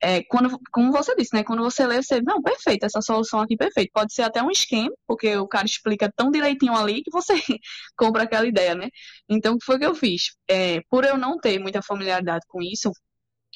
é, 0.03 0.23
quando, 0.23 0.59
como 0.71 0.91
você 0.91 1.15
disse, 1.15 1.35
né? 1.35 1.43
Quando 1.43 1.61
você 1.61 1.85
lê, 1.85 2.01
você, 2.01 2.19
não, 2.21 2.41
perfeito, 2.41 2.85
essa 2.85 3.01
solução 3.01 3.39
aqui, 3.39 3.55
perfeito. 3.55 3.91
Pode 3.93 4.13
ser 4.13 4.23
até 4.23 4.41
um 4.41 4.49
esquema, 4.49 4.91
porque 5.07 5.35
o 5.37 5.47
cara 5.47 5.65
explica 5.65 6.11
tão 6.15 6.31
direitinho 6.31 6.75
ali 6.75 7.03
que 7.03 7.11
você 7.11 7.33
compra 7.95 8.23
aquela 8.23 8.47
ideia, 8.47 8.73
né? 8.73 8.89
Então, 9.29 9.53
o 9.53 9.59
que 9.59 9.65
foi 9.65 9.77
que 9.77 9.85
eu 9.85 9.93
fiz? 9.93 10.31
É, 10.49 10.81
por 10.89 11.05
eu 11.05 11.17
não 11.17 11.37
ter 11.37 11.59
muita 11.59 11.81
familiaridade 11.83 12.43
com 12.47 12.61
isso, 12.63 12.91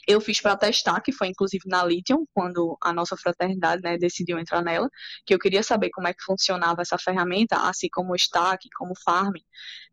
eu 0.08 0.22
fiz 0.22 0.40
para 0.40 0.56
testar, 0.56 1.02
que 1.02 1.12
foi 1.12 1.28
inclusive 1.28 1.64
na 1.68 1.84
Lithium, 1.84 2.26
quando 2.34 2.78
a 2.82 2.94
nossa 2.94 3.18
fraternidade 3.18 3.82
né, 3.82 3.98
decidiu 3.98 4.40
entrar 4.40 4.62
nela, 4.62 4.90
que 5.26 5.34
eu 5.34 5.40
queria 5.40 5.64
saber 5.64 5.90
como 5.90 6.08
é 6.08 6.14
que 6.14 6.24
funcionava 6.24 6.82
essa 6.82 6.98
ferramenta, 6.98 7.58
assim 7.58 7.88
como 7.92 8.14
o 8.14 8.16
Stack, 8.16 8.68
como 8.78 8.92
o 8.92 9.02
Farm. 9.04 9.34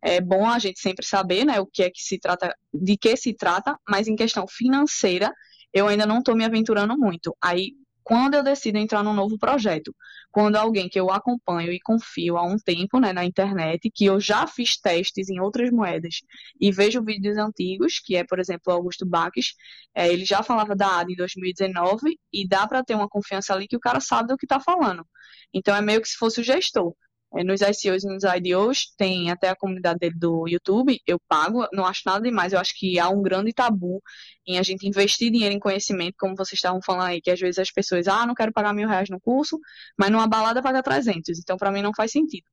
É 0.03 0.20
bom 0.20 0.46
a 0.46 0.59
gente 0.59 0.81
sempre 0.81 1.07
saber 1.07 1.44
né, 1.44 1.61
o 1.61 1.66
que 1.66 1.83
é 1.83 1.90
que 1.90 2.03
se 2.03 2.18
trata, 2.18 2.55
de 2.72 2.96
que 2.96 3.16
se 3.16 3.35
trata, 3.35 3.79
mas 3.88 4.09
em 4.09 4.16
questão 4.16 4.46
financeira, 4.46 5.33
eu 5.72 5.88
ainda 5.88 6.07
não 6.07 6.18
estou 6.18 6.37
me 6.37 6.44
aventurando 6.44 6.96
muito. 6.98 7.35
Aí, 7.40 7.72
quando 8.03 8.35
eu 8.35 8.43
decido 8.43 8.79
entrar 8.79 9.03
num 9.03 9.15
novo 9.15 9.38
projeto, 9.38 9.95
quando 10.31 10.57
alguém 10.57 10.88
que 10.88 10.99
eu 10.99 11.11
acompanho 11.11 11.73
e 11.73 11.81
confio 11.81 12.37
há 12.37 12.43
um 12.43 12.57
tempo 12.57 12.99
né, 12.99 13.12
na 13.12 13.25
internet, 13.25 13.91
que 13.91 14.05
eu 14.05 14.21
já 14.21 14.47
fiz 14.47 14.77
testes 14.77 15.29
em 15.29 15.41
outras 15.41 15.71
moedas 15.71 16.21
e 16.61 16.73
vejo 16.73 17.03
vídeos 17.03 17.37
antigos, 17.37 17.99
que 17.99 18.17
é, 18.17 18.25
por 18.25 18.38
exemplo, 18.38 18.73
Augusto 18.73 19.07
Baques, 19.07 19.55
é, 19.95 20.09
ele 20.09 20.25
já 20.25 20.43
falava 20.43 20.75
da 20.75 21.01
ADA 21.01 21.12
em 21.12 21.17
2019 21.17 22.19
e 22.33 22.47
dá 22.49 22.67
para 22.67 22.83
ter 22.83 22.95
uma 22.95 23.09
confiança 23.09 23.55
ali 23.55 23.69
que 23.69 23.77
o 23.77 23.81
cara 23.81 24.01
sabe 24.01 24.29
do 24.29 24.37
que 24.37 24.47
está 24.47 24.59
falando. 24.59 25.07
Então 25.53 25.75
é 25.77 25.81
meio 25.81 26.01
que 26.01 26.09
se 26.09 26.17
fosse 26.17 26.41
o 26.41 26.45
gestor. 26.45 26.95
É, 27.35 27.42
nos 27.45 27.61
ICOs 27.61 28.05
e 28.05 28.09
nos 28.09 28.25
IDOs, 28.25 28.92
tem 28.97 29.31
até 29.31 29.49
a 29.49 29.57
comunidade 29.57 30.11
do 30.11 30.47
YouTube, 30.47 31.01
eu 31.07 31.18
pago, 31.29 31.66
não 31.73 31.87
acho 31.87 32.03
nada 32.05 32.23
demais, 32.23 32.53
eu 32.53 32.59
acho 32.59 32.75
que 32.77 32.99
há 32.99 33.09
um 33.09 33.23
grande 33.23 33.53
tabu 33.53 34.03
em 34.47 34.59
a 34.59 34.62
gente 34.62 34.87
investir 34.87 35.31
dinheiro 35.31 35.55
em 35.55 35.59
conhecimento, 35.59 36.14
como 36.18 36.37
vocês 36.37 36.59
estavam 36.59 36.81
falando 36.83 37.09
aí, 37.09 37.21
que 37.23 37.31
às 37.31 37.40
vezes 37.40 37.59
as 37.59 37.71
pessoas, 37.71 38.07
ah, 38.09 38.27
não 38.27 38.35
quero 38.35 38.53
pagar 38.53 38.75
mil 38.75 38.88
reais 38.88 39.09
no 39.09 39.21
curso, 39.21 39.59
mas 39.99 40.11
numa 40.11 40.27
balada 40.27 40.62
paga 40.62 40.83
300, 40.83 41.38
então 41.38 41.57
para 41.57 41.71
mim 41.73 41.83
não 41.83 41.92
faz 41.95 42.12
sentido. 42.12 42.45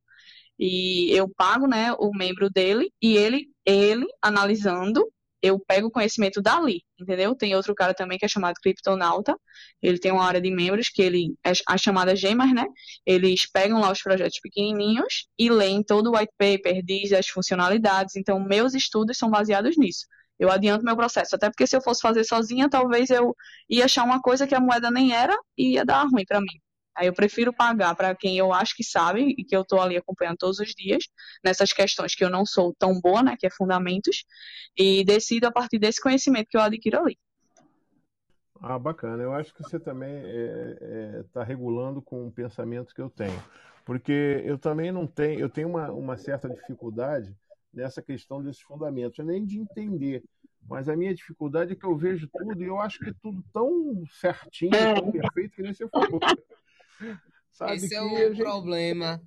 E 0.57 1.11
eu 1.11 1.29
pago, 1.29 1.67
né, 1.67 1.93
o 1.93 2.11
membro 2.13 2.49
dele, 2.49 2.91
e 3.01 3.15
ele, 3.17 3.47
ele 3.65 4.05
analisando 4.21 5.05
eu 5.41 5.59
pego 5.59 5.87
o 5.87 5.91
conhecimento 5.91 6.41
dali, 6.41 6.83
entendeu? 6.99 7.35
Tem 7.35 7.55
outro 7.55 7.73
cara 7.75 7.93
também 7.93 8.17
que 8.17 8.25
é 8.25 8.27
chamado 8.27 8.55
Criptonauta, 8.61 9.35
ele 9.81 9.99
tem 9.99 10.11
uma 10.11 10.25
área 10.25 10.41
de 10.41 10.51
membros 10.51 10.89
que 10.89 11.01
ele, 11.01 11.35
é 11.45 11.51
a 11.67 11.77
chamada 11.77 12.15
Gemas, 12.15 12.53
né? 12.53 12.65
Eles 13.05 13.49
pegam 13.49 13.79
lá 13.79 13.91
os 13.91 14.01
projetos 14.01 14.39
pequenininhos 14.41 15.27
e 15.37 15.49
leem 15.49 15.83
todo 15.83 16.07
o 16.11 16.17
white 16.17 16.33
paper, 16.37 16.83
diz 16.83 17.11
as 17.13 17.27
funcionalidades, 17.27 18.15
então 18.15 18.39
meus 18.39 18.73
estudos 18.73 19.17
são 19.17 19.29
baseados 19.29 19.77
nisso. 19.77 20.05
Eu 20.37 20.49
adianto 20.51 20.85
meu 20.85 20.95
processo, 20.95 21.35
até 21.35 21.49
porque 21.49 21.67
se 21.67 21.75
eu 21.75 21.81
fosse 21.81 22.01
fazer 22.01 22.23
sozinha, 22.23 22.69
talvez 22.69 23.09
eu 23.09 23.35
ia 23.69 23.85
achar 23.85 24.03
uma 24.05 24.21
coisa 24.21 24.47
que 24.47 24.55
a 24.55 24.59
moeda 24.59 24.89
nem 24.89 25.13
era 25.13 25.37
e 25.57 25.73
ia 25.73 25.85
dar 25.85 26.03
ruim 26.03 26.25
para 26.25 26.39
mim. 26.39 26.47
Aí 26.99 27.07
eu 27.07 27.13
prefiro 27.13 27.53
pagar 27.53 27.95
para 27.95 28.13
quem 28.13 28.37
eu 28.37 28.51
acho 28.51 28.75
que 28.75 28.83
sabe 28.83 29.33
e 29.37 29.45
que 29.45 29.55
eu 29.55 29.61
estou 29.61 29.79
ali 29.79 29.95
acompanhando 29.95 30.35
todos 30.35 30.59
os 30.59 30.75
dias, 30.75 31.05
nessas 31.41 31.71
questões 31.71 32.13
que 32.13 32.25
eu 32.25 32.29
não 32.29 32.45
sou 32.45 32.75
tão 32.77 32.99
boa, 32.99 33.23
né, 33.23 33.37
que 33.39 33.47
é 33.47 33.49
fundamentos, 33.49 34.25
e 34.77 35.05
decido 35.05 35.47
a 35.47 35.51
partir 35.51 35.79
desse 35.79 36.01
conhecimento 36.01 36.49
que 36.49 36.57
eu 36.57 36.61
adquiro 36.61 36.99
ali. 36.99 37.17
Ah, 38.61 38.77
bacana. 38.77 39.23
Eu 39.23 39.33
acho 39.33 39.53
que 39.53 39.63
você 39.63 39.79
também 39.79 40.13
está 40.17 40.27
é, 40.29 41.19
é, 41.19 41.23
tá 41.31 41.41
regulando 41.41 42.01
com 42.01 42.27
o 42.27 42.31
pensamento 42.33 42.93
que 42.93 43.01
eu 43.01 43.09
tenho. 43.09 43.41
Porque 43.85 44.43
eu 44.43 44.57
também 44.57 44.91
não 44.91 45.07
tenho, 45.07 45.39
eu 45.39 45.49
tenho 45.49 45.69
uma, 45.69 45.89
uma 45.93 46.17
certa 46.17 46.49
dificuldade 46.49 47.33
nessa 47.73 48.01
questão 48.01 48.43
desses 48.43 48.61
fundamentos, 48.61 49.25
nem 49.25 49.45
de 49.45 49.57
entender. 49.57 50.21
Mas 50.67 50.89
a 50.89 50.97
minha 50.97 51.15
dificuldade 51.15 51.71
é 51.71 51.75
que 51.77 51.85
eu 51.85 51.95
vejo 51.95 52.27
tudo 52.27 52.61
e 52.61 52.67
eu 52.67 52.77
acho 52.77 52.99
que 52.99 53.13
tudo 53.13 53.41
tão 53.53 54.03
certinho, 54.11 54.75
é. 54.75 54.93
tão 54.93 55.09
perfeito, 55.09 55.55
que 55.55 55.61
nem 55.61 55.73
você 55.73 55.87
falou. 55.87 56.19
Sabe 57.51 57.75
Esse 57.75 57.95
é 57.95 58.01
o 58.01 58.09
gente... 58.09 58.37
problema. 58.37 59.21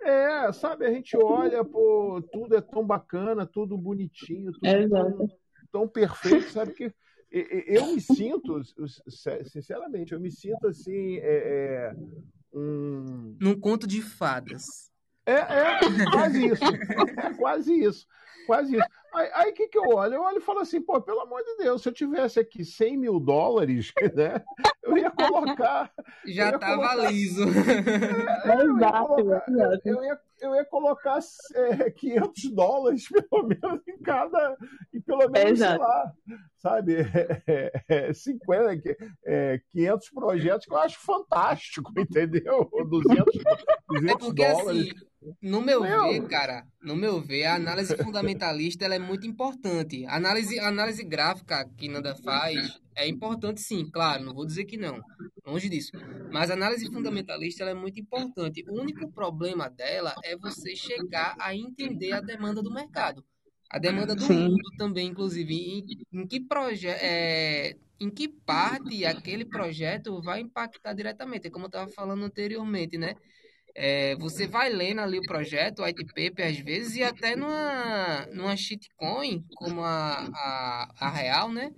É, 0.00 0.52
sabe, 0.52 0.86
a 0.86 0.90
gente 0.90 1.16
olha, 1.16 1.64
pô, 1.64 2.20
tudo 2.32 2.56
é 2.56 2.60
tão 2.60 2.84
bacana, 2.84 3.46
tudo 3.46 3.78
bonitinho, 3.78 4.52
tudo 4.52 4.66
é 4.66 4.88
tão, 4.88 5.28
tão 5.70 5.88
perfeito, 5.88 6.50
sabe 6.50 6.72
que 6.72 6.92
eu 7.30 7.86
me 7.86 8.00
sinto, 8.00 8.60
sinceramente, 9.48 10.12
eu 10.12 10.20
me 10.20 10.30
sinto 10.30 10.66
assim, 10.66 11.16
é, 11.18 11.92
é, 11.92 11.96
um... 12.52 13.36
Num 13.40 13.58
conto 13.58 13.86
de 13.86 14.02
fadas. 14.02 14.90
É, 15.24 15.34
é 15.34 15.80
quase 16.10 16.46
isso. 16.46 16.64
É 16.64 17.34
quase 17.34 17.72
isso. 17.72 18.06
Quase 18.46 18.76
isso. 18.76 18.86
Aí 19.14 19.50
o 19.50 19.54
que, 19.54 19.68
que 19.68 19.78
eu 19.78 19.88
olho? 19.88 20.14
Eu 20.14 20.22
olho 20.22 20.38
e 20.38 20.42
falo 20.42 20.60
assim, 20.60 20.80
pô, 20.80 21.00
pelo 21.00 21.20
amor 21.20 21.42
de 21.42 21.56
Deus, 21.58 21.82
se 21.82 21.88
eu 21.88 21.92
tivesse 21.92 22.40
aqui 22.40 22.64
100 22.64 22.96
mil 22.96 23.20
dólares, 23.20 23.92
né, 24.14 24.42
eu 24.82 24.96
ia 24.96 25.10
colocar. 25.10 25.92
Já 26.26 26.50
ia 26.50 26.58
tava 26.58 26.76
colocar, 26.76 27.10
liso. 27.10 27.42
É, 27.44 28.62
eu, 28.62 28.78
ia 28.78 28.92
colocar, 28.92 29.44
eu, 29.84 30.04
ia, 30.04 30.20
eu 30.40 30.54
ia 30.54 30.64
colocar 30.64 31.18
é, 31.54 31.90
500 31.90 32.50
dólares, 32.52 33.04
pelo 33.30 33.46
menos, 33.46 33.80
em 33.86 33.98
cada. 33.98 34.56
E 34.92 35.00
pelo 35.00 35.28
menos, 35.28 35.60
é, 35.60 35.68
sei 35.68 35.78
lá, 35.78 36.12
sabe, 36.56 36.96
é, 37.46 37.72
é, 37.88 38.12
50, 38.12 38.96
é, 39.26 39.60
500 39.70 40.10
projetos 40.10 40.66
que 40.66 40.72
eu 40.72 40.78
acho 40.78 40.98
fantástico, 41.00 41.92
entendeu? 41.98 42.70
200, 42.88 43.24
200 43.88 44.10
é 44.10 44.18
porque, 44.18 44.46
dólares. 44.46 44.82
Assim, 44.82 45.12
no 45.40 45.60
meu, 45.60 45.82
meu, 45.82 46.02
ver, 46.04 46.26
cara, 46.26 46.66
no 46.82 46.96
meu 46.96 47.20
ver, 47.20 47.44
a 47.44 47.54
análise 47.54 47.96
fundamentalista 47.96 48.84
ela 48.84 48.96
é 48.96 48.98
muito 49.02 49.26
importante. 49.26 50.06
Análise, 50.06 50.58
análise 50.58 51.04
gráfica 51.04 51.68
que 51.76 51.88
Nanda 51.88 52.14
faz 52.16 52.80
é 52.94 53.08
importante 53.08 53.60
sim, 53.60 53.90
claro, 53.90 54.24
não 54.24 54.34
vou 54.34 54.46
dizer 54.46 54.64
que 54.64 54.76
não, 54.76 55.00
longe 55.46 55.68
disso. 55.68 55.92
Mas 56.30 56.50
a 56.50 56.54
análise 56.54 56.86
fundamentalista 56.86 57.62
ela 57.62 57.70
é 57.70 57.74
muito 57.74 57.98
importante. 57.98 58.64
O 58.68 58.80
único 58.80 59.10
problema 59.10 59.68
dela 59.68 60.14
é 60.24 60.36
você 60.36 60.76
chegar 60.76 61.34
a 61.38 61.54
entender 61.54 62.12
a 62.12 62.20
demanda 62.20 62.62
do 62.62 62.72
mercado. 62.72 63.24
A 63.70 63.78
demanda 63.78 64.14
do 64.14 64.22
sim. 64.22 64.34
mundo 64.34 64.76
também, 64.76 65.08
inclusive, 65.08 65.54
em, 65.54 65.86
em 66.12 66.26
que 66.26 66.40
projeto. 66.40 67.00
É, 67.00 67.76
em 67.98 68.10
que 68.10 68.26
parte 68.26 69.06
aquele 69.06 69.44
projeto 69.44 70.20
vai 70.20 70.40
impactar 70.40 70.92
diretamente, 70.92 71.48
como 71.48 71.66
eu 71.66 71.68
estava 71.68 71.90
falando 71.90 72.24
anteriormente, 72.24 72.98
né? 72.98 73.14
É, 73.74 74.14
você 74.16 74.46
vai 74.46 74.68
lendo 74.68 75.00
ali 75.00 75.18
o 75.18 75.22
projeto, 75.22 75.80
o 75.80 75.84
white 75.84 76.04
paper 76.06 76.46
às 76.46 76.58
vezes, 76.58 76.96
e 76.96 77.02
até 77.02 77.34
numa, 77.34 78.26
numa 78.32 78.56
shitcoin, 78.56 79.44
como 79.56 79.82
a, 79.82 80.28
a, 80.34 80.94
a 81.00 81.10
Real, 81.10 81.50
né? 81.50 81.70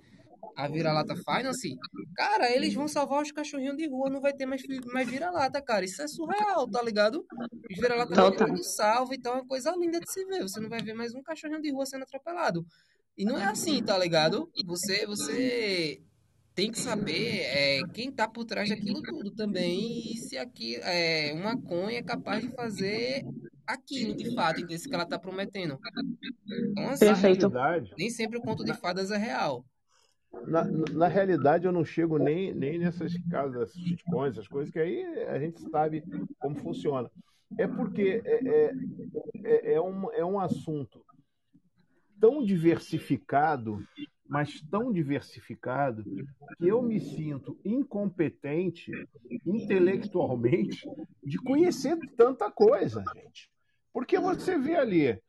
A 0.55 0.67
Vira-Lata 0.67 1.15
Finance, 1.15 1.75
cara, 2.15 2.49
eles 2.49 2.73
vão 2.73 2.87
salvar 2.87 3.21
os 3.21 3.31
cachorrinhos 3.31 3.75
de 3.75 3.87
rua, 3.89 4.09
não 4.09 4.21
vai 4.21 4.31
ter 4.31 4.45
mais, 4.45 4.61
mais 4.93 5.09
vira-lata, 5.09 5.61
cara. 5.61 5.83
Isso 5.83 6.01
é 6.01 6.07
surreal, 6.07 6.69
tá 6.69 6.81
ligado? 6.81 7.25
Os 7.69 7.77
vira-lata 7.77 8.13
então, 8.13 8.57
salvo, 8.63 9.13
então 9.13 9.37
é 9.37 9.45
coisa 9.45 9.75
linda 9.75 9.99
de 9.99 10.09
se 10.09 10.23
ver. 10.25 10.43
Você 10.43 10.61
não 10.61 10.69
vai 10.69 10.81
ver 10.81 10.93
mais 10.93 11.13
um 11.13 11.21
cachorrinho 11.21 11.61
de 11.61 11.71
rua 11.73 11.85
sendo 11.85 12.03
atropelado. 12.03 12.65
E 13.17 13.25
não 13.25 13.37
é 13.37 13.45
assim, 13.45 13.83
tá 13.83 13.97
ligado? 13.97 14.49
Você, 14.65 15.05
você 15.05 16.01
tem 16.55 16.71
que 16.71 16.79
saber 16.79 17.41
é, 17.41 17.81
quem 17.93 18.09
está 18.09 18.27
por 18.27 18.45
trás 18.45 18.69
daquilo 18.69 19.01
tudo 19.01 19.29
também 19.31 20.13
e 20.13 20.17
se 20.17 20.37
aqui 20.37 20.77
é, 20.77 21.33
uma 21.33 21.61
coin 21.61 21.93
é 21.93 22.01
capaz 22.01 22.41
de 22.41 22.49
fazer 22.55 23.25
aquilo 23.67 24.15
de 24.15 24.33
fato, 24.33 24.61
entendeu? 24.61 24.79
que 24.81 24.93
ela 24.93 25.03
está 25.03 25.19
prometendo. 25.19 25.77
Então, 26.71 26.89
assim, 26.89 27.05
Perfeito. 27.05 27.51
Nem 27.97 28.09
sempre 28.09 28.37
o 28.37 28.41
conto 28.41 28.63
de 28.63 28.73
fadas 28.73 29.11
é 29.11 29.17
real. 29.17 29.65
Na, 30.47 30.63
na 30.63 31.07
realidade, 31.07 31.65
eu 31.65 31.71
não 31.71 31.83
chego 31.83 32.17
nem, 32.17 32.53
nem 32.53 32.77
nessas 32.77 33.13
casas, 33.29 33.73
shitcoins, 33.73 34.33
essas 34.33 34.47
coisas, 34.47 34.71
que 34.71 34.79
aí 34.79 35.03
a 35.27 35.39
gente 35.39 35.61
sabe 35.69 36.03
como 36.39 36.55
funciona. 36.57 37.09
É 37.57 37.67
porque 37.67 38.21
é, 38.25 38.47
é, 38.47 38.71
é, 39.43 39.73
é 39.73 39.81
um, 39.81 40.11
é 40.11 40.25
um 40.25 40.39
assunto 40.39 41.03
tão 42.19 42.43
diversificado 42.45 43.85
mas 44.27 44.61
tão 44.61 44.91
diversificado 44.91 46.03
que 46.57 46.67
eu 46.67 46.81
me 46.81 46.99
sinto 46.99 47.57
incompetente 47.63 48.91
intelectualmente 49.45 50.87
de 51.23 51.37
conhecer 51.37 51.97
tanta 52.17 52.49
coisa, 52.51 53.03
gente. 53.15 53.49
Porque 53.93 54.19
você 54.19 54.57
vê 54.57 54.75
ali, 54.75 55.19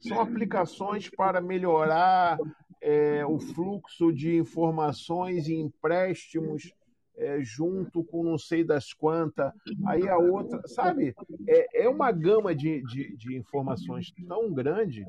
são 0.00 0.20
aplicações 0.20 1.10
para 1.10 1.40
melhorar 1.40 2.38
é, 2.80 3.24
o 3.26 3.38
fluxo 3.38 4.12
de 4.12 4.36
informações 4.36 5.48
e 5.48 5.54
empréstimos 5.54 6.72
é, 7.16 7.40
junto 7.42 8.02
com 8.04 8.24
não 8.24 8.38
sei 8.38 8.64
das 8.64 8.92
quantas, 8.92 9.52
aí 9.86 10.08
a 10.08 10.16
outra, 10.16 10.60
sabe? 10.66 11.14
É, 11.48 11.84
é 11.84 11.88
uma 11.88 12.10
gama 12.10 12.54
de, 12.54 12.82
de, 12.82 13.16
de 13.16 13.36
informações 13.36 14.12
tão 14.26 14.52
grande 14.52 15.06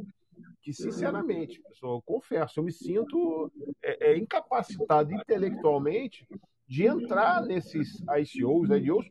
que, 0.65 0.73
sinceramente, 0.73 1.61
pessoal, 1.61 1.97
eu 1.97 2.01
confesso, 2.01 2.59
eu 2.59 2.63
me 2.63 2.71
sinto 2.71 3.51
é, 3.83 4.13
é, 4.13 4.17
incapacitado 4.17 5.13
intelectualmente 5.13 6.27
de 6.67 6.87
entrar 6.87 7.43
nesses 7.43 7.99
ICOs, 8.01 8.71
IDOs, 8.71 9.05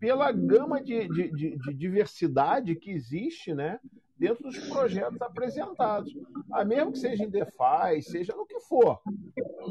pela 0.00 0.32
gama 0.32 0.82
de, 0.82 1.06
de, 1.08 1.30
de, 1.30 1.58
de, 1.58 1.74
diversidade 1.74 2.74
que 2.74 2.90
existe 2.90 3.52
né, 3.52 3.78
dentro 4.16 4.44
dos 4.44 4.58
projetos 4.70 5.20
apresentados. 5.20 6.10
A 6.50 6.64
mesmo 6.64 6.92
que 6.92 6.98
seja 6.98 7.22
em 7.22 7.28
DeFi, 7.28 8.00
seja 8.00 8.34
no 8.34 8.46
que 8.46 8.58
for, 8.60 8.98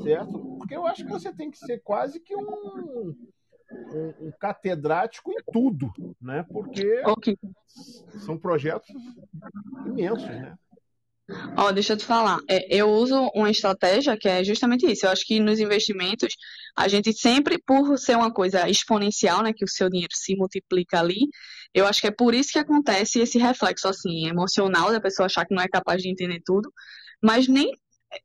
certo? 0.03 0.39
Porque 0.59 0.75
eu 0.75 0.85
acho 0.85 1.03
que 1.03 1.11
você 1.11 1.33
tem 1.33 1.49
que 1.49 1.57
ser 1.57 1.79
quase 1.79 2.19
que 2.19 2.35
um, 2.35 2.45
um, 2.45 3.15
um 4.21 4.31
catedrático 4.39 5.31
em 5.31 5.41
tudo, 5.51 5.91
né? 6.21 6.45
Porque 6.47 7.01
okay. 7.07 7.35
são 8.23 8.37
projetos 8.37 8.87
imensos, 9.87 10.27
né? 10.27 10.55
Ó, 11.57 11.71
deixa 11.71 11.93
eu 11.93 11.97
te 11.97 12.05
falar. 12.05 12.39
É, 12.49 12.75
eu 12.75 12.89
uso 12.89 13.15
uma 13.33 13.49
estratégia 13.49 14.17
que 14.17 14.27
é 14.27 14.43
justamente 14.43 14.85
isso. 14.91 15.05
Eu 15.05 15.11
acho 15.11 15.25
que 15.25 15.39
nos 15.39 15.59
investimentos, 15.59 16.33
a 16.75 16.87
gente 16.87 17.13
sempre, 17.13 17.57
por 17.65 17.97
ser 17.97 18.17
uma 18.17 18.31
coisa 18.31 18.69
exponencial, 18.69 19.41
né, 19.41 19.53
que 19.53 19.63
o 19.63 19.67
seu 19.67 19.89
dinheiro 19.89 20.13
se 20.13 20.35
multiplica 20.35 20.99
ali, 20.99 21.27
eu 21.73 21.85
acho 21.87 22.01
que 22.01 22.07
é 22.07 22.11
por 22.11 22.33
isso 22.33 22.51
que 22.51 22.59
acontece 22.59 23.19
esse 23.19 23.37
reflexo, 23.39 23.87
assim, 23.87 24.27
emocional 24.27 24.91
da 24.91 24.99
pessoa 25.01 25.25
achar 25.27 25.45
que 25.45 25.55
não 25.55 25.63
é 25.63 25.67
capaz 25.67 26.01
de 26.01 26.09
entender 26.09 26.41
tudo. 26.45 26.71
Mas 27.21 27.47
nem. 27.47 27.71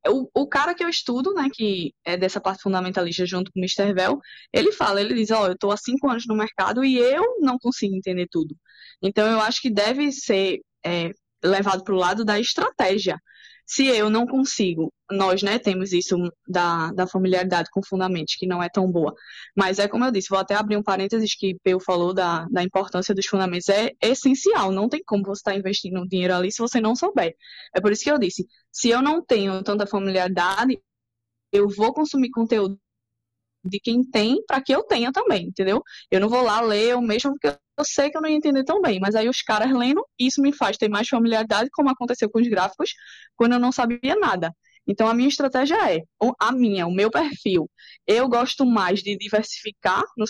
O, 0.07 0.29
o 0.43 0.47
cara 0.49 0.75
que 0.75 0.85
eu 0.85 0.89
estudo, 0.89 1.33
né, 1.35 1.49
que 1.53 1.95
é 2.05 2.17
dessa 2.17 2.41
parte 2.41 2.63
fundamentalista 2.63 3.25
junto 3.25 3.51
com 3.53 3.61
o 3.61 3.63
Mr. 3.63 3.95
Bell, 3.95 4.19
ele 4.53 4.73
fala, 4.73 5.01
ele 5.01 5.15
diz, 5.15 5.31
ó, 5.31 5.45
oh, 5.45 5.47
eu 5.47 5.53
estou 5.55 5.73
há 5.73 5.77
cinco 5.79 6.11
anos 6.11 6.25
no 6.27 6.35
mercado 6.37 6.85
e 6.85 6.99
eu 6.99 7.25
não 7.41 7.59
consigo 7.59 7.95
entender 7.97 8.27
tudo. 8.31 8.55
Então, 9.03 9.31
eu 9.31 9.41
acho 9.41 9.63
que 9.63 9.71
deve 9.71 10.13
ser 10.13 10.61
é, 10.85 11.11
levado 11.43 11.85
para 11.85 11.95
o 11.95 11.99
lado 11.99 12.25
da 12.25 12.39
estratégia. 12.39 13.21
Se 13.67 13.87
eu 13.87 14.09
não 14.09 14.27
consigo, 14.27 14.91
nós 15.11 15.43
né, 15.43 15.59
temos 15.59 15.93
isso 15.93 16.17
da, 16.49 16.91
da 16.93 17.07
familiaridade 17.07 17.69
com 17.71 17.83
fundamentos, 17.83 18.35
que 18.37 18.47
não 18.47 18.63
é 18.63 18.69
tão 18.71 18.91
boa. 18.91 19.15
Mas 19.55 19.79
é 19.79 19.87
como 19.87 20.07
eu 20.07 20.11
disse, 20.11 20.31
vou 20.31 20.39
até 20.39 20.55
abrir 20.55 20.79
um 20.79 20.83
parênteses 20.83 21.35
que 21.35 21.59
Peu 21.63 21.79
falou 21.79 22.15
da, 22.15 22.47
da 22.51 22.63
importância 22.63 23.15
dos 23.15 23.27
fundamentos. 23.27 23.69
É 23.69 23.93
essencial, 24.01 24.73
não 24.73 24.89
tem 24.89 25.03
como 25.05 25.23
você 25.23 25.41
estar 25.41 25.53
tá 25.53 25.59
investindo 25.59 26.07
dinheiro 26.09 26.35
ali 26.35 26.51
se 26.51 26.59
você 26.59 26.81
não 26.81 26.97
souber. 26.97 27.35
É 27.75 27.81
por 27.81 27.93
isso 27.93 28.05
que 28.05 28.11
eu 28.11 28.19
disse, 28.19 28.47
se 28.73 28.89
eu 28.89 29.03
não 29.03 29.23
tenho 29.23 29.63
tanta 29.63 29.87
familiaridade, 29.87 30.81
eu 31.53 31.69
vou 31.69 31.93
consumir 31.93 32.31
conteúdo 32.31 32.79
de 33.65 33.81
quem 33.81 34.03
tem 34.03 34.45
para 34.47 34.63
que 34.63 34.73
eu 34.75 34.83
tenha 34.85 35.13
também, 35.13 35.47
entendeu? 35.47 35.83
Eu 36.11 36.21
não 36.21 36.29
vou 36.29 36.43
lá 36.43 36.61
ler 36.61 36.97
o 36.97 37.03
mesmo 37.03 37.33
porque 37.33 37.49
eu 37.49 37.85
sei 37.85 38.11
que 38.11 38.17
eu 38.17 38.21
não 38.23 38.29
ia 38.29 38.37
entender 38.37 38.65
tão 38.65 38.81
bem, 38.81 38.99
mas 39.01 39.15
aí 39.15 39.29
os 39.29 39.43
caras 39.43 39.73
lendo, 39.73 40.05
isso 40.19 40.41
me 40.43 40.53
faz 40.53 40.77
ter 40.77 40.89
mais 40.89 41.09
familiaridade, 41.09 41.71
como 41.73 41.91
aconteceu 41.91 42.29
com 42.31 42.41
os 42.41 42.49
gráficos, 42.49 42.93
quando 43.37 43.53
eu 43.53 43.59
não 43.59 43.73
sabia 43.73 44.17
nada. 44.17 44.55
Então 44.87 45.07
a 45.07 45.15
minha 45.15 45.29
estratégia 45.29 45.77
é, 45.93 46.03
a 46.41 46.53
minha, 46.53 46.87
o 46.87 46.93
meu 46.93 47.11
perfil, 47.11 47.71
eu 48.07 48.29
gosto 48.29 48.65
mais 48.65 49.03
de 49.03 49.17
diversificar 49.17 50.03
no 50.17 50.25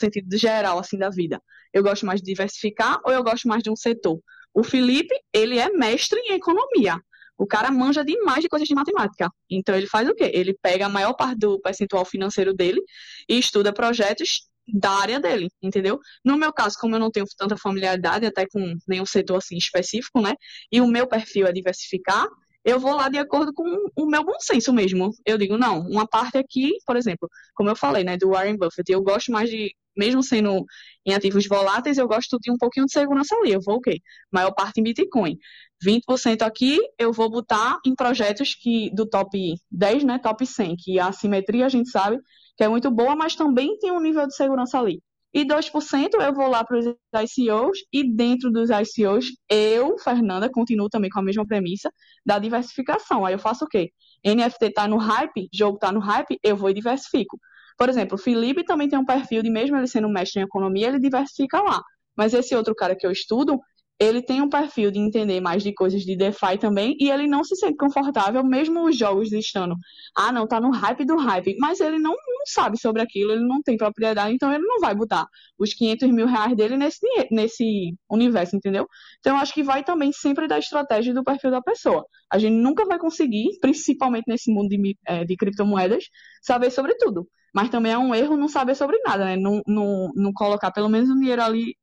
sentido 0.00 0.36
geral 0.36 0.78
assim 0.78 0.96
da 0.98 1.10
vida. 1.10 1.42
Eu 1.72 1.82
gosto 1.82 2.06
mais 2.06 2.20
de 2.20 2.26
diversificar 2.26 3.00
ou 3.04 3.12
eu 3.12 3.22
gosto 3.22 3.48
mais 3.48 3.62
de 3.62 3.70
um 3.70 3.76
setor? 3.76 4.20
O 4.54 4.62
Felipe, 4.64 5.14
ele 5.32 5.58
é 5.58 5.68
mestre 5.70 6.18
em 6.20 6.34
economia. 6.34 6.98
O 7.38 7.46
cara 7.46 7.70
manja 7.70 8.04
demais 8.04 8.42
de 8.42 8.48
coisas 8.48 8.66
de 8.66 8.74
matemática. 8.74 9.30
Então 9.48 9.74
ele 9.74 9.86
faz 9.86 10.08
o 10.08 10.14
quê? 10.14 10.30
Ele 10.34 10.54
pega 10.60 10.86
a 10.86 10.88
maior 10.88 11.14
parte 11.14 11.38
do 11.38 11.60
percentual 11.60 12.04
financeiro 12.04 12.52
dele 12.52 12.82
e 13.28 13.38
estuda 13.38 13.72
projetos 13.72 14.48
da 14.66 14.90
área 14.90 15.18
dele, 15.18 15.48
entendeu? 15.62 15.98
No 16.24 16.36
meu 16.36 16.52
caso, 16.52 16.76
como 16.78 16.94
eu 16.94 16.98
não 16.98 17.10
tenho 17.10 17.26
tanta 17.36 17.56
familiaridade 17.56 18.26
até 18.26 18.46
com 18.46 18.74
nenhum 18.86 19.06
setor 19.06 19.36
assim 19.36 19.56
específico, 19.56 20.20
né? 20.20 20.34
E 20.70 20.80
o 20.80 20.86
meu 20.86 21.06
perfil 21.06 21.46
é 21.46 21.52
diversificar, 21.52 22.26
eu 22.68 22.78
vou 22.78 22.94
lá 22.94 23.08
de 23.08 23.16
acordo 23.18 23.52
com 23.54 23.64
o 23.96 24.06
meu 24.06 24.22
bom 24.22 24.38
senso 24.38 24.72
mesmo. 24.74 25.10
Eu 25.24 25.38
digo, 25.38 25.56
não, 25.56 25.80
uma 25.80 26.06
parte 26.06 26.36
aqui, 26.36 26.72
por 26.86 26.96
exemplo, 26.96 27.26
como 27.54 27.70
eu 27.70 27.76
falei, 27.76 28.04
né, 28.04 28.18
do 28.18 28.30
Warren 28.30 28.58
Buffett, 28.58 28.92
eu 28.92 29.02
gosto 29.02 29.32
mais 29.32 29.48
de, 29.48 29.74
mesmo 29.96 30.22
sendo 30.22 30.66
em 31.06 31.14
ativos 31.14 31.46
voláteis, 31.46 31.96
eu 31.96 32.06
gosto 32.06 32.38
de 32.38 32.50
um 32.50 32.58
pouquinho 32.58 32.84
de 32.84 32.92
segurança 32.92 33.34
ali. 33.36 33.52
Eu 33.52 33.60
vou 33.62 33.76
o 33.76 33.80
quê? 33.80 34.02
Maior 34.30 34.52
parte 34.52 34.80
em 34.80 34.82
Bitcoin. 34.82 35.38
20% 35.82 36.42
aqui 36.42 36.78
eu 36.98 37.10
vou 37.10 37.30
botar 37.30 37.78
em 37.86 37.94
projetos 37.94 38.54
que 38.54 38.90
do 38.94 39.06
top 39.08 39.54
10, 39.70 40.04
né, 40.04 40.18
top 40.18 40.44
100, 40.44 40.76
que 40.76 40.98
a 40.98 41.08
assimetria 41.08 41.64
a 41.64 41.68
gente 41.70 41.88
sabe 41.88 42.18
que 42.56 42.64
é 42.64 42.68
muito 42.68 42.90
boa, 42.90 43.16
mas 43.16 43.34
também 43.34 43.78
tem 43.78 43.92
um 43.92 44.00
nível 44.00 44.26
de 44.26 44.34
segurança 44.34 44.78
ali. 44.78 45.00
E 45.32 45.44
2% 45.44 46.14
eu 46.20 46.32
vou 46.32 46.48
lá 46.48 46.64
para 46.64 46.78
os 46.78 46.86
ICOs 46.86 47.78
e 47.92 48.02
dentro 48.14 48.50
dos 48.50 48.70
ICOs 48.70 49.26
eu, 49.48 49.98
Fernanda, 49.98 50.50
continuo 50.50 50.88
também 50.88 51.10
com 51.10 51.20
a 51.20 51.22
mesma 51.22 51.46
premissa 51.46 51.92
da 52.24 52.38
diversificação. 52.38 53.26
Aí 53.26 53.34
eu 53.34 53.38
faço 53.38 53.64
o 53.64 53.68
quê? 53.68 53.92
NFT 54.24 54.66
está 54.66 54.88
no 54.88 54.96
hype, 54.96 55.48
jogo 55.52 55.76
está 55.76 55.92
no 55.92 56.00
hype, 56.00 56.38
eu 56.42 56.56
vou 56.56 56.70
e 56.70 56.74
diversifico. 56.74 57.38
Por 57.76 57.88
exemplo, 57.88 58.16
o 58.16 58.18
Felipe 58.18 58.64
também 58.64 58.88
tem 58.88 58.98
um 58.98 59.04
perfil 59.04 59.42
de 59.42 59.50
mesmo 59.50 59.76
ele 59.76 59.86
sendo 59.86 60.08
mestre 60.08 60.40
em 60.40 60.44
economia, 60.44 60.88
ele 60.88 60.98
diversifica 60.98 61.62
lá. 61.62 61.82
Mas 62.16 62.34
esse 62.34 62.54
outro 62.56 62.74
cara 62.74 62.96
que 62.96 63.06
eu 63.06 63.12
estudo, 63.12 63.60
ele 64.00 64.22
tem 64.22 64.40
um 64.40 64.48
perfil 64.48 64.90
de 64.90 64.98
entender 64.98 65.40
mais 65.40 65.62
de 65.62 65.72
coisas 65.74 66.02
de 66.02 66.16
DeFi 66.16 66.56
também, 66.58 66.96
e 67.00 67.10
ele 67.10 67.26
não 67.26 67.42
se 67.42 67.56
sente 67.56 67.76
confortável, 67.76 68.44
mesmo 68.44 68.84
os 68.84 68.96
jogos 68.96 69.32
estando, 69.32 69.74
ah, 70.16 70.30
não, 70.30 70.46
tá 70.46 70.60
no 70.60 70.70
hype 70.70 71.04
do 71.04 71.16
hype, 71.16 71.56
mas 71.58 71.80
ele 71.80 71.98
não, 71.98 72.12
não 72.12 72.46
sabe 72.46 72.78
sobre 72.78 73.02
aquilo, 73.02 73.32
ele 73.32 73.46
não 73.46 73.60
tem 73.60 73.76
propriedade, 73.76 74.32
então 74.32 74.52
ele 74.52 74.64
não 74.64 74.78
vai 74.78 74.94
botar 74.94 75.26
os 75.58 75.74
500 75.74 76.10
mil 76.10 76.26
reais 76.26 76.56
dele 76.56 76.76
nesse, 76.76 77.06
nesse 77.30 77.94
universo, 78.08 78.56
entendeu? 78.56 78.86
Então 79.18 79.34
eu 79.36 79.40
acho 79.42 79.52
que 79.52 79.62
vai 79.64 79.82
também 79.82 80.12
sempre 80.12 80.46
da 80.46 80.58
estratégia 80.58 81.12
do 81.12 81.24
perfil 81.24 81.50
da 81.50 81.60
pessoa. 81.60 82.06
A 82.30 82.38
gente 82.38 82.54
nunca 82.54 82.84
vai 82.86 82.98
conseguir, 82.98 83.58
principalmente 83.60 84.26
nesse 84.28 84.52
mundo 84.52 84.68
de, 84.68 84.96
é, 85.06 85.24
de 85.24 85.36
criptomoedas, 85.36 86.04
saber 86.42 86.70
sobre 86.70 86.94
tudo. 86.96 87.28
Mas 87.52 87.70
também 87.70 87.92
é 87.92 87.98
um 87.98 88.14
erro 88.14 88.36
não 88.36 88.48
saber 88.48 88.74
sobre 88.74 88.98
nada, 89.04 89.24
né? 89.24 89.36
Não, 89.36 89.62
não, 89.66 90.10
não 90.14 90.32
colocar 90.32 90.70
pelo 90.70 90.88
menos 90.88 91.08
um 91.10 91.18
dinheiro 91.18 91.42
ali 91.42 91.74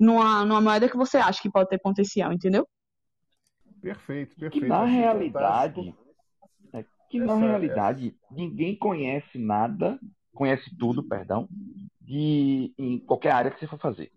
numa, 0.00 0.44
numa 0.46 0.60
moeda 0.62 0.88
que 0.88 0.96
você 0.96 1.18
acha 1.18 1.42
que 1.42 1.50
pode 1.50 1.68
ter 1.68 1.78
potencial, 1.78 2.32
entendeu? 2.32 2.66
Perfeito, 3.82 4.34
perfeito. 4.34 4.64
Que 4.64 4.68
na 4.68 4.84
realidade, 4.84 5.94
é, 6.72 6.84
que 7.10 7.20
na 7.20 7.36
realidade 7.36 8.08
essa... 8.08 8.34
ninguém 8.34 8.74
conhece 8.74 9.38
nada, 9.38 10.00
conhece 10.32 10.74
tudo, 10.78 11.02
perdão, 11.02 11.46
de 12.00 12.72
em 12.78 12.98
qualquer 12.98 13.32
área 13.32 13.50
que 13.50 13.60
você 13.60 13.66
for 13.66 13.78
fazer, 13.78 14.10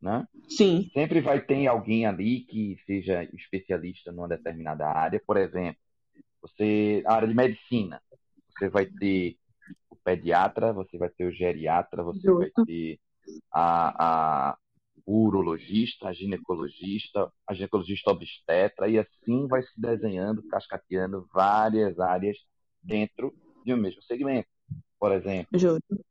né? 0.00 0.28
Sim. 0.48 0.90
Sempre 0.92 1.22
vai 1.22 1.40
ter 1.40 1.66
alguém 1.66 2.06
ali 2.06 2.40
que 2.40 2.78
seja 2.86 3.24
especialista 3.32 4.12
numa 4.12 4.28
determinada 4.28 4.86
área, 4.86 5.20
por 5.26 5.38
exemplo, 5.38 5.80
você 6.42 7.02
a 7.06 7.14
área 7.14 7.28
de 7.28 7.34
medicina, 7.34 8.00
você 8.50 8.68
vai 8.68 8.84
ter 8.84 9.38
o 9.88 9.96
pediatra, 9.96 10.72
você 10.72 10.98
vai 10.98 11.08
ter 11.08 11.24
o 11.24 11.32
geriatra, 11.32 12.02
você 12.02 12.20
Justo. 12.20 12.38
vai 12.38 12.66
ter 12.66 13.00
a, 13.50 14.50
a 14.50 14.58
urologista, 15.06 16.08
a 16.08 16.12
ginecologista, 16.12 17.30
a 17.46 17.54
ginecologista 17.54 18.10
obstetra, 18.10 18.88
e 18.88 18.98
assim 18.98 19.46
vai 19.46 19.62
se 19.62 19.78
desenhando, 19.80 20.42
cascateando 20.44 21.28
várias 21.32 21.98
áreas 21.98 22.36
dentro 22.82 23.34
de 23.64 23.74
um 23.74 23.76
mesmo 23.76 24.02
segmento. 24.02 24.48
Por 24.98 25.12
exemplo, 25.12 25.48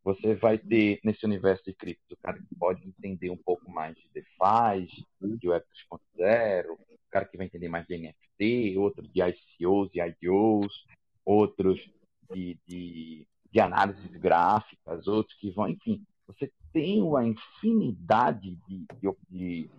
você 0.04 0.36
vai 0.36 0.58
ter 0.58 1.00
nesse 1.04 1.26
universo 1.26 1.64
de 1.66 1.74
cripto 1.74 2.14
o 2.14 2.18
cara 2.18 2.38
que 2.38 2.56
pode 2.60 2.88
entender 2.88 3.30
um 3.32 3.38
pouco 3.38 3.70
mais 3.72 3.96
de 3.96 4.08
DeFi, 4.14 5.06
de 5.40 5.50
Web 5.50 5.66
3.0, 6.20 6.72
o 6.72 6.78
cara 7.10 7.26
que 7.26 7.38
vai 7.38 7.48
entender 7.48 7.70
mais 7.70 7.88
de 7.88 7.98
NFT, 7.98 8.78
outro 8.78 9.08
de 9.08 9.22
ICOs 9.22 9.90
e 9.96 10.00
IDOs, 10.00 10.86
outros 11.26 11.80
de, 12.32 12.60
de, 12.68 13.28
de 13.52 13.60
análises 13.60 14.12
gráficas, 14.18 15.08
outros 15.08 15.36
que 15.40 15.50
vão, 15.50 15.70
enfim, 15.70 16.06
você 16.28 16.52
tem 16.72 17.02
uma 17.02 17.26
infinidade 17.26 18.58
de, 18.68 18.86
de, 19.30 19.70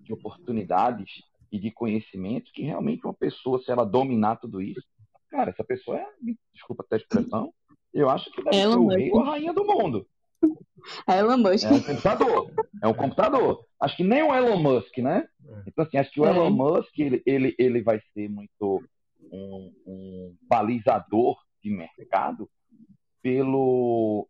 de, 0.00 0.12
oportunidades 0.12 1.22
e 1.50 1.58
de 1.58 1.70
conhecimento 1.70 2.52
que 2.52 2.62
realmente 2.62 3.04
uma 3.04 3.14
pessoa, 3.14 3.60
se 3.62 3.70
ela 3.70 3.84
dominar 3.84 4.36
tudo 4.36 4.60
isso, 4.60 4.82
cara, 5.30 5.50
essa 5.50 5.64
pessoa 5.64 5.98
é, 5.98 6.06
desculpa 6.52 6.84
até 6.84 6.96
a 6.96 6.98
expressão, 6.98 7.52
eu 7.92 8.10
acho 8.10 8.30
que 8.30 8.42
deve 8.42 8.56
Elon 8.56 8.72
ser 8.72 8.78
o 8.78 8.86
rei 8.88 9.10
ou 9.10 9.20
a 9.20 9.24
rainha 9.30 9.52
do 9.52 9.64
mundo. 9.64 10.06
Elon 11.08 11.38
Musk. 11.38 11.64
É 11.64 11.72
um 11.72 11.82
computador. 11.82 12.52
É 12.82 12.88
um 12.88 12.94
computador. 12.94 13.64
Acho 13.80 13.96
que 13.96 14.04
nem 14.04 14.22
o 14.22 14.34
Elon 14.34 14.58
Musk, 14.58 14.98
né? 14.98 15.26
Então, 15.66 15.84
assim, 15.84 15.96
acho 15.96 16.10
que 16.10 16.20
o 16.20 16.26
é. 16.26 16.30
Elon 16.30 16.50
Musk, 16.50 16.98
ele, 16.98 17.22
ele, 17.26 17.54
ele 17.58 17.82
vai 17.82 18.00
ser 18.12 18.28
muito 18.28 18.82
um, 19.32 19.72
um 19.86 20.36
balizador 20.42 21.36
de 21.62 21.70
mercado 21.70 22.48
pelo, 23.22 24.28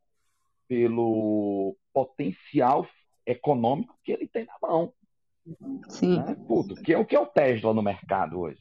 pelo 0.69 1.77
potencial 1.93 2.87
econômico 3.25 3.99
que 4.05 4.13
ele 4.13 4.29
tem 4.29 4.45
na 4.45 4.55
mão. 4.61 4.93
Sim. 5.89 6.19
Né? 6.19 6.35
Puto, 6.47 6.75
que 6.75 6.93
é 6.93 6.99
o 6.99 7.05
que 7.05 7.17
é 7.17 7.21
o 7.21 7.27
Tesla 7.27 7.73
no 7.73 7.83
mercado 7.83 8.41
hoje. 8.41 8.61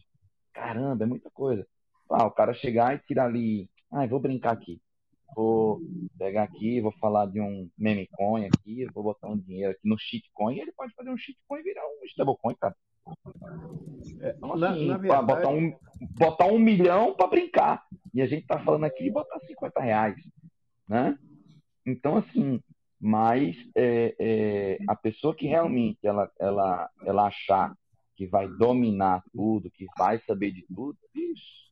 Caramba, 0.53 1.03
é 1.03 1.07
muita 1.07 1.29
coisa. 1.31 1.67
Ah, 2.09 2.25
o 2.25 2.31
cara 2.31 2.53
chegar 2.53 2.95
e 2.95 2.99
tirar 2.99 3.25
ali. 3.25 3.69
Ah, 3.91 4.05
vou 4.05 4.19
brincar 4.19 4.51
aqui. 4.53 4.79
Vou 5.35 5.81
pegar 6.17 6.43
aqui, 6.43 6.79
vou 6.79 6.93
falar 6.93 7.25
de 7.25 7.41
um 7.41 7.69
meme 7.77 8.07
coin 8.07 8.45
aqui, 8.45 8.85
vou 8.93 9.03
botar 9.03 9.27
um 9.27 9.37
dinheiro 9.37 9.71
aqui 9.71 9.81
no 9.83 9.97
shitcoin, 9.97 10.59
ele 10.59 10.71
pode 10.71 10.93
fazer 10.93 11.09
um 11.09 11.17
shitcoin 11.17 11.59
e 11.59 11.63
virar 11.63 11.81
um 11.83 12.05
stablecoin, 12.05 12.55
cara. 12.55 12.75
É, 14.21 14.29
então, 14.37 14.53
assim, 14.53 14.87
na, 14.87 14.93
na 14.93 14.97
verdade... 14.97 15.25
botar, 15.25 15.49
um, 15.49 15.73
botar 16.17 16.45
um 16.45 16.59
milhão 16.59 17.13
para 17.15 17.27
brincar. 17.27 17.83
E 18.13 18.21
a 18.21 18.27
gente 18.27 18.47
tá 18.47 18.59
falando 18.59 18.85
aqui 18.85 19.03
de 19.03 19.11
botar 19.11 19.39
50 19.39 19.81
reais. 19.81 20.15
Né? 20.87 21.17
Então, 21.85 22.17
assim, 22.17 22.61
mas 22.99 23.55
é, 23.75 24.15
é, 24.19 24.77
a 24.87 24.95
pessoa 24.95 25.35
que 25.35 25.45
realmente 25.45 25.99
ela, 26.03 26.31
ela, 26.39 26.89
ela 27.03 27.27
achar 27.27 27.75
que 28.15 28.25
vai 28.25 28.47
dominar 28.47 29.23
tudo, 29.33 29.69
que 29.69 29.85
vai 29.97 30.19
saber 30.19 30.51
de 30.51 30.65
tudo, 30.73 30.97
isso. 31.13 31.65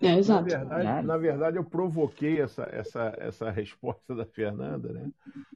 É, 0.00 0.18
exato. 0.18 0.42
Na 0.42 0.58
verdade, 0.58 1.06
na 1.06 1.16
verdade, 1.16 1.56
eu 1.56 1.64
provoquei 1.64 2.40
essa, 2.40 2.64
essa, 2.64 3.14
essa 3.18 3.50
resposta 3.50 4.14
da 4.14 4.26
Fernanda, 4.26 4.92
né? 4.92 5.10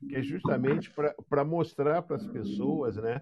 Que 0.08 0.16
é 0.16 0.22
justamente 0.22 0.90
para 1.28 1.44
mostrar 1.44 2.02
para 2.02 2.16
as 2.16 2.26
pessoas, 2.26 2.96
né? 2.96 3.20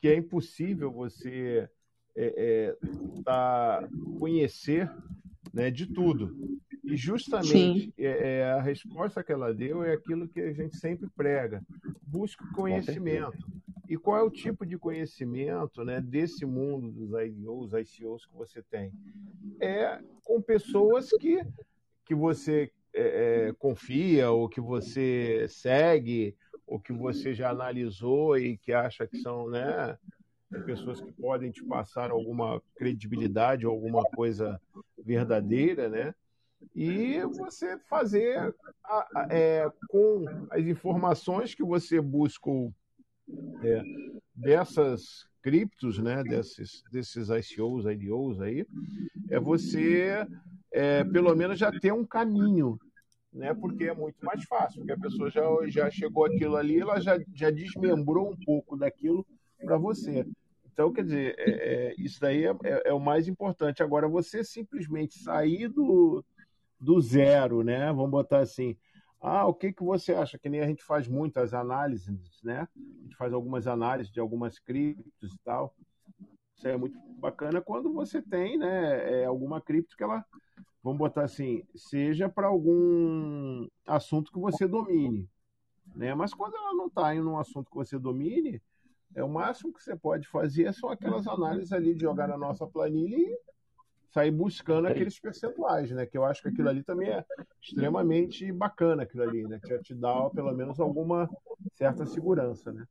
Que 0.00 0.08
é 0.08 0.16
impossível 0.16 0.90
você 0.90 1.68
é, 2.16 2.34
é, 2.36 3.22
tá, 3.22 3.86
conhecer 4.18 4.90
né, 5.52 5.70
de 5.70 5.86
tudo. 5.86 6.34
E 6.88 6.96
justamente 6.96 7.92
é, 7.98 8.38
é, 8.38 8.52
a 8.52 8.62
resposta 8.62 9.22
que 9.22 9.30
ela 9.30 9.52
deu 9.52 9.84
é 9.84 9.92
aquilo 9.92 10.26
que 10.26 10.40
a 10.40 10.52
gente 10.54 10.76
sempre 10.76 11.06
prega: 11.14 11.62
busque 12.02 12.42
conhecimento. 12.52 13.36
E 13.86 13.96
qual 13.96 14.18
é 14.18 14.22
o 14.22 14.30
tipo 14.30 14.64
de 14.64 14.78
conhecimento 14.78 15.84
né, 15.84 16.00
desse 16.00 16.46
mundo 16.46 16.90
dos 16.90 17.10
IDOs, 17.20 17.72
ICOs 17.72 18.26
que 18.26 18.34
você 18.34 18.62
tem? 18.62 18.92
É 19.60 20.00
com 20.24 20.40
pessoas 20.40 21.10
que, 21.20 21.42
que 22.04 22.14
você 22.14 22.70
é, 22.94 23.48
é, 23.48 23.52
confia, 23.52 24.30
ou 24.30 24.48
que 24.48 24.60
você 24.60 25.46
segue, 25.48 26.34
ou 26.66 26.80
que 26.80 26.92
você 26.92 27.34
já 27.34 27.50
analisou 27.50 28.36
e 28.38 28.56
que 28.56 28.72
acha 28.72 29.06
que 29.06 29.18
são 29.18 29.48
né, 29.48 29.96
pessoas 30.64 31.00
que 31.00 31.12
podem 31.12 31.50
te 31.50 31.62
passar 31.64 32.10
alguma 32.10 32.62
credibilidade, 32.76 33.66
alguma 33.66 34.02
coisa 34.04 34.60
verdadeira, 35.02 35.88
né? 35.88 36.14
E 36.74 37.20
você 37.22 37.78
fazer 37.88 38.54
a, 38.84 38.98
a, 39.14 39.26
é, 39.30 39.70
com 39.88 40.24
as 40.50 40.64
informações 40.64 41.54
que 41.54 41.62
você 41.62 42.00
busca 42.00 42.50
é, 43.62 43.82
dessas 44.34 45.26
criptos, 45.42 45.98
né, 45.98 46.22
desses, 46.22 46.82
desses 46.90 47.28
ICOs, 47.28 47.86
IDOs 47.86 48.40
aí, 48.40 48.66
é 49.30 49.38
você 49.38 50.26
é, 50.72 51.04
pelo 51.04 51.34
menos 51.34 51.58
já 51.58 51.70
ter 51.72 51.92
um 51.92 52.04
caminho, 52.04 52.78
né, 53.32 53.54
porque 53.54 53.84
é 53.84 53.94
muito 53.94 54.24
mais 54.24 54.44
fácil, 54.44 54.80
porque 54.80 54.92
a 54.92 54.98
pessoa 54.98 55.30
já, 55.30 55.42
já 55.68 55.90
chegou 55.90 56.24
aquilo 56.24 56.56
ali, 56.56 56.80
ela 56.80 57.00
já, 57.00 57.18
já 57.34 57.50
desmembrou 57.50 58.30
um 58.30 58.36
pouco 58.36 58.76
daquilo 58.76 59.26
para 59.64 59.76
você. 59.76 60.26
Então, 60.78 60.92
quer 60.92 61.02
dizer, 61.02 61.34
é, 61.38 61.50
é, 61.50 61.94
isso 61.98 62.20
daí 62.20 62.44
é, 62.44 62.50
é, 62.62 62.82
é, 62.90 62.92
o 62.92 63.00
mais 63.00 63.26
importante. 63.26 63.82
Agora, 63.82 64.06
você 64.06 64.44
simplesmente 64.44 65.18
sair 65.18 65.66
do, 65.66 66.24
do 66.80 67.00
zero, 67.00 67.62
né? 67.62 67.92
Vamos 67.92 68.10
botar 68.10 68.38
assim. 68.38 68.76
Ah, 69.20 69.46
o 69.46 69.54
que, 69.54 69.72
que 69.72 69.82
você 69.82 70.14
acha? 70.14 70.38
Que 70.38 70.48
nem 70.48 70.60
a 70.60 70.66
gente 70.66 70.82
faz 70.82 71.08
muitas 71.08 71.52
análises, 71.52 72.40
né? 72.42 72.68
A 72.76 73.02
gente 73.02 73.16
faz 73.16 73.32
algumas 73.32 73.66
análises 73.66 74.12
de 74.12 74.20
algumas 74.20 74.58
criptos 74.58 75.34
e 75.34 75.38
tal. 75.44 75.74
Isso 76.56 76.66
é 76.66 76.76
muito 76.76 76.98
bacana 77.18 77.60
quando 77.60 77.92
você 77.92 78.20
tem, 78.20 78.58
né, 78.58 79.22
é, 79.22 79.24
alguma 79.24 79.60
cripto 79.60 79.96
que 79.96 80.02
ela, 80.02 80.24
vamos 80.82 80.98
botar 80.98 81.22
assim, 81.22 81.62
seja 81.74 82.28
para 82.28 82.48
algum 82.48 83.66
assunto 83.86 84.32
que 84.32 84.40
você 84.40 84.66
domine, 84.66 85.28
né? 85.94 86.14
Mas 86.16 86.34
quando 86.34 86.56
ela 86.56 86.74
não 86.74 86.88
está 86.88 87.14
em 87.14 87.22
um 87.22 87.38
assunto 87.38 87.70
que 87.70 87.76
você 87.76 87.96
domine, 87.96 88.60
é 89.14 89.22
o 89.22 89.28
máximo 89.28 89.72
que 89.72 89.82
você 89.82 89.94
pode 89.94 90.26
fazer 90.26 90.72
são 90.74 90.90
aquelas 90.90 91.28
análises 91.28 91.72
ali 91.72 91.94
de 91.94 92.02
jogar 92.02 92.26
na 92.26 92.36
nossa 92.36 92.66
planilha 92.66 93.16
e 93.16 93.38
sair 94.10 94.30
buscando 94.30 94.88
aqueles 94.88 95.18
percentuais, 95.18 95.90
né? 95.90 96.06
Que 96.06 96.16
eu 96.16 96.24
acho 96.24 96.42
que 96.42 96.48
aquilo 96.48 96.68
ali 96.68 96.82
também 96.82 97.08
é 97.08 97.24
extremamente 97.62 98.50
bacana, 98.52 99.02
aquilo 99.02 99.22
ali, 99.22 99.42
né? 99.44 99.60
Que 99.62 99.78
te 99.78 99.94
dá 99.94 100.30
pelo 100.30 100.52
menos 100.52 100.80
alguma 100.80 101.28
certa 101.74 102.06
segurança, 102.06 102.72
né? 102.72 102.86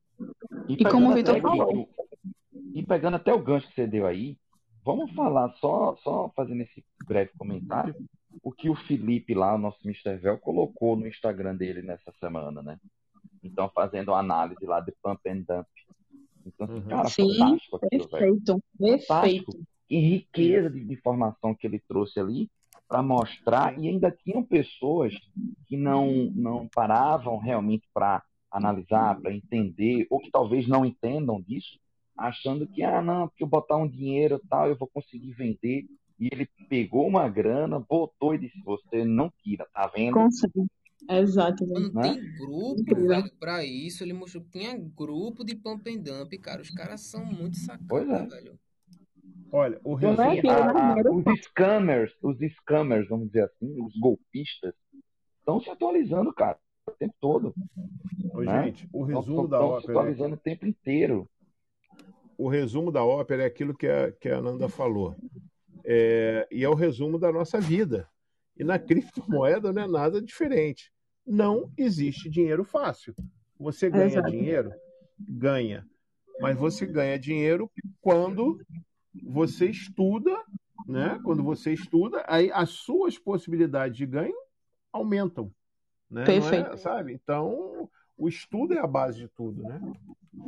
E, 0.68 0.74
e 0.74 0.84
como 0.84 1.10
o 1.10 1.14
Vitor 1.14 1.40
falou. 1.40 1.88
E 2.74 2.82
pegando 2.84 3.16
até 3.16 3.32
o 3.32 3.42
gancho 3.42 3.68
que 3.68 3.74
você 3.74 3.86
deu 3.86 4.06
aí, 4.06 4.38
vamos 4.84 5.12
falar 5.12 5.50
só, 5.54 5.96
só 5.96 6.30
fazendo 6.36 6.62
esse 6.62 6.84
breve 7.06 7.30
comentário, 7.36 7.94
o 8.42 8.52
que 8.52 8.70
o 8.70 8.74
Felipe 8.74 9.34
lá, 9.34 9.54
o 9.54 9.58
nosso 9.58 9.78
Mr. 9.84 10.16
Vel, 10.16 10.38
colocou 10.38 10.96
no 10.96 11.06
Instagram 11.06 11.56
dele 11.56 11.82
nessa 11.82 12.12
semana, 12.20 12.62
né? 12.62 12.78
Então, 13.42 13.68
fazendo 13.70 14.14
análise 14.14 14.64
lá 14.64 14.80
de 14.80 14.92
pump 15.02 15.20
and 15.28 15.44
dump. 15.48 15.66
Então, 16.46 16.66
assim, 16.66 16.74
uhum. 16.74 16.88
cara, 16.88 17.08
Sim, 17.08 17.38
fantástico 17.38 17.76
aquilo, 17.76 18.08
perfeito, 18.08 18.62
velho. 18.78 18.98
perfeito. 18.98 19.66
Que 19.88 19.98
riqueza 19.98 20.68
de 20.68 20.92
informação 20.92 21.54
que 21.54 21.66
ele 21.66 21.80
trouxe 21.88 22.20
ali 22.20 22.50
para 22.86 23.02
mostrar, 23.02 23.78
e 23.78 23.88
ainda 23.88 24.10
tinham 24.10 24.42
pessoas 24.42 25.12
que 25.66 25.76
não, 25.76 26.30
não 26.34 26.66
paravam 26.68 27.38
realmente 27.38 27.86
para 27.92 28.22
analisar, 28.50 29.20
para 29.20 29.32
entender, 29.32 30.06
ou 30.08 30.18
que 30.18 30.30
talvez 30.30 30.66
não 30.66 30.86
entendam 30.86 31.40
disso, 31.40 31.78
achando 32.16 32.66
que, 32.66 32.82
ah, 32.82 33.02
não, 33.02 33.28
porque 33.28 33.44
eu 33.44 33.48
botar 33.48 33.76
um 33.76 33.86
dinheiro 33.86 34.40
tal, 34.48 34.68
eu 34.68 34.76
vou 34.76 34.88
conseguir 34.88 35.32
vender. 35.32 35.86
E 36.18 36.28
ele 36.32 36.48
pegou 36.68 37.06
uma 37.06 37.28
grana, 37.28 37.78
botou 37.78 38.34
e 38.34 38.38
disse: 38.38 38.60
Você 38.64 39.04
não 39.04 39.32
tira, 39.42 39.66
tá 39.72 39.86
vendo? 39.86 40.14
Consegue. 40.14 40.66
Exato. 41.08 41.64
Mano, 41.66 41.92
né? 41.92 42.14
tem 42.14 42.36
grupo, 42.36 43.06
velho, 43.06 43.30
pra 43.38 43.64
isso. 43.64 44.02
Ele 44.02 44.12
mostrou 44.12 44.42
que 44.42 44.58
tinha 44.58 44.76
grupo 44.76 45.44
de 45.44 45.54
pump 45.54 45.88
and 45.88 46.02
dump, 46.02 46.36
cara. 46.38 46.60
Os 46.60 46.70
caras 46.70 47.02
são 47.02 47.24
muito 47.24 47.56
sacados, 47.58 48.08
é. 48.10 48.26
velho. 48.26 48.58
Olha, 49.50 49.80
o 49.82 49.96
então, 49.96 50.12
assim, 50.12 50.48
a, 50.48 50.70
a, 50.70 51.10
os 51.10 51.24
scammers, 51.40 52.12
os 52.22 52.38
scammers, 52.38 53.08
vamos 53.08 53.28
dizer 53.28 53.44
assim, 53.44 53.80
os 53.80 53.96
golpistas, 53.98 54.74
estão 55.38 55.60
se 55.60 55.70
atualizando, 55.70 56.32
cara, 56.34 56.58
o 56.86 56.90
tempo 56.92 57.14
todo. 57.20 57.54
Ô, 58.32 58.42
né? 58.42 58.64
Gente, 58.64 58.88
o 58.92 59.02
resumo 59.02 59.42
tão, 59.42 59.48
da 59.48 59.58
tão 59.58 59.66
ópera. 59.68 59.80
Se 59.80 59.90
atualizando 59.90 60.34
o 60.34 60.38
tempo 60.38 60.66
inteiro. 60.66 61.28
O 62.36 62.48
resumo 62.48 62.92
da 62.92 63.04
ópera 63.04 63.42
é 63.42 63.46
aquilo 63.46 63.74
que 63.74 63.86
a, 63.86 64.12
que 64.12 64.28
a 64.28 64.40
Nanda 64.40 64.68
falou. 64.68 65.16
É, 65.84 66.46
e 66.50 66.62
é 66.62 66.68
o 66.68 66.74
resumo 66.74 67.18
da 67.18 67.32
nossa 67.32 67.58
vida. 67.58 68.08
E 68.56 68.62
na 68.62 68.78
criptomoeda 68.78 69.72
não 69.72 69.82
é 69.82 69.86
nada 69.86 70.20
diferente. 70.20 70.92
Não 71.26 71.72
existe 71.76 72.28
dinheiro 72.28 72.64
fácil. 72.64 73.14
Você 73.58 73.90
ganha 73.90 74.06
Exato. 74.06 74.30
dinheiro? 74.30 74.72
Ganha. 75.18 75.86
Mas 76.40 76.56
você 76.56 76.86
ganha 76.86 77.18
dinheiro 77.18 77.70
quando 78.00 78.60
você 79.24 79.66
estuda, 79.66 80.36
né? 80.86 81.20
Quando 81.24 81.42
você 81.42 81.72
estuda, 81.72 82.24
aí 82.26 82.50
as 82.52 82.70
suas 82.70 83.18
possibilidades 83.18 83.96
de 83.96 84.06
ganho 84.06 84.36
aumentam. 84.92 85.52
Né? 86.10 86.24
Perfeito. 86.24 86.72
É, 86.72 86.76
sabe? 86.76 87.12
Então, 87.12 87.88
o 88.18 88.28
estudo 88.28 88.74
é 88.74 88.80
a 88.80 88.86
base 88.86 89.20
de 89.20 89.28
tudo, 89.28 89.62
né? 89.62 89.80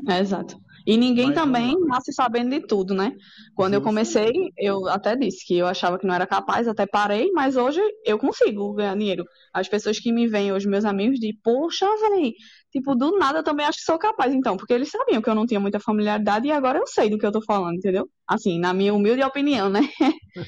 É, 0.08 0.18
exato. 0.18 0.60
E 0.86 0.96
ninguém 0.96 1.26
Mas, 1.26 1.34
também 1.34 1.78
nasce 1.86 2.12
sabendo 2.12 2.50
de 2.50 2.60
tudo, 2.66 2.94
né? 2.94 3.16
Quando 3.54 3.74
Justo. 3.74 3.82
eu 3.82 3.82
comecei, 3.82 4.32
eu 4.56 4.88
até 4.88 5.14
disse 5.16 5.46
que 5.46 5.56
eu 5.56 5.66
achava 5.66 5.98
que 5.98 6.06
não 6.06 6.14
era 6.14 6.26
capaz, 6.26 6.66
até 6.66 6.86
parei, 6.86 7.30
mas 7.32 7.56
hoje 7.56 7.80
eu 8.04 8.18
consigo 8.18 8.72
ganhar 8.72 8.96
dinheiro. 8.96 9.24
As 9.52 9.68
pessoas 9.68 9.98
que 9.98 10.12
me 10.12 10.26
veem 10.26 10.52
hoje, 10.52 10.68
meus 10.68 10.84
amigos, 10.84 11.18
de 11.18 11.36
poxa, 11.42 11.86
velho, 11.86 12.32
tipo, 12.72 12.94
do 12.94 13.18
nada 13.18 13.40
eu 13.40 13.42
também 13.42 13.66
acho 13.66 13.78
que 13.78 13.84
sou 13.84 13.98
capaz, 13.98 14.32
então, 14.32 14.56
porque 14.56 14.72
eles 14.72 14.90
sabiam 14.90 15.20
que 15.20 15.28
eu 15.28 15.34
não 15.34 15.46
tinha 15.46 15.60
muita 15.60 15.78
familiaridade 15.78 16.46
e 16.48 16.52
agora 16.52 16.78
eu 16.78 16.86
sei 16.86 17.10
do 17.10 17.18
que 17.18 17.26
eu 17.26 17.32
tô 17.32 17.42
falando, 17.42 17.76
entendeu? 17.76 18.08
Assim, 18.26 18.58
na 18.58 18.72
minha 18.72 18.94
humilde 18.94 19.22
opinião, 19.22 19.68
né? 19.68 19.80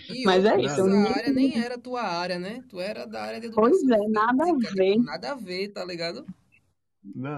E 0.08 0.24
Mas 0.24 0.44
é 0.44 0.60
isso. 0.60 0.88
Essa 0.88 1.18
área 1.18 1.32
nem 1.32 1.58
era 1.58 1.78
tua 1.78 2.02
área, 2.02 2.38
né? 2.38 2.62
Tu 2.68 2.80
era 2.80 3.06
da 3.06 3.22
área 3.22 3.40
de 3.40 3.46
educação. 3.46 3.70
Pois 3.70 3.82
é, 3.82 4.08
nada 4.08 4.44
a 4.44 4.74
ver. 4.74 4.96
Nada 4.98 5.32
a 5.32 5.34
ver, 5.34 5.68
tá 5.68 5.84
ligado? 5.84 6.24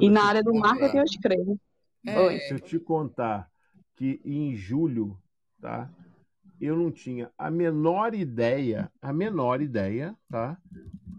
E 0.00 0.10
na 0.10 0.24
área 0.24 0.42
do 0.42 0.52
marketing 0.54 0.98
eu 0.98 1.04
escrevo. 1.04 1.60
É... 2.06 2.38
Se 2.40 2.54
eu 2.54 2.60
te 2.60 2.78
contar 2.78 3.50
que 3.96 4.20
em 4.24 4.54
julho, 4.54 5.18
tá? 5.60 5.90
Eu 6.60 6.76
não 6.76 6.90
tinha 6.90 7.30
a 7.36 7.50
menor 7.50 8.14
ideia, 8.14 8.90
a 9.00 9.12
menor 9.12 9.60
ideia, 9.60 10.16
tá? 10.28 10.58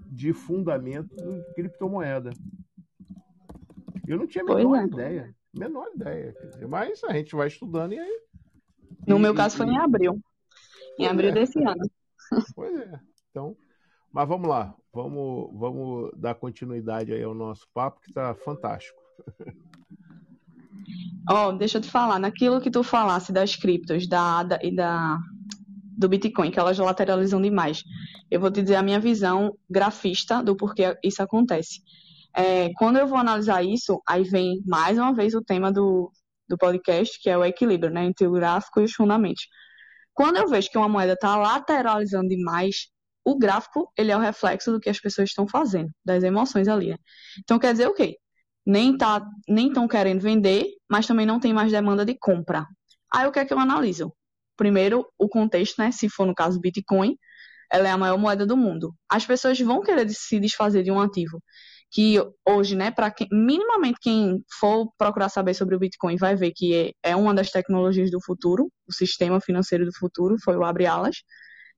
De 0.08 0.32
fundamento 0.34 1.16
de 1.16 1.54
criptomoeda. 1.54 2.32
Eu 4.08 4.18
não 4.18 4.28
tinha 4.28 4.44
a 4.44 4.56
menor 4.56 4.80
é. 4.80 4.86
ideia. 4.86 5.36
Menor 5.54 5.88
ideia. 5.96 6.36
Dizer, 6.52 6.68
mas 6.68 7.04
a 7.04 7.14
gente 7.14 7.36
vai 7.36 7.48
estudando 7.48 7.94
e 7.94 8.00
aí. 8.00 8.22
No 9.08 9.18
e, 9.18 9.20
meu 9.20 9.34
caso 9.34 9.58
foi 9.58 9.68
em 9.68 9.78
abril. 9.78 10.20
Em 11.00 11.08
abril 11.08 11.30
é. 11.30 11.34
desse 11.34 11.60
ano. 11.64 11.90
Pois 12.56 12.76
é. 12.80 13.00
Então, 13.30 13.56
mas 14.16 14.30
vamos 14.30 14.48
lá. 14.48 14.74
Vamos, 14.94 15.50
vamos 15.60 16.10
dar 16.16 16.36
continuidade 16.36 17.12
aí 17.12 17.22
ao 17.22 17.34
nosso 17.34 17.68
papo, 17.74 18.00
que 18.00 18.08
está 18.08 18.34
fantástico. 18.34 18.98
Ó, 21.30 21.50
oh, 21.50 21.52
deixa 21.52 21.80
eu 21.80 21.82
te 21.82 21.92
falar, 21.92 22.18
naquilo 22.18 22.62
que 22.62 22.72
tu 22.72 22.82
falasse 22.82 23.34
das 23.34 23.58
criptos, 23.58 24.08
da 24.08 24.40
ADA 24.40 24.60
e 24.64 24.74
da 24.74 25.20
do 25.98 26.08
Bitcoin, 26.08 26.52
que 26.52 26.60
elas 26.60 26.78
lateralizam 26.78 27.42
demais. 27.42 27.84
Eu 28.32 28.40
vou 28.40 28.52
te 28.52 28.62
dizer 28.62 28.76
a 28.76 28.84
minha 28.84 29.00
visão 29.00 29.54
grafista 29.70 30.42
do 30.42 30.56
porquê 30.56 30.98
isso 31.04 31.22
acontece. 31.22 31.82
É, 32.34 32.70
quando 32.76 32.98
eu 32.98 33.08
vou 33.08 33.18
analisar 33.18 33.64
isso, 33.64 34.02
aí 34.08 34.24
vem 34.24 34.62
mais 34.66 34.98
uma 34.98 35.14
vez 35.14 35.34
o 35.34 35.42
tema 35.42 35.72
do, 35.72 36.12
do 36.48 36.58
podcast, 36.58 37.20
que 37.22 37.30
é 37.30 37.38
o 37.38 37.44
equilíbrio, 37.44 37.92
né, 37.92 38.06
entre 38.06 38.28
o 38.28 38.32
gráfico 38.32 38.80
e 38.80 38.84
os 38.84 38.94
fundamentos. 38.94 39.48
Quando 40.14 40.38
eu 40.38 40.48
vejo 40.48 40.70
que 40.70 40.78
uma 40.78 40.90
moeda 40.90 41.14
está 41.14 41.36
lateralizando 41.36 42.28
demais, 42.30 42.90
o 43.26 43.38
gráfico 43.38 43.92
ele 43.98 44.12
é 44.12 44.18
o 44.18 44.20
reflexo 44.20 44.72
do 44.72 44.80
que 44.80 44.90
as 44.90 45.00
pessoas 45.00 45.30
estão 45.30 45.48
fazendo, 45.48 45.90
das 46.06 46.24
emoções 46.24 46.68
ali. 46.68 46.90
Né? 46.90 46.98
Então 47.40 47.58
quer 47.60 47.72
dizer 47.72 47.88
o 47.88 47.94
quê? 47.94 48.18
Nem 48.66 48.98
tá, 48.98 49.26
nem 49.48 49.68
estão 49.68 49.88
querendo 49.88 50.22
vender, 50.22 50.68
mas 50.90 51.08
também 51.08 51.26
não 51.26 51.40
tem 51.40 51.54
mais 51.54 51.72
demanda 51.72 52.06
de 52.06 52.16
compra. 52.18 52.66
Aí 53.14 53.28
o 53.28 53.32
que 53.32 53.40
é 53.40 53.46
que 53.46 53.54
eu 53.54 53.60
analiso? 53.60 54.14
Primeiro, 54.56 55.06
o 55.18 55.28
contexto, 55.28 55.80
né? 55.80 55.92
Se 55.92 56.10
for 56.10 56.26
no 56.26 56.34
caso 56.34 56.60
Bitcoin, 56.60 57.18
ela 57.72 57.88
é 57.88 57.92
a 57.92 57.98
maior 57.98 58.18
moeda 58.18 58.46
do 58.46 58.56
mundo. 58.56 58.94
As 59.10 59.26
pessoas 59.26 59.60
vão 59.60 59.82
querer 59.82 60.10
se 60.10 60.40
desfazer 60.40 60.84
de 60.84 60.92
um 60.92 61.00
ativo 61.00 61.42
que 61.92 62.18
hoje, 62.46 62.76
né, 62.76 62.92
para 62.92 63.14
minimamente 63.32 64.00
quem 64.02 64.44
for 64.60 64.92
procurar 64.98 65.30
saber 65.30 65.54
sobre 65.54 65.76
o 65.76 65.80
Bitcoin 65.80 66.18
vai 66.18 66.36
ver 66.36 66.52
que 66.52 66.94
é, 67.04 67.12
é 67.12 67.16
uma 67.16 67.34
das 67.34 67.50
tecnologias 67.52 68.12
do 68.12 68.22
futuro, 68.22 68.70
o 68.88 68.94
sistema 68.94 69.40
financeiro 69.40 69.86
do 69.86 69.94
futuro 69.98 70.36
foi 70.44 70.58
o 70.58 70.66
abre 70.66 70.86
alas. 70.86 71.18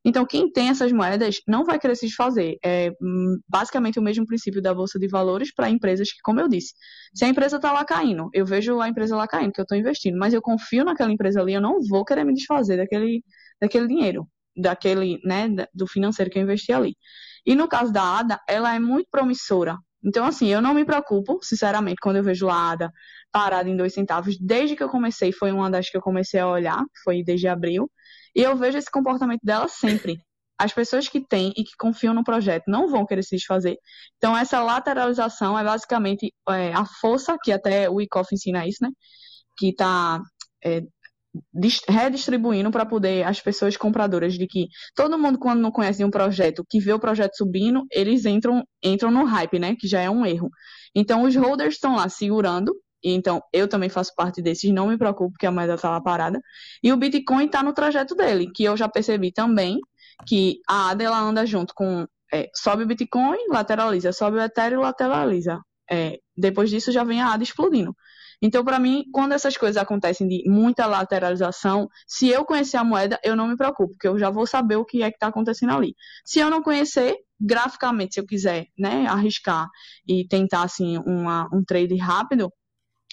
Então, 0.07 0.25
quem 0.25 0.49
tem 0.49 0.69
essas 0.69 0.89
moedas 0.93 1.41
não 1.45 1.65
vai 1.65 1.77
querer 1.77 1.93
se 1.97 2.07
desfazer. 2.07 2.57
É 2.63 2.91
hum, 3.01 3.39
basicamente 3.45 3.99
o 3.99 4.01
mesmo 4.01 4.25
princípio 4.25 4.61
da 4.61 4.73
bolsa 4.73 4.97
de 4.97 5.05
valores 5.05 5.53
para 5.53 5.69
empresas 5.69 6.09
que, 6.13 6.21
como 6.23 6.39
eu 6.39 6.47
disse, 6.47 6.73
se 7.13 7.25
a 7.25 7.27
empresa 7.27 7.57
está 7.57 7.73
lá 7.73 7.83
caindo, 7.83 8.29
eu 8.33 8.45
vejo 8.45 8.79
a 8.79 8.87
empresa 8.87 9.17
lá 9.17 9.27
caindo, 9.27 9.51
que 9.51 9.59
eu 9.59 9.63
estou 9.63 9.77
investindo, 9.77 10.17
mas 10.17 10.33
eu 10.33 10.41
confio 10.41 10.85
naquela 10.85 11.11
empresa 11.11 11.41
ali, 11.41 11.53
eu 11.55 11.61
não 11.61 11.81
vou 11.89 12.05
querer 12.05 12.23
me 12.23 12.33
desfazer 12.33 12.77
daquele, 12.77 13.21
daquele 13.59 13.85
dinheiro, 13.85 14.25
daquele, 14.55 15.19
né, 15.25 15.49
do 15.73 15.85
financeiro 15.85 16.31
que 16.31 16.39
eu 16.39 16.43
investi 16.43 16.71
ali. 16.71 16.95
E 17.45 17.53
no 17.53 17.67
caso 17.67 17.91
da 17.91 18.19
ADA, 18.19 18.39
ela 18.47 18.73
é 18.73 18.79
muito 18.79 19.09
promissora. 19.11 19.77
Então, 20.05 20.25
assim, 20.25 20.47
eu 20.47 20.61
não 20.61 20.73
me 20.73 20.85
preocupo, 20.85 21.39
sinceramente, 21.43 21.97
quando 22.01 22.15
eu 22.15 22.23
vejo 22.23 22.47
a 22.47 22.71
ADA 22.71 22.93
parada 23.29 23.69
em 23.69 23.75
dois 23.75 23.93
centavos. 23.93 24.37
Desde 24.39 24.73
que 24.75 24.83
eu 24.83 24.87
comecei, 24.89 25.33
foi 25.33 25.51
uma 25.51 25.69
das 25.69 25.89
que 25.89 25.97
eu 25.97 26.01
comecei 26.01 26.39
a 26.39 26.47
olhar, 26.47 26.81
foi 27.03 27.23
desde 27.25 27.47
abril. 27.49 27.91
E 28.37 28.43
eu 28.43 28.55
vejo 28.55 28.77
esse 28.77 28.91
comportamento 28.91 29.41
dela 29.43 29.67
sempre. 29.67 30.21
As 30.59 30.71
pessoas 30.71 31.09
que 31.09 31.19
têm 31.19 31.51
e 31.57 31.63
que 31.63 31.75
confiam 31.77 32.13
no 32.13 32.23
projeto 32.23 32.65
não 32.67 32.87
vão 32.87 33.03
querer 33.03 33.23
se 33.23 33.35
desfazer. 33.35 33.77
Então, 34.17 34.37
essa 34.37 34.61
lateralização 34.61 35.57
é 35.57 35.63
basicamente 35.63 36.31
é, 36.49 36.71
a 36.71 36.85
força, 36.85 37.35
que 37.43 37.51
até 37.51 37.89
o 37.89 37.95
Wyckoff 37.95 38.33
ensina 38.33 38.67
isso, 38.67 38.83
né? 38.83 38.89
Que 39.57 39.69
está 39.69 40.21
é, 40.63 40.83
redistribuindo 41.89 42.69
para 42.71 42.85
poder 42.85 43.25
as 43.25 43.41
pessoas 43.41 43.75
compradoras 43.75 44.35
de 44.35 44.45
que 44.47 44.67
todo 44.95 45.17
mundo 45.17 45.39
quando 45.39 45.59
não 45.59 45.71
conhece 45.71 46.03
um 46.03 46.11
projeto, 46.11 46.63
que 46.69 46.79
vê 46.79 46.93
o 46.93 46.99
projeto 46.99 47.35
subindo, 47.35 47.85
eles 47.91 48.25
entram 48.25 48.63
entram 48.83 49.11
no 49.11 49.23
hype, 49.25 49.59
né, 49.59 49.75
que 49.75 49.87
já 49.87 50.01
é 50.01 50.09
um 50.09 50.25
erro. 50.25 50.49
Então 50.95 51.23
os 51.23 51.35
holders 51.35 51.75
estão 51.75 51.95
lá 51.95 52.09
segurando 52.09 52.73
então, 53.03 53.41
eu 53.53 53.67
também 53.67 53.89
faço 53.89 54.13
parte 54.15 54.41
desses, 54.41 54.71
não 54.71 54.87
me 54.87 54.97
preocupo 54.97 55.37
que 55.37 55.45
a 55.45 55.51
moeda 55.51 55.75
está 55.75 55.89
lá 55.89 56.01
parada. 56.01 56.41
E 56.83 56.91
o 56.91 56.97
Bitcoin 56.97 57.45
está 57.45 57.61
no 57.63 57.73
trajeto 57.73 58.15
dele, 58.15 58.51
que 58.51 58.63
eu 58.63 58.75
já 58.75 58.89
percebi 58.89 59.31
também 59.31 59.79
que 60.25 60.59
a 60.67 60.89
ADA 60.89 61.03
ela 61.03 61.19
anda 61.19 61.45
junto 61.45 61.73
com. 61.75 62.05
É, 62.33 62.49
sobe 62.53 62.83
o 62.83 62.87
Bitcoin, 62.87 63.37
lateraliza, 63.49 64.11
sobe 64.11 64.37
o 64.37 64.41
Ethereum, 64.41 64.81
lateraliza. 64.81 65.61
É, 65.89 66.19
depois 66.35 66.69
disso 66.69 66.91
já 66.91 67.03
vem 67.03 67.21
a 67.21 67.33
ADA 67.33 67.43
explodindo. 67.43 67.95
Então, 68.41 68.63
para 68.63 68.79
mim, 68.79 69.05
quando 69.11 69.31
essas 69.31 69.57
coisas 69.57 69.81
acontecem 69.81 70.27
de 70.27 70.43
muita 70.47 70.85
lateralização, 70.85 71.89
se 72.05 72.27
eu 72.29 72.45
conhecer 72.45 72.77
a 72.77 72.83
moeda, 72.83 73.19
eu 73.23 73.35
não 73.35 73.47
me 73.47 73.57
preocupo, 73.57 73.93
porque 73.93 74.07
eu 74.07 74.19
já 74.19 74.29
vou 74.29 74.45
saber 74.45 74.75
o 74.75 74.85
que 74.85 75.01
é 75.01 75.09
que 75.09 75.15
está 75.15 75.27
acontecendo 75.27 75.73
ali. 75.73 75.95
Se 76.23 76.39
eu 76.39 76.49
não 76.49 76.61
conhecer, 76.61 77.15
graficamente, 77.39 78.15
se 78.15 78.19
eu 78.19 78.25
quiser 78.25 78.67
né, 78.77 79.07
arriscar 79.07 79.67
e 80.07 80.27
tentar 80.27 80.63
assim 80.63 80.97
uma, 80.99 81.49
um 81.51 81.63
trade 81.63 81.95
rápido, 81.97 82.51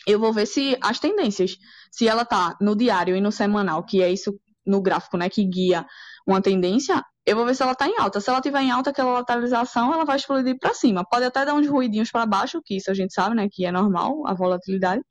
eu 0.07 0.19
vou 0.19 0.33
ver 0.33 0.47
se 0.47 0.77
as 0.83 0.99
tendências, 0.99 1.57
se 1.91 2.09
ela 2.09 2.25
tá 2.25 2.57
no 2.61 2.77
diário 2.77 3.17
e 3.17 3.21
no 3.21 3.33
semanal, 3.33 3.85
que 3.85 4.03
é 4.03 4.13
isso 4.13 4.39
no 4.67 4.81
gráfico, 4.81 5.17
né, 5.17 5.29
que 5.29 5.45
guia 5.45 5.87
uma 6.27 6.41
tendência, 6.41 7.03
eu 7.27 7.37
vou 7.37 7.47
ver 7.47 7.55
se 7.55 7.63
ela 7.63 7.73
está 7.73 7.89
em 7.89 7.99
alta. 7.99 8.21
Se 8.21 8.29
ela 8.29 8.39
estiver 8.39 8.63
em 8.63 8.71
alta, 8.71 8.91
aquela 8.91 9.13
lateralização, 9.13 9.93
ela 9.93 10.05
vai 10.05 10.17
explodir 10.17 10.59
para 10.59 10.75
cima. 10.75 11.05
Pode 11.11 11.25
até 11.25 11.45
dar 11.45 11.55
uns 11.55 11.69
ruidinhos 11.69 12.11
para 12.11 12.27
baixo, 12.27 12.61
que 12.65 12.77
isso 12.77 12.91
a 12.91 12.95
gente 12.95 13.13
sabe, 13.15 13.35
né, 13.35 13.49
que 13.51 13.65
é 13.65 13.73
normal, 13.73 14.27
a 14.27 14.35
volatilidade. 14.35 15.03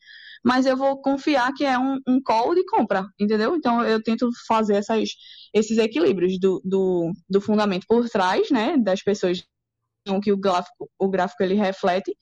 Mas 0.44 0.66
eu 0.66 0.76
vou 0.76 1.02
confiar 1.02 1.54
que 1.54 1.64
é 1.64 1.78
um, 1.78 2.00
um 2.08 2.22
call 2.22 2.54
de 2.54 2.66
compra, 2.66 3.06
entendeu? 3.20 3.56
Então 3.56 3.84
eu 3.84 4.02
tento 4.04 4.30
fazer 4.48 4.76
essas, 4.76 5.10
esses 5.54 5.78
equilíbrios 5.78 6.38
do, 6.40 6.62
do, 6.66 7.12
do 7.30 7.40
fundamento 7.40 7.86
por 7.88 8.08
trás, 8.10 8.52
né, 8.52 8.78
das 8.78 9.02
pessoas 9.02 9.44
que 10.22 10.34
o 10.34 10.38
gráfico, 10.38 10.90
o 11.00 11.08
gráfico 11.08 11.44
ele 11.44 11.54
reflete, 11.54 12.14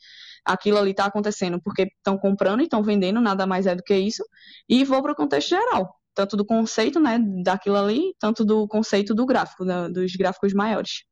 aquilo 0.46 0.78
ali 0.78 0.92
está 0.92 1.06
acontecendo 1.06 1.62
porque 1.62 1.84
estão 1.84 2.18
comprando 2.18 2.62
e 2.62 2.64
estão 2.64 2.84
vendendo, 2.84 3.22
nada 3.22 3.46
mais 3.46 3.68
é 3.68 3.76
do 3.76 3.84
que 3.84 3.96
isso, 3.96 4.24
e 4.68 4.84
vou 4.84 5.02
para 5.02 5.14
o 5.14 5.16
contexto 5.16 5.50
geral 5.50 5.96
tanto 6.14 6.36
do 6.36 6.46
conceito, 6.46 7.00
né, 7.00 7.18
daquilo 7.44 7.78
ali, 7.78 8.14
tanto 8.20 8.44
do 8.44 8.68
conceito 8.68 9.16
do 9.16 9.26
gráfico, 9.26 9.64
né, 9.64 9.88
dos 9.90 10.14
gráficos 10.16 10.54
maiores. 10.54 11.06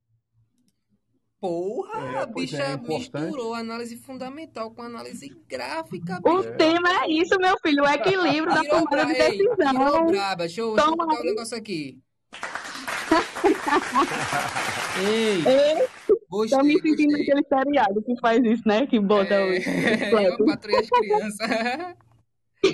Porra, 1.40 2.02
é, 2.02 2.18
a 2.18 2.26
bicha 2.26 2.62
é 2.62 2.76
misturou 2.76 3.54
análise 3.54 3.96
fundamental 3.96 4.72
com 4.72 4.82
análise 4.82 5.30
gráfica. 5.48 6.20
O 6.26 6.40
bicho. 6.40 6.54
tema 6.58 7.04
é 7.04 7.10
isso, 7.10 7.40
meu 7.40 7.58
filho, 7.62 7.84
o 7.84 7.88
equilíbrio 7.88 8.54
da 8.54 8.66
tomada 8.66 9.06
de 9.06 9.14
decisão. 9.14 9.56
Tirou 9.56 10.08
braba. 10.08 10.44
Deixa 10.44 10.60
eu, 10.60 10.76
deixa 10.76 10.90
eu 10.90 10.98
botar 10.98 11.22
um 11.22 11.24
negócio 11.24 11.58
aqui. 11.58 11.98
Ei, 15.02 15.48
Ei 15.48 15.88
gostei, 16.30 16.58
tô 16.58 16.64
me 16.64 16.74
sentindo 16.74 17.18
gostei. 17.18 17.34
naquele 17.34 17.48
seriado 17.48 18.02
que 18.04 18.20
faz 18.20 18.44
isso, 18.44 18.64
né? 18.66 18.88
Que 18.88 19.00
bota 19.00 19.34
é, 19.34 19.60
os... 19.60 19.66
Eu 20.40 20.46
patrulho 20.46 20.80
as 20.80 20.90
crianças. 20.90 21.48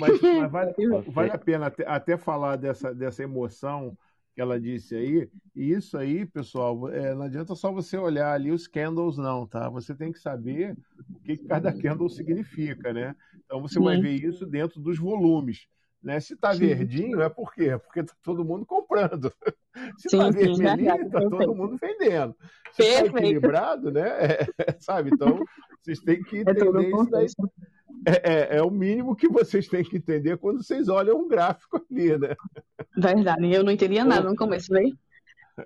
Mas, 0.00 0.20
mas 0.20 0.50
vale, 0.50 0.74
vale, 1.12 1.30
a 1.30 1.38
pena 1.38 1.66
até, 1.66 1.86
até, 1.86 2.16
falar 2.16 2.56
dessa, 2.56 2.92
dessa 2.92 3.22
emoção 3.22 3.96
que 4.34 4.40
ela 4.40 4.60
disse 4.60 4.94
aí. 4.94 5.30
E 5.54 5.70
isso 5.70 5.96
aí, 5.96 6.26
pessoal, 6.26 6.88
é, 6.90 7.14
não 7.14 7.22
adianta 7.22 7.54
só 7.54 7.70
você 7.72 7.96
olhar 7.96 8.32
ali 8.32 8.50
os 8.50 8.66
candles, 8.66 9.16
não, 9.16 9.46
tá? 9.46 9.68
Você 9.70 9.94
tem 9.94 10.12
que 10.12 10.18
saber 10.18 10.76
o 11.08 11.20
que, 11.20 11.36
que 11.36 11.44
cada 11.46 11.72
candle 11.72 12.08
significa, 12.08 12.92
né? 12.92 13.14
Então 13.44 13.62
você 13.62 13.78
Sim. 13.78 13.84
vai 13.84 14.00
ver 14.00 14.12
isso 14.12 14.44
dentro 14.44 14.80
dos 14.80 14.98
volumes. 14.98 15.68
Né? 16.06 16.20
Se 16.20 16.34
está 16.34 16.52
verdinho, 16.52 17.20
é 17.20 17.28
por 17.28 17.52
quê? 17.52 17.76
Porque 17.78 17.98
está 17.98 18.14
todo 18.22 18.44
mundo 18.44 18.64
comprando. 18.64 19.32
Se 19.98 20.06
está 20.06 20.30
vermelhinho, 20.30 21.04
está 21.04 21.20
todo 21.20 21.52
mundo 21.52 21.76
vendendo. 21.76 22.32
Se 22.72 22.84
está 22.84 23.06
equilibrado, 23.06 23.90
né? 23.90 24.06
É, 24.56 24.76
sabe? 24.78 25.10
Então, 25.12 25.44
vocês 25.82 25.98
têm 25.98 26.22
que 26.22 26.36
é 26.36 26.40
entender 26.42 26.84
é 26.84 26.90
isso 26.90 27.10
daí. 27.10 27.26
É, 28.06 28.32
é, 28.32 28.56
é, 28.58 28.62
o 28.62 28.70
mínimo 28.70 29.16
que 29.16 29.28
vocês 29.28 29.66
têm 29.66 29.82
que 29.82 29.96
entender 29.96 30.38
quando 30.38 30.62
vocês 30.62 30.88
olham 30.88 31.18
um 31.18 31.26
gráfico 31.26 31.84
ali, 31.90 32.16
né? 32.16 32.36
Verdade, 32.96 33.52
eu 33.52 33.64
não 33.64 33.72
entendia 33.72 34.04
nada 34.04 34.28
no 34.28 34.36
começo, 34.36 34.72
veio. 34.72 34.96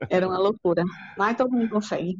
Era 0.09 0.27
uma 0.27 0.39
loucura. 0.39 0.85
Mas 1.19 1.37
todo 1.37 1.53
mundo 1.53 1.69
consegue. 1.69 2.19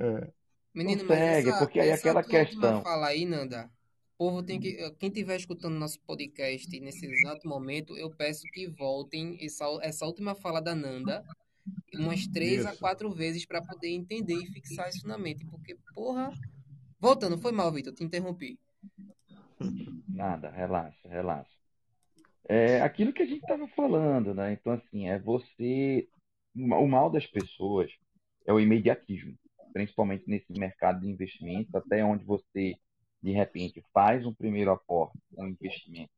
É. 0.00 0.28
Menino, 0.74 1.02
consegue, 1.02 1.50
essa, 1.50 1.58
porque 1.60 1.78
aí 1.78 1.92
aquela 1.92 2.24
questão. 2.24 2.82
Fala 2.82 3.06
aí, 3.06 3.24
Nanda. 3.24 3.70
O 4.14 4.16
povo 4.16 4.42
tem 4.42 4.60
que. 4.60 4.90
Quem 4.92 5.08
estiver 5.08 5.36
escutando 5.36 5.74
nosso 5.74 6.00
podcast 6.00 6.80
nesse 6.80 7.06
exato 7.06 7.48
momento, 7.48 7.96
eu 7.96 8.10
peço 8.10 8.42
que 8.52 8.68
voltem 8.68 9.36
essa, 9.40 9.64
essa 9.82 10.06
última 10.06 10.34
fala 10.34 10.60
da 10.60 10.74
Nanda 10.74 11.24
umas 11.94 12.26
três 12.26 12.60
isso. 12.60 12.68
a 12.68 12.76
quatro 12.76 13.10
vezes 13.10 13.46
para 13.46 13.62
poder 13.62 13.88
entender 13.88 14.34
e 14.34 14.52
fixar 14.52 14.88
isso 14.88 15.06
na 15.06 15.18
mente. 15.18 15.44
Porque, 15.46 15.76
porra. 15.94 16.30
Voltando, 16.98 17.38
foi 17.38 17.52
mal, 17.52 17.70
Vitor, 17.70 17.92
te 17.92 18.04
interrompi. 18.04 18.58
Nada, 20.08 20.50
relaxa, 20.50 21.08
relaxa. 21.08 21.50
É 22.46 22.80
aquilo 22.80 23.12
que 23.12 23.22
a 23.22 23.26
gente 23.26 23.40
estava 23.40 23.66
falando, 23.68 24.34
né? 24.34 24.52
Então, 24.52 24.72
assim, 24.72 25.08
é 25.08 25.18
você. 25.18 26.08
O 26.56 26.86
mal 26.86 27.10
das 27.10 27.26
pessoas 27.26 27.90
é 28.46 28.52
o 28.52 28.60
imediatismo, 28.60 29.36
principalmente 29.72 30.24
nesse 30.28 30.52
mercado 30.52 31.00
de 31.00 31.08
investimentos, 31.08 31.74
até 31.74 32.04
onde 32.04 32.24
você, 32.24 32.74
de 33.24 33.32
repente, 33.32 33.82
faz 33.94 34.26
um 34.26 34.34
primeiro 34.34 34.70
aporte, 34.70 35.18
um 35.38 35.46
investimento, 35.46 36.10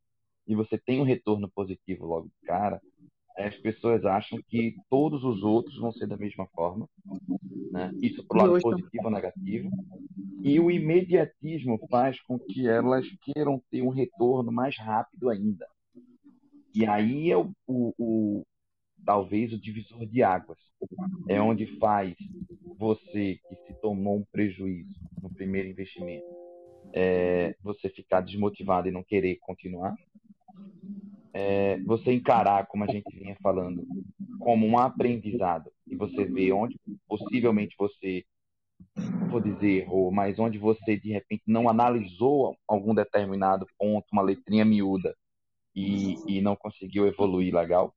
e 0.44 0.56
você 0.56 0.76
tem 0.76 1.00
um 1.00 1.04
retorno 1.04 1.48
positivo 1.48 2.04
logo 2.04 2.26
de 2.26 2.46
cara, 2.46 2.82
as 3.38 3.54
pessoas 3.58 4.04
acham 4.04 4.40
que 4.48 4.74
todos 4.90 5.22
os 5.22 5.42
outros 5.44 5.78
vão 5.78 5.92
ser 5.92 6.08
da 6.08 6.16
mesma 6.16 6.48
forma. 6.48 6.88
Né? 7.70 7.92
Isso 8.02 8.26
para 8.26 8.38
o 8.38 8.52
lado 8.52 8.62
positivo 8.62 9.04
ou 9.04 9.10
negativo. 9.10 9.70
E 10.42 10.58
o 10.58 10.68
imediatismo 10.68 11.78
faz 11.88 12.20
com 12.22 12.40
que 12.40 12.66
elas 12.66 13.06
queiram 13.22 13.62
ter 13.70 13.82
um 13.82 13.90
retorno 13.90 14.50
mais 14.50 14.76
rápido 14.76 15.28
ainda. 15.28 15.66
E 16.74 16.86
aí 16.86 17.30
é 17.30 17.36
o, 17.36 17.52
o, 17.68 17.94
o 17.98 18.46
talvez 19.04 19.52
o 19.52 19.60
divisor 19.60 20.06
de 20.06 20.22
águas. 20.24 20.58
É 21.28 21.40
onde 21.40 21.78
faz 21.78 22.16
você 22.78 23.38
que 23.48 23.56
se 23.66 23.80
tomou 23.80 24.18
um 24.18 24.24
prejuízo 24.32 24.92
no 25.22 25.30
primeiro 25.30 25.68
investimento, 25.68 26.45
é, 26.96 27.54
você 27.62 27.88
ficar 27.88 28.22
desmotivado 28.22 28.88
e 28.88 28.90
não 28.90 29.04
querer 29.04 29.36
continuar 29.36 29.94
é, 31.38 31.76
você 31.82 32.14
encarar, 32.14 32.66
como 32.66 32.84
a 32.84 32.86
gente 32.86 33.14
vinha 33.14 33.36
falando, 33.42 33.86
como 34.40 34.66
um 34.66 34.78
aprendizado 34.78 35.70
e 35.86 35.94
você 35.94 36.24
vê 36.24 36.50
onde 36.50 36.80
possivelmente 37.06 37.76
você, 37.78 38.24
vou 39.28 39.38
dizer, 39.38 39.82
errou, 39.82 40.10
mas 40.10 40.38
onde 40.38 40.56
você 40.56 40.96
de 40.96 41.12
repente 41.12 41.42
não 41.46 41.68
analisou 41.68 42.56
algum 42.66 42.94
determinado 42.94 43.66
ponto, 43.78 44.06
uma 44.10 44.22
letrinha 44.22 44.64
miúda 44.64 45.14
e, 45.74 46.14
e 46.26 46.40
não 46.40 46.56
conseguiu 46.56 47.06
evoluir 47.06 47.54
legal. 47.54 47.94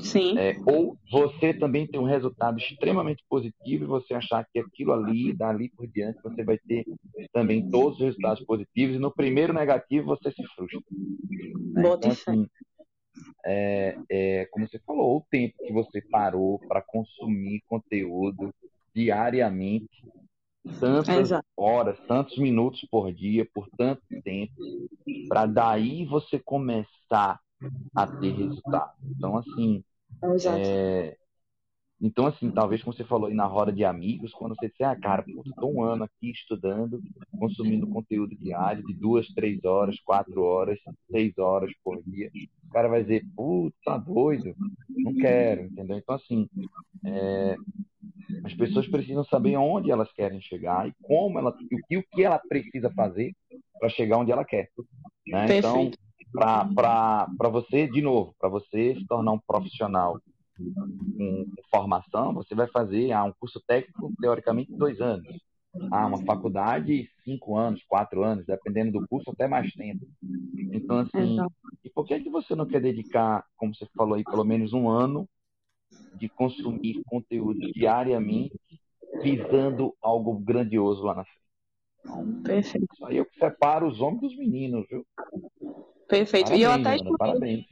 Sim. 0.00 0.38
É, 0.38 0.56
ou 0.66 0.96
você 1.10 1.54
também 1.54 1.86
tem 1.86 2.00
um 2.00 2.04
resultado 2.04 2.58
extremamente 2.58 3.24
positivo 3.28 3.84
e 3.84 3.86
você 3.86 4.14
achar 4.14 4.46
que 4.52 4.58
aquilo 4.58 4.92
ali, 4.92 5.32
dali 5.32 5.70
por 5.70 5.86
diante, 5.86 6.22
você 6.22 6.44
vai 6.44 6.58
ter 6.58 6.84
também 7.32 7.68
todos 7.70 7.98
os 7.98 8.04
resultados 8.04 8.44
positivos 8.44 8.96
e 8.96 8.98
no 8.98 9.12
primeiro 9.12 9.52
negativo 9.52 10.06
você 10.06 10.30
se 10.30 10.44
frustra. 10.54 10.80
Né? 11.72 11.82
Então, 11.86 12.10
assim, 12.10 12.48
é, 13.44 13.98
é, 14.10 14.46
como 14.46 14.68
você 14.68 14.78
falou, 14.80 15.18
o 15.18 15.26
tempo 15.30 15.54
que 15.64 15.72
você 15.72 16.00
parou 16.00 16.58
para 16.60 16.82
consumir 16.82 17.62
conteúdo 17.66 18.54
diariamente, 18.94 20.04
tantas 20.80 21.18
Exato. 21.18 21.46
horas, 21.56 21.98
tantos 22.06 22.38
minutos 22.38 22.86
por 22.90 23.12
dia, 23.12 23.48
por 23.54 23.68
tanto 23.76 24.02
tempo, 24.22 24.52
para 25.28 25.46
daí 25.46 26.04
você 26.04 26.38
começar 26.38 27.40
a 27.94 28.06
ter 28.06 28.32
resultado. 28.32 28.92
Então, 29.04 29.36
assim, 29.36 29.82
é, 30.58 31.16
então, 32.00 32.26
assim, 32.26 32.50
talvez 32.50 32.82
como 32.82 32.94
você 32.94 33.04
falou 33.04 33.28
aí 33.28 33.34
na 33.34 33.46
roda 33.46 33.72
de 33.72 33.84
amigos, 33.84 34.32
quando 34.32 34.54
você 34.54 34.68
disser, 34.68 34.86
ah, 34.86 34.96
cara, 34.96 35.24
eu 35.26 35.42
tô 35.54 35.66
um 35.68 35.82
ano 35.82 36.04
aqui 36.04 36.30
estudando, 36.30 37.00
consumindo 37.38 37.86
conteúdo 37.86 38.36
diário 38.36 38.84
de 38.84 38.92
duas, 38.94 39.26
três 39.28 39.64
horas, 39.64 39.98
quatro 40.00 40.42
horas, 40.42 40.78
seis 41.10 41.36
horas 41.38 41.70
por 41.82 42.02
dia, 42.02 42.30
o 42.68 42.68
cara 42.70 42.88
vai 42.88 43.02
dizer, 43.02 43.24
putz, 43.34 43.74
tá 43.82 43.96
doido, 43.96 44.54
não 44.90 45.14
quero, 45.14 45.62
entendeu? 45.62 45.96
Então, 45.96 46.14
assim, 46.14 46.46
é, 47.02 47.56
as 48.44 48.52
pessoas 48.52 48.86
precisam 48.88 49.24
saber 49.24 49.56
onde 49.56 49.90
elas 49.90 50.12
querem 50.12 50.40
chegar 50.42 50.86
e 50.86 50.92
como 51.02 51.38
ela, 51.38 51.56
e 51.90 51.96
o 51.96 52.04
que 52.12 52.24
ela 52.24 52.38
precisa 52.38 52.90
fazer 52.90 53.34
para 53.78 53.88
chegar 53.88 54.18
onde 54.18 54.32
ela 54.32 54.44
quer. 54.44 54.68
Né? 55.26 55.58
Então, 55.58 55.90
para 56.36 57.48
você, 57.50 57.88
de 57.88 58.02
novo, 58.02 58.34
para 58.38 58.48
você 58.48 58.94
se 58.94 59.06
tornar 59.06 59.32
um 59.32 59.38
profissional 59.38 60.20
em 61.18 61.46
formação, 61.70 62.32
você 62.32 62.54
vai 62.54 62.66
fazer 62.68 63.12
ah, 63.12 63.24
um 63.24 63.32
curso 63.32 63.60
técnico, 63.66 64.12
teoricamente, 64.20 64.72
dois 64.72 65.00
anos. 65.00 65.26
Ah, 65.90 66.06
uma 66.06 66.24
faculdade, 66.24 67.10
cinco 67.24 67.56
anos, 67.56 67.82
quatro 67.86 68.22
anos, 68.24 68.46
dependendo 68.46 68.98
do 68.98 69.06
curso, 69.06 69.30
até 69.30 69.46
mais 69.46 69.72
tempo. 69.74 70.06
Então, 70.72 71.00
assim, 71.00 71.36
e 71.84 71.90
por 71.90 72.06
que, 72.06 72.18
que 72.20 72.30
você 72.30 72.54
não 72.54 72.66
quer 72.66 72.80
dedicar, 72.80 73.44
como 73.56 73.74
você 73.74 73.86
falou 73.94 74.14
aí, 74.14 74.24
pelo 74.24 74.44
menos 74.44 74.72
um 74.72 74.88
ano 74.88 75.28
de 76.14 76.28
consumir 76.30 77.02
conteúdo 77.04 77.60
diariamente, 77.72 78.58
visando 79.22 79.94
algo 80.00 80.38
grandioso 80.38 81.02
lá 81.02 81.14
na 81.14 81.24
frente? 81.24 81.46
Perfeito. 82.42 82.86
Isso 82.94 83.04
aí 83.04 83.18
é 83.18 83.22
o 83.22 83.26
que 83.26 83.38
separa 83.38 83.86
os 83.86 84.00
homens 84.00 84.20
dos 84.22 84.36
meninos, 84.36 84.86
viu? 84.88 85.04
Perfeito. 86.08 86.50
Parabéns, 86.50 86.60
e 86.60 86.64
eu 86.64 86.72
até 86.72 87.00
Ana, 87.00 87.16
parabéns. 87.18 87.64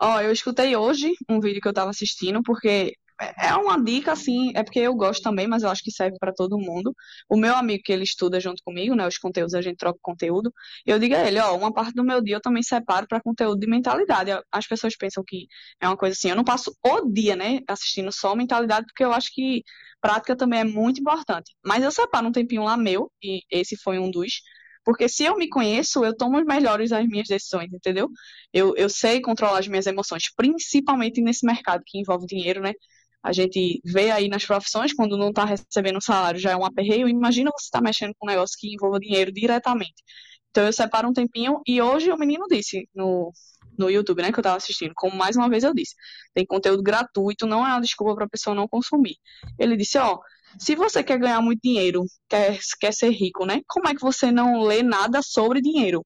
Ó, 0.00 0.20
eu 0.20 0.32
escutei 0.32 0.76
hoje 0.76 1.12
um 1.28 1.40
vídeo 1.40 1.60
que 1.60 1.68
eu 1.68 1.72
tava 1.72 1.90
assistindo, 1.90 2.42
porque 2.42 2.94
é 3.38 3.54
uma 3.54 3.82
dica, 3.82 4.12
assim, 4.12 4.52
é 4.54 4.62
porque 4.62 4.80
eu 4.80 4.94
gosto 4.94 5.22
também, 5.22 5.46
mas 5.46 5.62
eu 5.62 5.70
acho 5.70 5.82
que 5.82 5.90
serve 5.90 6.18
para 6.18 6.34
todo 6.34 6.58
mundo. 6.58 6.94
O 7.28 7.36
meu 7.36 7.54
amigo 7.54 7.82
que 7.82 7.92
ele 7.92 8.04
estuda 8.04 8.38
junto 8.38 8.62
comigo, 8.62 8.94
né, 8.94 9.06
os 9.06 9.16
conteúdos, 9.16 9.54
a 9.54 9.62
gente 9.62 9.78
troca 9.78 9.98
conteúdo, 10.02 10.52
eu 10.84 10.98
digo 10.98 11.14
a 11.14 11.26
ele, 11.26 11.38
ó, 11.40 11.56
uma 11.56 11.72
parte 11.72 11.94
do 11.94 12.04
meu 12.04 12.20
dia 12.20 12.36
eu 12.36 12.40
também 12.40 12.62
separo 12.62 13.06
para 13.08 13.22
conteúdo 13.22 13.58
de 13.58 13.66
mentalidade. 13.66 14.30
As 14.52 14.66
pessoas 14.66 14.94
pensam 14.96 15.24
que 15.26 15.46
é 15.80 15.88
uma 15.88 15.96
coisa 15.96 16.12
assim, 16.12 16.28
eu 16.28 16.36
não 16.36 16.44
passo 16.44 16.76
o 16.84 17.10
dia, 17.10 17.34
né, 17.34 17.60
assistindo 17.66 18.12
só 18.12 18.36
mentalidade, 18.36 18.84
porque 18.86 19.04
eu 19.04 19.12
acho 19.12 19.30
que 19.32 19.62
prática 19.98 20.36
também 20.36 20.60
é 20.60 20.64
muito 20.64 21.00
importante. 21.00 21.54
Mas 21.64 21.82
eu 21.82 21.90
separo 21.90 22.26
um 22.26 22.32
tempinho 22.32 22.64
lá 22.64 22.76
meu, 22.76 23.10
e 23.22 23.40
esse 23.50 23.76
foi 23.78 23.98
um 23.98 24.10
dos, 24.10 24.42
porque 24.86 25.08
se 25.08 25.24
eu 25.24 25.36
me 25.36 25.48
conheço, 25.48 26.04
eu 26.04 26.16
tomo 26.16 26.40
melhores 26.44 26.92
as 26.92 27.04
minhas 27.08 27.26
decisões, 27.26 27.72
entendeu? 27.72 28.08
Eu, 28.52 28.72
eu 28.76 28.88
sei 28.88 29.20
controlar 29.20 29.58
as 29.58 29.66
minhas 29.66 29.84
emoções, 29.84 30.32
principalmente 30.36 31.20
nesse 31.20 31.44
mercado 31.44 31.82
que 31.84 31.98
envolve 31.98 32.24
dinheiro, 32.24 32.62
né? 32.62 32.72
A 33.20 33.32
gente 33.32 33.80
vê 33.84 34.12
aí 34.12 34.28
nas 34.28 34.44
profissões, 34.46 34.94
quando 34.94 35.18
não 35.18 35.30
está 35.30 35.44
recebendo 35.44 36.00
salário, 36.00 36.38
já 36.38 36.52
é 36.52 36.56
um 36.56 36.64
aperreio. 36.64 37.08
Imagina 37.08 37.50
você 37.50 37.64
estar 37.64 37.80
tá 37.80 37.84
mexendo 37.84 38.14
com 38.16 38.28
um 38.28 38.30
negócio 38.30 38.56
que 38.56 38.72
envolva 38.72 39.00
dinheiro 39.00 39.32
diretamente. 39.32 40.04
Então 40.50 40.64
eu 40.64 40.72
separo 40.72 41.08
um 41.08 41.12
tempinho 41.12 41.60
e 41.66 41.82
hoje 41.82 42.12
o 42.12 42.16
menino 42.16 42.46
disse 42.48 42.88
no, 42.94 43.32
no 43.76 43.90
YouTube, 43.90 44.22
né, 44.22 44.30
que 44.30 44.38
eu 44.38 44.42
estava 44.42 44.56
assistindo, 44.56 44.92
como 44.94 45.16
mais 45.16 45.34
uma 45.34 45.48
vez 45.48 45.64
eu 45.64 45.74
disse, 45.74 45.96
tem 46.32 46.46
conteúdo 46.46 46.82
gratuito, 46.84 47.44
não 47.44 47.66
é 47.66 47.70
uma 47.70 47.80
desculpa 47.80 48.14
para 48.14 48.26
a 48.26 48.28
pessoa 48.28 48.54
não 48.54 48.68
consumir. 48.68 49.16
Ele 49.58 49.76
disse, 49.76 49.98
ó, 49.98 50.20
se 50.58 50.74
você 50.74 51.02
quer 51.02 51.18
ganhar 51.18 51.40
muito 51.40 51.60
dinheiro, 51.62 52.04
quer, 52.28 52.58
quer 52.80 52.92
ser 52.92 53.10
rico, 53.10 53.44
né, 53.46 53.60
como 53.66 53.88
é 53.88 53.94
que 53.94 54.00
você 54.00 54.30
não 54.32 54.62
lê 54.62 54.82
nada 54.82 55.20
sobre 55.22 55.60
dinheiro? 55.60 56.04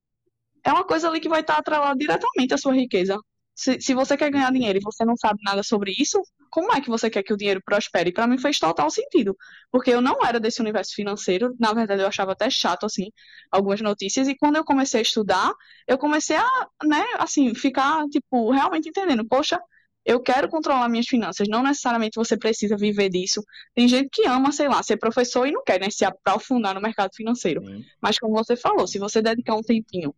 É 0.65 0.73
uma 0.73 0.85
coisa 0.85 1.09
ali 1.09 1.21
que 1.21 1.29
vai 1.29 1.41
estar 1.41 1.57
atrelada 1.59 1.97
diretamente 1.99 2.55
à 2.55 2.59
sua 2.59 2.75
riqueza. 2.75 3.19
Se, 3.55 3.81
se 3.81 3.95
você 3.95 4.17
quer 4.17 4.31
ganhar 4.31 4.51
dinheiro 4.53 4.79
e 4.79 4.83
você 4.83 5.05
não 5.05 5.17
sabe 5.17 5.41
nada 5.45 5.63
sobre 5.63 5.93
isso, 5.99 6.21
como 6.51 6.73
é 6.73 6.81
que 6.81 6.89
você 6.89 7.11
quer 7.11 7.23
que 7.23 7.33
o 7.33 7.37
dinheiro 7.37 7.61
prospere? 7.65 8.13
Para 8.13 8.27
mim 8.27 8.39
fez 8.39 8.59
total 8.59 8.91
sentido, 8.91 9.37
porque 9.71 9.91
eu 9.91 10.01
não 10.01 10.17
era 10.25 10.41
desse 10.41 10.61
universo 10.61 10.95
financeiro, 10.95 11.55
na 11.59 11.73
verdade 11.75 12.03
eu 12.03 12.09
achava 12.09 12.33
até 12.33 12.49
chato 12.51 12.87
assim 12.87 13.11
algumas 13.51 13.81
notícias 13.81 14.29
e 14.29 14.37
quando 14.37 14.57
eu 14.57 14.65
comecei 14.65 15.01
a 15.01 15.03
estudar, 15.03 15.53
eu 15.87 15.99
comecei 15.99 16.37
a, 16.37 16.69
né, 16.85 17.05
assim, 17.19 17.55
ficar 17.55 18.07
tipo 18.09 18.51
realmente 18.51 18.89
entendendo, 18.89 19.27
poxa, 19.27 19.61
eu 20.05 20.21
quero 20.21 20.49
controlar 20.49 20.89
minhas 20.89 21.07
finanças, 21.07 21.47
não 21.49 21.63
necessariamente 21.63 22.17
você 22.17 22.37
precisa 22.37 22.77
viver 22.77 23.11
disso. 23.11 23.43
Tem 23.75 23.87
gente 23.87 24.09
que 24.11 24.27
ama, 24.27 24.53
sei 24.53 24.69
lá, 24.69 24.83
ser 24.83 24.97
professor 24.97 25.47
e 25.47 25.53
não 25.53 25.63
quer, 25.63 25.81
né, 25.81 25.91
se 25.91 26.05
aprofundar 26.05 26.75
no 26.75 26.81
mercado 26.81 27.11
financeiro. 27.15 27.65
Sim. 27.65 27.85
Mas 28.01 28.19
como 28.19 28.35
você 28.35 28.57
falou, 28.57 28.87
se 28.87 28.99
você 28.99 29.21
dedicar 29.21 29.55
um 29.55 29.63
tempinho 29.63 30.15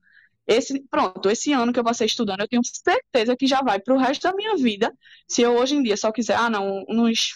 esse, 0.46 0.80
pronto, 0.90 1.30
esse 1.30 1.52
ano 1.52 1.72
que 1.72 1.78
eu 1.78 1.84
passei 1.84 2.06
estudando, 2.06 2.40
eu 2.40 2.48
tenho 2.48 2.62
certeza 2.64 3.36
que 3.36 3.46
já 3.46 3.62
vai 3.62 3.80
para 3.80 3.94
o 3.94 3.98
resto 3.98 4.22
da 4.22 4.34
minha 4.34 4.56
vida. 4.56 4.92
Se 5.28 5.42
eu 5.42 5.56
hoje 5.56 5.76
em 5.76 5.82
dia 5.82 5.96
só 5.96 6.10
quiser, 6.10 6.36
ah, 6.36 6.50
não, 6.50 6.84
uns 6.88 7.34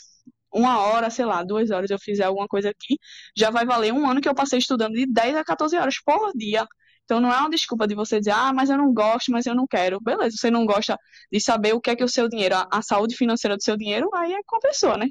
uma 0.53 0.81
hora, 0.81 1.11
sei 1.11 1.25
lá, 1.27 1.43
duas 1.43 1.71
horas 1.71 1.91
eu 1.91 1.99
fizer 1.99 2.25
alguma 2.25 2.49
coisa 2.49 2.71
aqui, 2.71 2.99
já 3.37 3.51
vai 3.51 3.67
valer 3.67 3.93
um 3.93 4.09
ano 4.09 4.21
que 4.21 4.29
eu 4.29 4.35
passei 4.35 4.59
estudando 4.59 4.95
de 4.95 5.07
10 5.07 5.37
a 5.37 5.45
14 5.45 5.77
horas 5.77 6.01
por 6.03 6.33
dia. 6.35 6.67
Então 7.07 7.21
não 7.21 7.33
é 7.33 7.39
uma 7.39 7.49
desculpa 7.49 7.87
de 7.87 7.95
você 7.95 8.19
dizer, 8.19 8.33
ah, 8.33 8.53
mas 8.53 8.69
eu 8.69 8.77
não 8.77 8.93
gosto, 8.93 9.31
mas 9.31 9.47
eu 9.47 9.55
não 9.55 9.65
quero. 9.65 10.01
Beleza, 10.01 10.37
você 10.37 10.51
não 10.51 10.67
gosta 10.67 10.99
de 11.31 11.41
saber 11.41 11.73
o 11.73 11.81
que 11.81 11.91
é 11.91 11.97
que 11.97 12.03
o 12.03 12.09
seu 12.09 12.29
dinheiro, 12.29 12.57
a, 12.57 12.69
a 12.71 12.83
saúde 12.83 13.17
financeira 13.17 13.57
do 13.57 13.63
seu 13.63 13.77
dinheiro, 13.77 14.11
aí 14.13 14.33
é 14.33 14.41
com 14.45 14.57
a 14.57 14.61
pessoa, 14.61 14.99
né? 14.99 15.09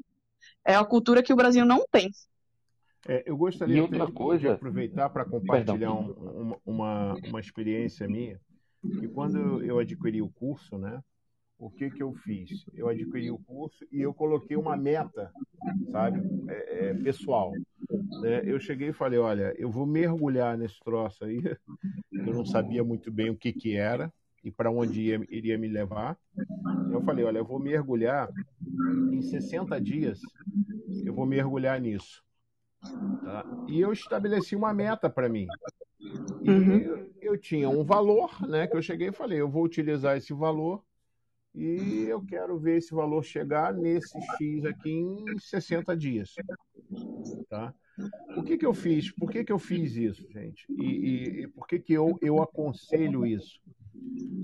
É 0.66 0.76
a 0.76 0.84
cultura 0.84 1.24
que 1.24 1.32
o 1.32 1.38
Brasil 1.38 1.66
não 1.66 1.86
tem. 1.90 2.12
É, 3.08 3.24
eu 3.26 3.38
gostaria 3.38 3.82
outra 3.82 4.12
coisa... 4.12 4.42
de 4.42 4.48
aproveitar 4.50 5.10
para 5.10 5.24
compartilhar 5.24 5.94
um, 5.94 6.56
uma, 6.66 7.14
uma 7.24 7.40
experiência 7.40 8.08
minha, 8.08 8.42
que 8.82 9.08
quando 9.08 9.64
eu 9.64 9.80
adquiri 9.80 10.22
o 10.22 10.30
curso, 10.30 10.78
né, 10.78 11.00
o 11.58 11.70
que, 11.70 11.90
que 11.90 12.04
eu 12.04 12.14
fiz? 12.14 12.66
Eu 12.74 12.90
adquiri 12.90 13.32
o 13.32 13.38
curso 13.40 13.86
e 13.92 14.02
eu 14.02 14.14
coloquei 14.14 14.58
uma 14.58 14.76
meta, 14.76 15.32
sabe, 15.92 16.22
é, 16.50 16.90
é, 16.90 16.94
pessoal. 16.94 17.54
Né? 18.22 18.42
Eu 18.46 18.60
cheguei 18.60 18.90
e 18.90 18.94
falei, 18.94 19.20
olha, 19.20 19.54
eu 19.58 19.70
vou 19.70 19.86
mergulhar 19.86 20.58
nesse 20.58 20.80
troço 20.82 21.24
aí, 21.24 21.42
eu 22.12 22.34
não 22.34 22.46
sabia 22.46 22.84
muito 22.84 23.12
bem 23.12 23.30
o 23.30 23.38
que, 23.38 23.54
que 23.54 23.76
era 23.76 24.12
e 24.44 24.52
para 24.52 24.70
onde 24.70 25.02
ia, 25.02 25.26
iria 25.30 25.58
me 25.58 25.68
levar. 25.68 26.18
Eu 26.92 27.02
falei, 27.02 27.26
olha, 27.26 27.40
eu 27.40 27.46
vou 27.46 27.60
mergulhar 27.60 28.30
em 29.12 29.22
60 29.22 29.80
dias, 29.82 30.20
eu 31.04 31.14
vou 31.14 31.26
mergulhar 31.26 31.80
nisso. 31.82 32.24
Tá? 33.24 33.44
E 33.68 33.82
eu 33.82 33.92
estabeleci 33.92 34.56
uma 34.56 34.72
meta 34.74 35.10
para 35.10 35.28
mim. 35.28 35.48
E 36.44 36.50
uhum. 36.50 37.10
eu 37.20 37.36
tinha 37.36 37.68
um 37.68 37.84
valor, 37.84 38.40
né? 38.48 38.68
Que 38.68 38.78
eu 38.78 38.82
cheguei 38.84 39.08
e 39.08 39.12
falei, 39.12 39.42
eu 39.42 39.50
vou 39.50 39.64
utilizar 39.64 40.16
esse 40.16 40.32
valor 40.32 40.85
e 41.56 42.06
eu 42.10 42.22
quero 42.22 42.60
ver 42.60 42.78
esse 42.78 42.94
valor 42.94 43.24
chegar 43.24 43.74
nesse 43.74 44.20
X 44.38 44.66
aqui 44.66 44.92
em 44.92 45.38
60 45.40 45.96
dias. 45.96 46.36
Tá? 47.50 47.74
O 48.36 48.44
que, 48.44 48.58
que 48.58 48.66
eu 48.66 48.74
fiz? 48.74 49.12
Por 49.12 49.32
que, 49.32 49.44
que 49.44 49.52
eu 49.52 49.60
fiz 49.60 49.96
isso, 49.96 50.30
gente? 50.30 50.66
E, 50.70 50.84
e, 50.84 51.44
e 51.44 51.48
por 51.48 51.66
que, 51.66 51.80
que 51.80 51.94
eu, 51.94 52.18
eu 52.22 52.42
aconselho 52.42 53.26
isso? 53.26 53.62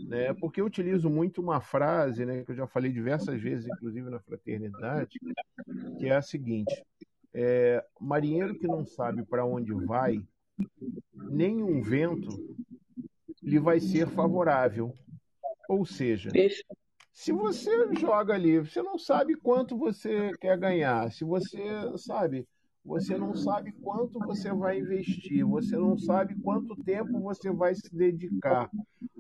Né? 0.08 0.34
Porque 0.34 0.62
eu 0.62 0.66
utilizo 0.66 1.10
muito 1.10 1.42
uma 1.42 1.60
frase, 1.60 2.26
né, 2.26 2.44
que 2.46 2.52
eu 2.52 2.56
já 2.56 2.66
falei 2.66 2.92
diversas 2.92 3.42
vezes, 3.42 3.68
inclusive 3.68 4.10
na 4.10 4.20
fraternidade, 4.20 5.20
que 6.00 6.08
é 6.08 6.16
a 6.16 6.22
seguinte: 6.22 6.82
é, 7.34 7.84
marinheiro 8.00 8.58
que 8.58 8.68
não 8.68 8.86
sabe 8.86 9.26
para 9.26 9.46
onde 9.46 9.74
vai, 9.74 10.24
nenhum 11.14 11.82
vento 11.82 12.30
lhe 13.44 13.60
vai 13.60 13.82
ser 13.82 14.08
favorável. 14.08 14.96
Ou 15.68 15.86
seja, 15.86 16.30
se 17.14 17.32
você 17.32 17.94
joga 17.96 18.34
ali, 18.34 18.60
você 18.60 18.82
não 18.82 18.98
sabe 18.98 19.36
quanto 19.36 19.78
você 19.78 20.32
quer 20.40 20.58
ganhar, 20.58 21.12
se 21.12 21.24
você 21.24 21.60
sabe, 21.98 22.48
você 22.84 23.18
não 23.18 23.36
sabe 23.36 23.72
quanto 23.74 24.20
você 24.20 24.52
vai 24.52 24.80
investir, 24.80 25.46
você 25.46 25.76
não 25.78 25.98
sabe 25.98 26.36
quanto 26.42 26.76
tempo 26.84 27.20
você 27.20 27.52
vai 27.52 27.76
se 27.76 27.94
dedicar 27.94 28.70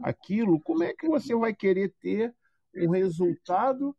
àquilo, 0.01 0.59
como 0.61 0.83
é 0.83 0.93
que 0.93 1.07
você 1.07 1.35
vai 1.35 1.53
querer 1.53 1.93
ter 2.01 2.33
um 2.75 2.89
resultado 2.89 3.95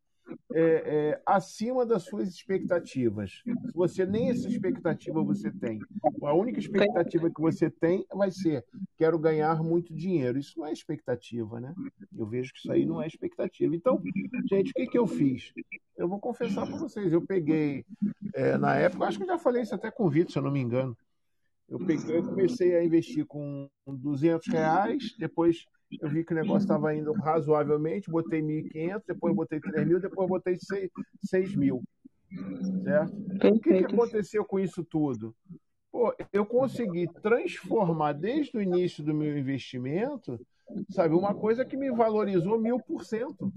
é, 0.53 0.61
é, 0.61 1.23
acima 1.27 1.85
das 1.85 2.05
suas 2.05 2.29
expectativas. 2.29 3.43
Se 3.45 3.73
você 3.75 4.07
nem 4.07 4.31
essa 4.31 4.49
expectativa 4.49 5.23
você 5.23 5.51
tem, 5.51 5.81
a 6.23 6.35
única 6.35 6.59
expectativa 6.59 7.31
que 7.31 7.41
você 7.41 7.71
tem 7.71 8.07
vai 8.13 8.31
ser 8.31 8.65
quero 8.97 9.19
ganhar 9.19 9.63
muito 9.63 9.95
dinheiro. 9.95 10.39
Isso 10.39 10.59
não 10.59 10.67
é 10.67 10.73
expectativa, 10.73 11.61
né? 11.61 11.75
Eu 12.17 12.27
vejo 12.27 12.53
que 12.53 12.59
isso 12.59 12.73
aí 12.73 12.87
não 12.87 13.03
é 13.03 13.07
expectativa. 13.07 13.75
Então, 13.75 14.01
gente, 14.49 14.71
o 14.71 14.75
que, 14.75 14.87
que 14.87 14.99
eu 14.99 15.07
fiz? 15.07 15.53
Eu 15.97 16.09
vou 16.09 16.19
confessar 16.19 16.67
para 16.67 16.77
vocês, 16.77 17.13
eu 17.13 17.23
peguei 17.23 17.85
é, 18.35 18.57
na 18.57 18.77
época, 18.77 19.05
acho 19.05 19.19
que 19.19 19.25
eu 19.25 19.29
já 19.29 19.39
falei 19.39 19.63
isso 19.63 19.75
até 19.75 19.91
com 19.91 20.05
o 20.05 20.11
Vitor, 20.11 20.33
se 20.33 20.39
eu 20.39 20.43
não 20.43 20.51
me 20.51 20.61
engano. 20.61 20.97
Eu 21.69 21.79
peguei, 21.79 22.19
eu 22.19 22.25
comecei 22.25 22.77
a 22.77 22.85
investir 22.85 23.25
com 23.25 23.69
200 23.87 24.47
reais, 24.49 25.15
depois 25.19 25.65
eu 26.01 26.09
vi 26.09 26.25
que 26.25 26.33
o 26.33 26.37
negócio 26.37 26.65
estava 26.65 26.95
indo 26.95 27.13
razoavelmente, 27.13 28.11
botei 28.11 28.41
1.500, 28.41 29.03
depois 29.07 29.35
botei 29.35 29.61
3.000, 29.61 30.01
depois 30.01 30.29
botei 30.29 30.57
6 31.25 31.57
mil. 31.57 31.83
Certo? 32.83 33.13
O 33.15 33.61
que, 33.61 33.79
que 33.79 33.85
aconteceu 33.85 34.45
com 34.45 34.59
isso 34.59 34.85
tudo? 34.85 35.35
Pô, 35.91 36.15
eu 36.33 36.47
consegui 36.47 37.07
transformar 37.21 38.13
desde 38.13 38.57
o 38.57 38.63
início 38.63 39.05
do 39.05 39.13
meu 39.13 39.37
investimento, 39.37 40.41
sabe, 40.91 41.15
uma 41.15 41.35
coisa 41.35 41.65
que 41.65 41.77
me 41.77 41.91
valorizou 41.91 42.59
mil 42.59 42.81
por 42.81 43.05
cento. 43.05 43.53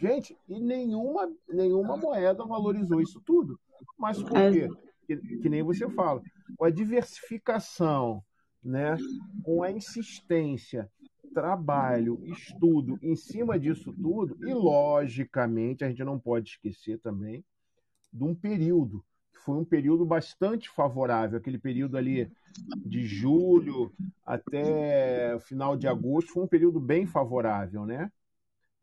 Gente, 0.00 0.36
e 0.48 0.60
nenhuma, 0.60 1.32
nenhuma 1.48 1.96
moeda 1.96 2.44
valorizou 2.44 3.00
isso 3.00 3.20
tudo. 3.24 3.58
Mas 3.96 4.20
por 4.20 4.32
quê? 4.32 4.68
Que, 5.06 5.16
que 5.16 5.48
nem 5.48 5.62
você 5.62 5.88
fala. 5.90 6.20
Com 6.56 6.64
a 6.64 6.70
diversificação, 6.70 8.22
né, 8.62 8.96
com 9.44 9.62
a 9.62 9.70
insistência 9.70 10.90
trabalho, 11.32 12.20
estudo 12.24 12.98
em 13.02 13.14
cima 13.16 13.58
disso 13.58 13.92
tudo, 13.92 14.36
e 14.46 14.52
logicamente 14.52 15.84
a 15.84 15.88
gente 15.88 16.04
não 16.04 16.18
pode 16.18 16.50
esquecer 16.50 16.98
também 16.98 17.44
de 18.12 18.24
um 18.24 18.34
período, 18.34 19.04
que 19.32 19.38
foi 19.40 19.56
um 19.56 19.64
período 19.64 20.04
bastante 20.04 20.68
favorável, 20.68 21.38
aquele 21.38 21.58
período 21.58 21.96
ali 21.96 22.30
de 22.84 23.04
julho 23.04 23.92
até 24.24 25.34
o 25.34 25.40
final 25.40 25.76
de 25.76 25.86
agosto, 25.86 26.32
foi 26.32 26.42
um 26.42 26.48
período 26.48 26.80
bem 26.80 27.06
favorável, 27.06 27.86
né? 27.86 28.10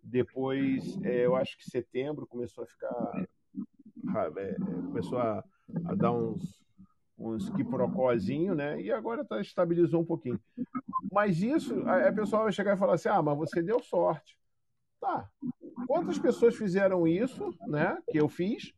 Depois, 0.02 1.00
é, 1.04 1.26
eu 1.26 1.36
acho 1.36 1.58
que 1.58 1.70
setembro 1.70 2.28
começou 2.28 2.64
a 2.64 2.68
ficar. 2.68 3.28
É, 4.38 4.54
começou 4.88 5.18
a, 5.18 5.44
a 5.86 5.96
dar 5.96 6.12
uns, 6.12 6.64
uns 7.18 7.50
quiprocózinho, 7.50 8.54
né? 8.54 8.80
E 8.80 8.92
agora 8.92 9.26
tá, 9.26 9.42
estabilizou 9.42 10.02
um 10.02 10.06
pouquinho. 10.06 10.40
Mas 11.16 11.42
isso, 11.42 11.74
a, 11.88 12.10
a 12.10 12.12
pessoa 12.12 12.44
vai 12.44 12.52
chegar 12.52 12.76
e 12.76 12.78
falar 12.78 12.96
assim: 12.96 13.08
ah, 13.08 13.22
mas 13.22 13.38
você 13.38 13.64
deu 13.64 13.80
sorte. 13.82 14.38
Tá. 15.00 15.30
Quantas 15.88 16.20
pessoas 16.20 16.58
fizeram 16.58 17.08
isso, 17.08 17.56
né? 17.68 17.98
Que 18.12 18.20
eu 18.20 18.28
fiz, 18.28 18.74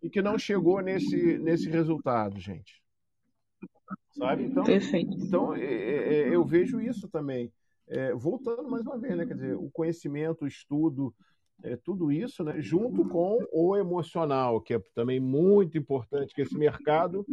e 0.00 0.08
que 0.08 0.22
não 0.22 0.38
chegou 0.38 0.80
nesse, 0.80 1.38
nesse 1.38 1.68
resultado, 1.68 2.38
gente? 2.38 2.80
Sabe? 4.12 4.44
Então, 4.44 4.62
Perfeito. 4.62 5.12
então 5.16 5.56
é, 5.56 5.64
é, 5.64 6.28
é, 6.28 6.28
eu 6.28 6.44
vejo 6.44 6.80
isso 6.80 7.08
também. 7.08 7.52
É, 7.88 8.14
voltando 8.14 8.70
mais 8.70 8.82
uma 8.82 8.96
vez, 8.96 9.16
né? 9.16 9.26
Quer 9.26 9.34
dizer, 9.34 9.56
o 9.56 9.68
conhecimento, 9.72 10.44
o 10.44 10.48
estudo, 10.48 11.12
é, 11.64 11.74
tudo 11.74 12.12
isso, 12.12 12.44
né? 12.44 12.60
Junto 12.60 13.08
com 13.08 13.44
o 13.52 13.76
emocional, 13.76 14.60
que 14.60 14.74
é 14.74 14.78
também 14.94 15.18
muito 15.18 15.76
importante, 15.76 16.32
que 16.32 16.42
esse 16.42 16.56
mercado 16.56 17.26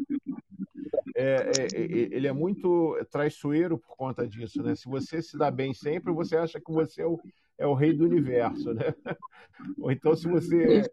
é, 1.20 1.52
é, 1.58 1.66
é, 1.74 1.82
ele 2.16 2.28
é 2.28 2.32
muito 2.32 2.98
traiçoeiro 3.12 3.78
por 3.78 3.98
conta 3.98 4.26
disso, 4.26 4.64
né? 4.64 4.74
Se 4.74 4.86
você 4.86 5.22
se 5.22 5.38
dá 5.38 5.52
bem 5.52 5.74
sempre, 5.74 6.14
você 6.14 6.38
acha 6.38 6.60
que 6.60 6.72
você 6.72 7.02
é 7.02 7.06
o, 7.06 7.20
é 7.58 7.68
o 7.68 7.74
rei 7.74 7.94
do 7.94 8.06
universo, 8.06 8.74
né? 8.74 8.94
Ou 9.78 9.92
então, 9.92 10.16
se 10.16 10.28
você 10.30 10.90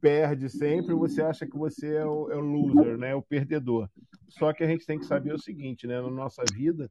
perde 0.00 0.50
sempre, 0.50 0.94
você 0.94 1.22
acha 1.22 1.46
que 1.46 1.56
você 1.56 1.94
é 1.94 2.04
o, 2.04 2.30
é 2.30 2.36
o 2.36 2.40
loser, 2.40 2.98
né? 2.98 3.14
O 3.14 3.22
perdedor. 3.22 3.88
Só 4.28 4.52
que 4.52 4.62
a 4.62 4.66
gente 4.66 4.84
tem 4.84 4.98
que 4.98 5.06
saber 5.06 5.32
o 5.32 5.38
seguinte, 5.38 5.86
né? 5.86 6.00
Na 6.00 6.10
nossa 6.10 6.42
vida, 6.52 6.90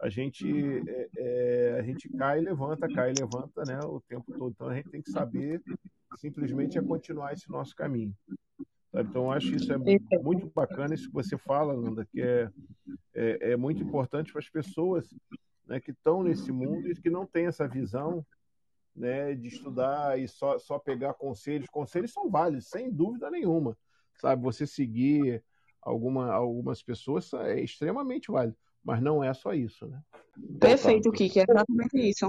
a 0.00 0.08
gente, 0.08 0.48
é, 0.88 1.08
é, 1.18 1.76
a 1.78 1.82
gente 1.82 2.08
cai 2.08 2.38
e 2.38 2.44
levanta, 2.44 2.88
cai 2.88 3.10
e 3.10 3.20
levanta, 3.20 3.64
né? 3.66 3.78
O 3.84 4.00
tempo 4.00 4.32
todo. 4.32 4.50
Então 4.50 4.68
a 4.68 4.74
gente 4.74 4.88
tem 4.88 5.02
que 5.02 5.10
saber 5.10 5.60
simplesmente 6.16 6.78
é 6.78 6.82
continuar 6.82 7.34
esse 7.34 7.50
nosso 7.50 7.76
caminho. 7.76 8.14
Então, 8.94 9.24
eu 9.24 9.30
acho 9.30 9.54
isso 9.54 9.72
é 9.72 9.78
muito 10.18 10.50
bacana, 10.54 10.94
isso 10.94 11.08
que 11.08 11.14
você 11.14 11.36
fala, 11.36 11.76
Nanda, 11.76 12.06
que 12.06 12.22
é, 12.22 12.50
é, 13.14 13.52
é 13.52 13.56
muito 13.56 13.82
importante 13.82 14.32
para 14.32 14.40
as 14.40 14.48
pessoas 14.48 15.06
né, 15.66 15.78
que 15.78 15.90
estão 15.90 16.22
nesse 16.22 16.50
mundo 16.50 16.90
e 16.90 16.94
que 16.94 17.10
não 17.10 17.26
têm 17.26 17.46
essa 17.46 17.68
visão 17.68 18.24
né, 18.96 19.34
de 19.34 19.48
estudar 19.48 20.18
e 20.18 20.26
só, 20.26 20.58
só 20.58 20.78
pegar 20.78 21.14
conselhos. 21.14 21.68
Conselhos 21.68 22.12
são 22.12 22.30
válidos, 22.30 22.68
sem 22.68 22.90
dúvida 22.90 23.30
nenhuma. 23.30 23.76
Sabe, 24.16 24.42
você 24.42 24.66
seguir 24.66 25.44
alguma, 25.80 26.32
algumas 26.32 26.82
pessoas 26.82 27.32
é 27.34 27.60
extremamente 27.60 28.30
válido, 28.32 28.56
mas 28.82 29.00
não 29.00 29.22
é 29.22 29.32
só 29.32 29.52
isso, 29.52 29.86
né? 29.86 30.02
Perfeito, 30.58 31.12
Kiki, 31.12 31.40
é 31.40 31.44
exatamente 31.48 31.98
isso. 31.98 32.28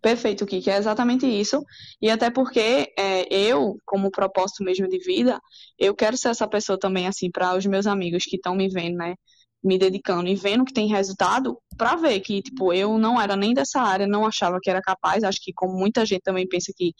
Perfeito, 0.00 0.44
Kiki, 0.44 0.68
é 0.68 0.76
exatamente 0.76 1.26
isso. 1.26 1.62
E 2.00 2.10
até 2.10 2.30
porque 2.30 2.92
é, 2.98 3.32
eu, 3.32 3.76
como 3.84 4.10
propósito 4.10 4.64
mesmo 4.64 4.88
de 4.88 4.98
vida, 4.98 5.40
eu 5.78 5.94
quero 5.94 6.16
ser 6.16 6.30
essa 6.30 6.48
pessoa 6.48 6.78
também, 6.78 7.06
assim, 7.06 7.30
para 7.30 7.56
os 7.56 7.64
meus 7.66 7.86
amigos 7.86 8.24
que 8.24 8.36
estão 8.36 8.56
me 8.56 8.68
vendo, 8.68 8.96
né? 8.96 9.14
Me 9.62 9.78
dedicando 9.78 10.28
e 10.28 10.34
vendo 10.34 10.64
que 10.64 10.72
tem 10.72 10.88
resultado, 10.88 11.56
para 11.78 11.94
ver 11.94 12.18
que, 12.18 12.42
tipo, 12.42 12.72
eu 12.72 12.98
não 12.98 13.20
era 13.20 13.36
nem 13.36 13.54
dessa 13.54 13.80
área, 13.80 14.06
não 14.06 14.26
achava 14.26 14.58
que 14.60 14.68
era 14.68 14.80
capaz. 14.80 15.22
Acho 15.22 15.38
que, 15.40 15.52
como 15.54 15.78
muita 15.78 16.04
gente 16.04 16.22
também 16.22 16.48
pensa 16.48 16.72
que 16.76 16.92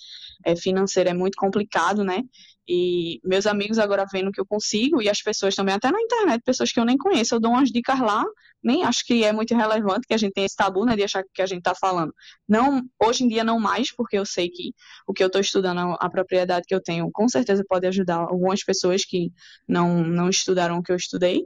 é, 0.45 0.55
financeiro 0.55 1.11
é 1.11 1.15
muito 1.15 1.35
complicado, 1.37 2.05
né? 2.05 2.23
E 2.69 3.19
meus 3.25 3.49
amigos 3.49 3.79
agora 3.81 4.07
vendo 4.13 4.31
que 4.31 4.41
eu 4.41 4.47
consigo, 4.47 5.03
e 5.03 5.09
as 5.09 5.21
pessoas 5.21 5.57
também, 5.57 5.75
até 5.75 5.91
na 5.91 6.01
internet, 6.01 6.41
pessoas 6.45 6.71
que 6.71 6.79
eu 6.79 6.85
nem 6.85 6.97
conheço, 6.97 7.35
eu 7.35 7.41
dou 7.41 7.51
umas 7.51 7.71
dicas 7.71 7.99
lá, 7.99 8.25
nem 8.63 8.85
acho 8.85 9.05
que 9.05 9.25
é 9.25 9.33
muito 9.33 9.55
relevante 9.55 10.07
que 10.07 10.15
a 10.15 10.17
gente 10.17 10.33
tenha 10.33 10.47
esse 10.47 10.57
tabu, 10.57 10.85
né, 10.85 10.97
de 10.97 11.03
achar 11.03 11.25
que 11.33 11.43
a 11.43 11.47
gente 11.47 11.59
está 11.59 11.75
falando. 11.75 12.15
Não, 12.49 12.83
hoje 13.03 13.25
em 13.25 13.29
dia 13.29 13.45
não 13.45 13.59
mais, 13.59 13.95
porque 13.95 14.17
eu 14.19 14.25
sei 14.25 14.49
que 14.49 14.75
o 15.07 15.13
que 15.13 15.23
eu 15.23 15.27
estou 15.27 15.41
estudando, 15.41 15.97
a 15.99 16.11
propriedade 16.11 16.67
que 16.67 16.75
eu 16.75 16.83
tenho, 16.83 17.11
com 17.13 17.29
certeza 17.29 17.65
pode 17.69 17.87
ajudar 17.87 18.17
algumas 18.17 18.63
pessoas 18.65 19.05
que 19.05 19.33
não, 19.67 20.05
não 20.05 20.29
estudaram 20.29 20.79
o 20.79 20.83
que 20.83 20.93
eu 20.93 20.97
estudei, 20.97 21.45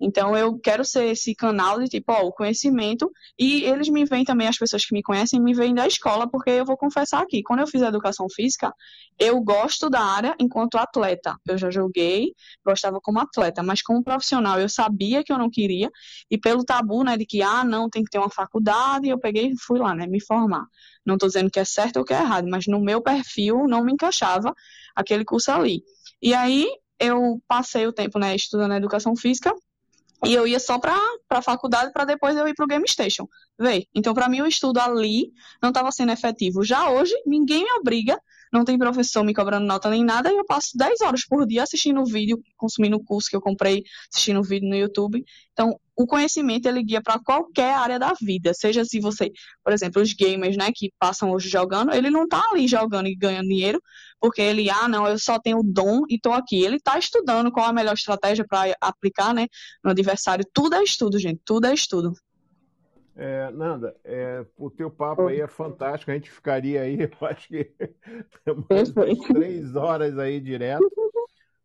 então 0.00 0.36
eu 0.36 0.58
quero 0.58 0.84
ser 0.84 1.06
esse 1.06 1.34
canal 1.34 1.80
de 1.80 1.88
tipo, 1.88 2.12
ó, 2.12 2.22
o 2.22 2.32
conhecimento. 2.32 3.10
E 3.38 3.64
eles 3.64 3.88
me 3.88 4.04
veem 4.04 4.24
também, 4.24 4.46
as 4.46 4.56
pessoas 4.56 4.84
que 4.84 4.94
me 4.94 5.02
conhecem, 5.02 5.40
me 5.40 5.52
veem 5.52 5.74
da 5.74 5.86
escola, 5.86 6.28
porque 6.28 6.50
eu 6.50 6.64
vou 6.64 6.76
confessar 6.76 7.22
aqui, 7.22 7.42
quando 7.42 7.60
eu 7.60 7.66
fiz 7.66 7.82
educação 7.82 8.26
física, 8.28 8.72
eu 9.18 9.40
gosto 9.40 9.90
da 9.90 10.00
área 10.00 10.34
enquanto 10.38 10.78
atleta. 10.78 11.36
Eu 11.46 11.58
já 11.58 11.70
joguei, 11.70 12.32
gostava 12.64 13.00
como 13.00 13.18
atleta, 13.18 13.62
mas 13.62 13.82
como 13.82 14.02
profissional 14.02 14.60
eu 14.60 14.68
sabia 14.68 15.24
que 15.24 15.32
eu 15.32 15.38
não 15.38 15.50
queria, 15.50 15.90
e 16.30 16.38
pelo 16.38 16.64
tabu, 16.64 17.02
né, 17.02 17.16
de 17.16 17.26
que, 17.26 17.42
ah, 17.42 17.64
não, 17.64 17.90
tem 17.90 18.04
que 18.04 18.10
ter 18.10 18.18
uma 18.18 18.30
faculdade, 18.30 19.08
eu 19.08 19.18
peguei 19.18 19.48
e 19.48 19.58
fui 19.58 19.78
lá, 19.78 19.94
né, 19.94 20.06
me 20.06 20.20
formar. 20.20 20.66
Não 21.04 21.14
estou 21.14 21.28
dizendo 21.28 21.50
que 21.50 21.58
é 21.58 21.64
certo 21.64 21.98
ou 21.98 22.04
que 22.04 22.12
é 22.14 22.18
errado, 22.20 22.48
mas 22.48 22.66
no 22.66 22.80
meu 22.80 23.00
perfil 23.02 23.66
não 23.66 23.82
me 23.84 23.92
encaixava 23.92 24.54
aquele 24.94 25.24
curso 25.24 25.50
ali. 25.50 25.82
E 26.22 26.34
aí 26.34 26.66
eu 27.00 27.40
passei 27.46 27.86
o 27.86 27.92
tempo, 27.92 28.18
né, 28.18 28.34
estudando 28.34 28.74
educação 28.74 29.16
física, 29.16 29.52
e 30.24 30.34
eu 30.34 30.46
ia 30.46 30.58
só 30.58 30.78
para 30.78 30.96
a 31.30 31.42
faculdade 31.42 31.92
para 31.92 32.04
depois 32.04 32.36
eu 32.36 32.46
ir 32.48 32.54
para 32.54 32.64
o 32.64 32.68
Game 32.68 32.88
Station. 32.88 33.26
Vê? 33.58 33.86
Então, 33.94 34.14
para 34.14 34.28
mim, 34.28 34.40
o 34.40 34.46
estudo 34.46 34.78
ali 34.80 35.32
não 35.62 35.70
estava 35.70 35.92
sendo 35.92 36.12
efetivo. 36.12 36.64
Já 36.64 36.90
hoje, 36.90 37.14
ninguém 37.24 37.64
me 37.64 37.72
obriga, 37.72 38.20
não 38.52 38.64
tem 38.64 38.78
professor 38.78 39.24
me 39.24 39.34
cobrando 39.34 39.66
nota 39.66 39.90
nem 39.90 40.04
nada, 40.04 40.32
e 40.32 40.36
eu 40.36 40.44
passo 40.44 40.70
10 40.76 41.00
horas 41.02 41.24
por 41.26 41.46
dia 41.46 41.62
assistindo 41.62 42.04
vídeo, 42.04 42.40
consumindo 42.56 42.96
o 42.96 43.04
curso 43.04 43.28
que 43.28 43.36
eu 43.36 43.40
comprei, 43.40 43.82
assistindo 44.12 44.42
vídeo 44.42 44.68
no 44.68 44.76
YouTube. 44.76 45.24
Então, 45.52 45.78
o 45.96 46.06
conhecimento 46.06 46.66
ele 46.66 46.82
guia 46.82 47.02
para 47.02 47.18
qualquer 47.18 47.74
área 47.74 47.98
da 47.98 48.12
vida, 48.20 48.54
seja 48.54 48.84
se 48.84 49.00
você, 49.00 49.32
por 49.64 49.72
exemplo, 49.72 50.00
os 50.00 50.12
gamers, 50.12 50.56
né, 50.56 50.70
que 50.72 50.92
passam 50.98 51.32
hoje 51.32 51.48
jogando, 51.48 51.92
ele 51.92 52.08
não 52.08 52.22
está 52.22 52.40
ali 52.52 52.68
jogando 52.68 53.08
e 53.08 53.16
ganhando 53.16 53.48
dinheiro, 53.48 53.82
porque 54.20 54.40
ele, 54.40 54.70
ah, 54.70 54.88
não, 54.88 55.06
eu 55.08 55.18
só 55.18 55.38
tenho 55.40 55.60
dom 55.62 56.02
e 56.08 56.14
estou 56.14 56.32
aqui. 56.32 56.62
Ele 56.62 56.76
está 56.76 56.98
estudando 56.98 57.50
qual 57.50 57.66
a 57.66 57.72
melhor 57.72 57.94
estratégia 57.94 58.44
para 58.48 58.76
aplicar, 58.80 59.34
né, 59.34 59.46
no 59.82 59.90
adversário. 59.90 60.44
Tudo 60.52 60.76
é 60.76 60.82
estudo, 60.82 61.18
gente, 61.18 61.40
tudo 61.44 61.66
é 61.66 61.74
estudo. 61.74 62.12
É, 63.20 63.50
Nanda, 63.50 63.96
é, 64.04 64.46
o 64.56 64.70
teu 64.70 64.88
papo 64.88 65.26
aí 65.26 65.40
é 65.40 65.48
fantástico. 65.48 66.12
A 66.12 66.14
gente 66.14 66.30
ficaria 66.30 66.82
aí, 66.82 66.96
eu 67.02 67.26
acho 67.26 67.48
que 67.48 67.68
mais 68.70 68.90
três 69.26 69.74
horas 69.74 70.16
aí 70.16 70.40
direto. 70.40 70.88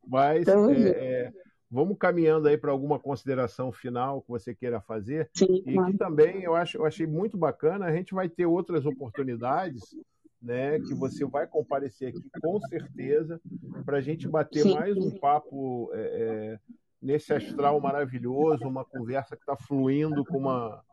Mas 0.06 0.48
é, 0.48 0.90
é, 0.90 1.34
vamos 1.70 1.96
caminhando 2.00 2.48
aí 2.48 2.58
para 2.58 2.72
alguma 2.72 2.98
consideração 2.98 3.72
final 3.72 4.24
que 4.24 4.30
você 4.30 4.56
queira 4.56 4.82
fazer. 4.82 5.30
Sim, 5.32 5.64
e 5.64 5.80
que 5.80 5.96
também 5.96 6.42
eu, 6.42 6.56
acho, 6.56 6.78
eu 6.78 6.86
achei 6.86 7.06
muito 7.06 7.38
bacana. 7.38 7.86
A 7.86 7.92
gente 7.92 8.16
vai 8.16 8.28
ter 8.28 8.48
outras 8.48 8.88
oportunidades 8.88 9.96
né, 10.42 10.80
que 10.80 10.96
você 10.96 11.24
vai 11.24 11.46
comparecer 11.46 12.10
aqui 12.10 12.24
com 12.42 12.60
certeza 12.62 13.40
para 13.86 13.98
a 13.98 14.02
gente 14.02 14.28
bater 14.28 14.64
Sim. 14.64 14.74
mais 14.74 14.98
um 14.98 15.12
papo 15.20 15.92
é, 15.94 16.00
é, 16.02 16.60
nesse 17.00 17.32
astral 17.32 17.80
maravilhoso, 17.80 18.68
uma 18.68 18.84
conversa 18.84 19.36
que 19.36 19.44
está 19.44 19.56
fluindo 19.56 20.26
com 20.26 20.40
uma 20.40 20.84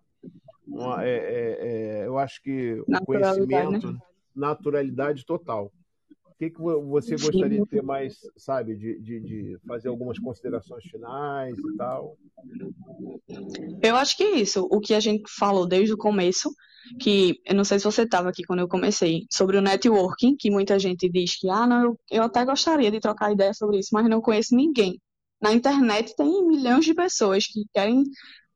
uma, 0.67 1.05
é, 1.05 1.11
é, 1.11 1.59
é, 1.61 2.07
eu 2.07 2.19
acho 2.19 2.43
que 2.43 2.81
o 2.87 3.05
conhecimento, 3.05 3.93
né? 3.93 3.99
naturalidade 4.35 5.25
total. 5.25 5.73
O 6.27 6.35
que, 6.41 6.51
que 6.51 6.59
você 6.59 7.17
gostaria 7.17 7.61
de 7.61 7.67
ter 7.67 7.83
mais, 7.83 8.19
sabe, 8.35 8.75
de, 8.75 8.99
de, 8.99 9.21
de, 9.21 9.59
fazer 9.67 9.89
algumas 9.89 10.19
considerações 10.19 10.83
finais 10.85 11.55
e 11.59 11.77
tal? 11.77 12.17
Eu 13.83 13.95
acho 13.97 14.17
que 14.17 14.23
é 14.23 14.39
isso, 14.39 14.67
o 14.71 14.81
que 14.81 14.95
a 14.95 15.01
gente 15.01 15.31
falou 15.31 15.67
desde 15.67 15.93
o 15.93 15.99
começo, 15.99 16.51
que 16.99 17.39
eu 17.45 17.55
não 17.55 17.63
sei 17.63 17.79
se 17.79 17.85
você 17.85 18.05
estava 18.05 18.31
aqui 18.31 18.43
quando 18.45 18.61
eu 18.61 18.69
comecei, 18.69 19.27
sobre 19.31 19.59
o 19.59 19.61
networking, 19.61 20.35
que 20.35 20.51
muita 20.51 20.79
gente 20.79 21.11
diz 21.11 21.39
que, 21.39 21.51
ah, 21.51 21.67
não, 21.67 21.83
eu, 21.83 22.01
eu 22.11 22.23
até 22.23 22.43
gostaria 22.43 22.91
de 22.91 23.01
trocar 23.01 23.33
ideia 23.33 23.53
sobre 23.53 23.79
isso, 23.79 23.91
mas 23.93 24.09
não 24.09 24.23
conheço 24.23 24.57
ninguém. 24.57 24.99
Na 25.43 25.53
internet 25.53 26.15
tem 26.17 26.47
milhões 26.47 26.87
de 26.87 26.95
pessoas 26.95 27.47
que 27.47 27.65
querem 27.73 28.05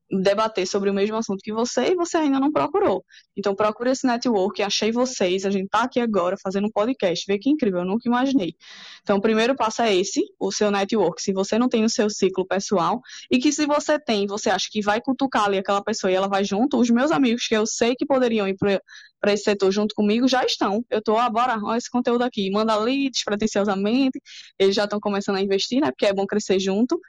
debater 0.09 0.67
sobre 0.67 0.89
o 0.89 0.93
mesmo 0.93 1.15
assunto 1.15 1.41
que 1.41 1.51
você 1.51 1.91
e 1.91 1.95
você 1.95 2.17
ainda 2.17 2.39
não 2.39 2.51
procurou. 2.51 3.03
Então 3.35 3.55
procure 3.55 3.89
esse 3.91 4.05
network, 4.05 4.61
achei 4.61 4.91
vocês, 4.91 5.45
a 5.45 5.49
gente 5.49 5.65
está 5.65 5.83
aqui 5.83 5.99
agora 5.99 6.35
fazendo 6.41 6.67
um 6.67 6.71
podcast, 6.71 7.25
vê 7.27 7.39
que 7.39 7.49
incrível, 7.49 7.79
eu 7.79 7.85
nunca 7.85 8.07
imaginei. 8.07 8.55
Então 9.01 9.17
o 9.17 9.21
primeiro 9.21 9.55
passo 9.55 9.81
é 9.81 9.95
esse, 9.95 10.21
o 10.39 10.51
seu 10.51 10.69
network, 10.69 11.21
se 11.21 11.33
você 11.33 11.57
não 11.57 11.67
tem 11.67 11.83
o 11.83 11.89
seu 11.89 12.09
ciclo 12.09 12.45
pessoal, 12.45 13.01
e 13.31 13.39
que 13.39 13.51
se 13.51 13.65
você 13.65 13.99
tem, 13.99 14.27
você 14.27 14.49
acha 14.49 14.67
que 14.71 14.81
vai 14.81 15.01
cutucar 15.01 15.45
ali 15.45 15.57
aquela 15.57 15.83
pessoa 15.83 16.11
e 16.11 16.15
ela 16.15 16.27
vai 16.27 16.43
junto, 16.43 16.79
os 16.79 16.89
meus 16.89 17.11
amigos 17.11 17.47
que 17.47 17.55
eu 17.55 17.65
sei 17.65 17.95
que 17.95 18.05
poderiam 18.05 18.47
ir 18.47 18.55
para 18.57 19.33
esse 19.33 19.43
setor 19.43 19.71
junto 19.71 19.95
comigo 19.95 20.27
já 20.27 20.45
estão. 20.45 20.85
Eu 20.89 20.99
estou, 20.99 21.17
ah, 21.17 21.29
bora, 21.29 21.59
olha 21.63 21.77
esse 21.77 21.89
conteúdo 21.89 22.23
aqui, 22.23 22.49
manda 22.51 22.75
leads 22.75 23.23
pretenciosamente, 23.23 24.21
eles 24.59 24.75
já 24.75 24.83
estão 24.83 24.99
começando 24.99 25.37
a 25.37 25.41
investir, 25.41 25.81
né, 25.81 25.91
porque 25.91 26.05
é 26.05 26.13
bom 26.13 26.25
crescer 26.27 26.59
junto, 26.59 26.99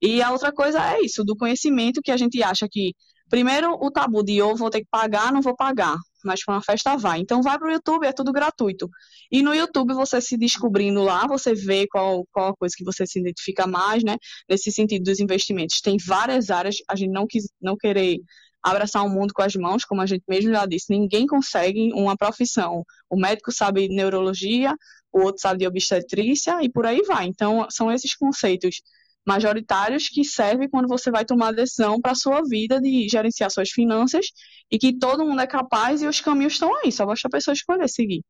e 0.00 0.22
a 0.22 0.30
outra 0.30 0.52
coisa 0.52 0.80
é 0.94 1.00
isso, 1.02 1.24
do 1.24 1.36
conhecimento 1.36 2.00
que 2.02 2.10
a 2.10 2.16
gente 2.16 2.42
acha 2.42 2.68
que, 2.70 2.94
primeiro, 3.28 3.72
o 3.72 3.90
tabu 3.90 4.22
de 4.22 4.36
eu 4.36 4.54
vou 4.56 4.70
ter 4.70 4.80
que 4.80 4.88
pagar, 4.90 5.32
não 5.32 5.42
vou 5.42 5.56
pagar, 5.56 5.96
mas 6.24 6.44
para 6.44 6.54
uma 6.54 6.62
festa 6.62 6.96
vai. 6.96 7.20
Então 7.20 7.42
vai 7.42 7.58
para 7.58 7.68
o 7.68 7.72
YouTube, 7.72 8.06
é 8.06 8.12
tudo 8.12 8.32
gratuito. 8.32 8.88
E 9.30 9.42
no 9.42 9.54
YouTube, 9.54 9.94
você 9.94 10.20
se 10.20 10.36
descobrindo 10.36 11.02
lá, 11.02 11.26
você 11.26 11.54
vê 11.54 11.86
qual, 11.88 12.24
qual 12.32 12.50
a 12.50 12.56
coisa 12.56 12.74
que 12.76 12.84
você 12.84 13.06
se 13.06 13.18
identifica 13.20 13.66
mais, 13.66 14.04
né? 14.04 14.16
Nesse 14.48 14.70
sentido 14.72 15.04
dos 15.04 15.20
investimentos. 15.20 15.80
Tem 15.80 15.96
várias 16.04 16.50
áreas, 16.50 16.76
a 16.88 16.96
gente 16.96 17.10
não, 17.10 17.26
quis, 17.26 17.48
não 17.60 17.76
querer 17.76 18.18
abraçar 18.62 19.04
o 19.04 19.08
mundo 19.08 19.32
com 19.32 19.42
as 19.42 19.54
mãos, 19.54 19.84
como 19.84 20.00
a 20.00 20.06
gente 20.06 20.24
mesmo 20.28 20.52
já 20.52 20.66
disse, 20.66 20.86
ninguém 20.90 21.26
consegue 21.26 21.92
uma 21.92 22.16
profissão. 22.16 22.84
O 23.08 23.16
médico 23.16 23.52
sabe 23.52 23.88
neurologia, 23.88 24.74
o 25.12 25.20
outro 25.22 25.40
sabe 25.40 25.60
de 25.60 25.66
obstetrícia 25.66 26.62
e 26.62 26.70
por 26.70 26.86
aí 26.86 27.02
vai. 27.02 27.26
Então, 27.26 27.66
são 27.70 27.90
esses 27.90 28.14
conceitos 28.14 28.80
majoritários 29.28 30.08
que 30.08 30.24
servem 30.24 30.70
quando 30.70 30.88
você 30.88 31.10
vai 31.10 31.22
tomar 31.22 31.52
decisão 31.52 32.00
para 32.00 32.12
a 32.12 32.14
sua 32.14 32.40
vida 32.42 32.80
de 32.80 33.06
gerenciar 33.10 33.50
suas 33.50 33.68
finanças 33.70 34.26
e 34.70 34.78
que 34.78 34.96
todo 34.96 35.26
mundo 35.26 35.42
é 35.42 35.46
capaz 35.46 36.00
e 36.00 36.06
os 36.06 36.18
caminhos 36.18 36.54
estão 36.54 36.74
aí, 36.76 36.90
só 36.90 37.04
basta 37.04 37.28
a 37.28 37.30
pessoa 37.30 37.52
escolher 37.52 37.88
seguir. 37.88 38.22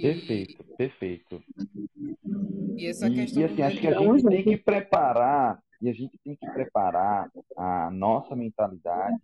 Perfeito, 0.00 0.64
perfeito. 0.76 1.42
E 2.76 2.86
essa 2.86 3.10
questão 3.10 3.42
e, 3.42 3.44
assim, 3.44 3.62
acho 3.62 3.80
que 3.80 3.86
a 3.86 3.98
gente 3.98 4.22
tem 4.24 4.44
que 4.44 4.56
preparar 4.56 5.58
e 5.82 5.88
a 5.88 5.92
gente 5.92 6.18
tem 6.24 6.34
que 6.34 6.50
preparar 6.50 7.30
a 7.56 7.90
nossa 7.90 8.34
mentalidade 8.34 9.16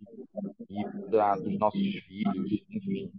e 0.69 1.09
da, 1.09 1.35
dos 1.35 1.57
nossos 1.57 1.81
filhos, 1.81 2.63
enfim, 2.69 3.11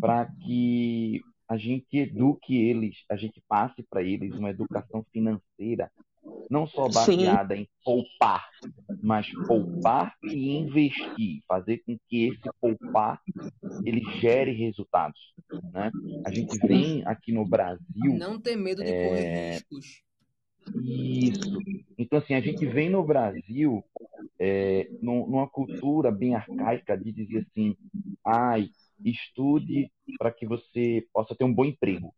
para 0.00 0.26
que 0.44 1.20
a 1.48 1.56
gente 1.56 1.96
eduque 1.96 2.56
eles, 2.56 3.04
a 3.08 3.16
gente 3.16 3.40
passe 3.48 3.82
para 3.88 4.02
eles 4.02 4.34
uma 4.34 4.50
educação 4.50 5.04
financeira 5.12 5.90
não 6.50 6.66
só 6.66 6.88
baseada 6.88 7.54
Sim. 7.54 7.62
em 7.62 7.68
poupar, 7.84 8.48
mas 9.02 9.30
poupar 9.46 10.14
e 10.24 10.56
investir, 10.56 11.42
fazer 11.46 11.78
com 11.78 11.98
que 12.08 12.28
esse 12.28 12.50
poupar 12.60 13.20
ele 13.84 14.02
gere 14.20 14.52
resultados, 14.52 15.34
né? 15.72 15.90
A 16.24 16.30
gente 16.30 16.56
vem 16.66 17.02
aqui 17.06 17.32
no 17.32 17.44
Brasil 17.46 18.16
não 18.18 18.38
ter 18.40 18.56
medo 18.56 18.82
de 18.82 18.90
é... 18.90 19.08
correr 19.08 19.52
riscos. 19.54 20.02
Isso. 20.82 21.58
Então 21.98 22.18
assim 22.18 22.34
a 22.34 22.40
gente 22.40 22.64
vem 22.66 22.88
no 22.88 23.04
Brasil 23.04 23.84
é, 24.38 24.88
numa 25.00 25.48
cultura 25.48 26.10
bem 26.10 26.34
arcaica 26.34 26.96
de 26.96 27.12
dizer 27.12 27.46
assim, 27.50 27.76
ai, 28.24 28.70
estude 29.04 29.90
para 30.18 30.32
que 30.32 30.46
você 30.46 31.06
possa 31.12 31.34
ter 31.34 31.44
um 31.44 31.52
bom 31.52 31.64
emprego. 31.64 32.14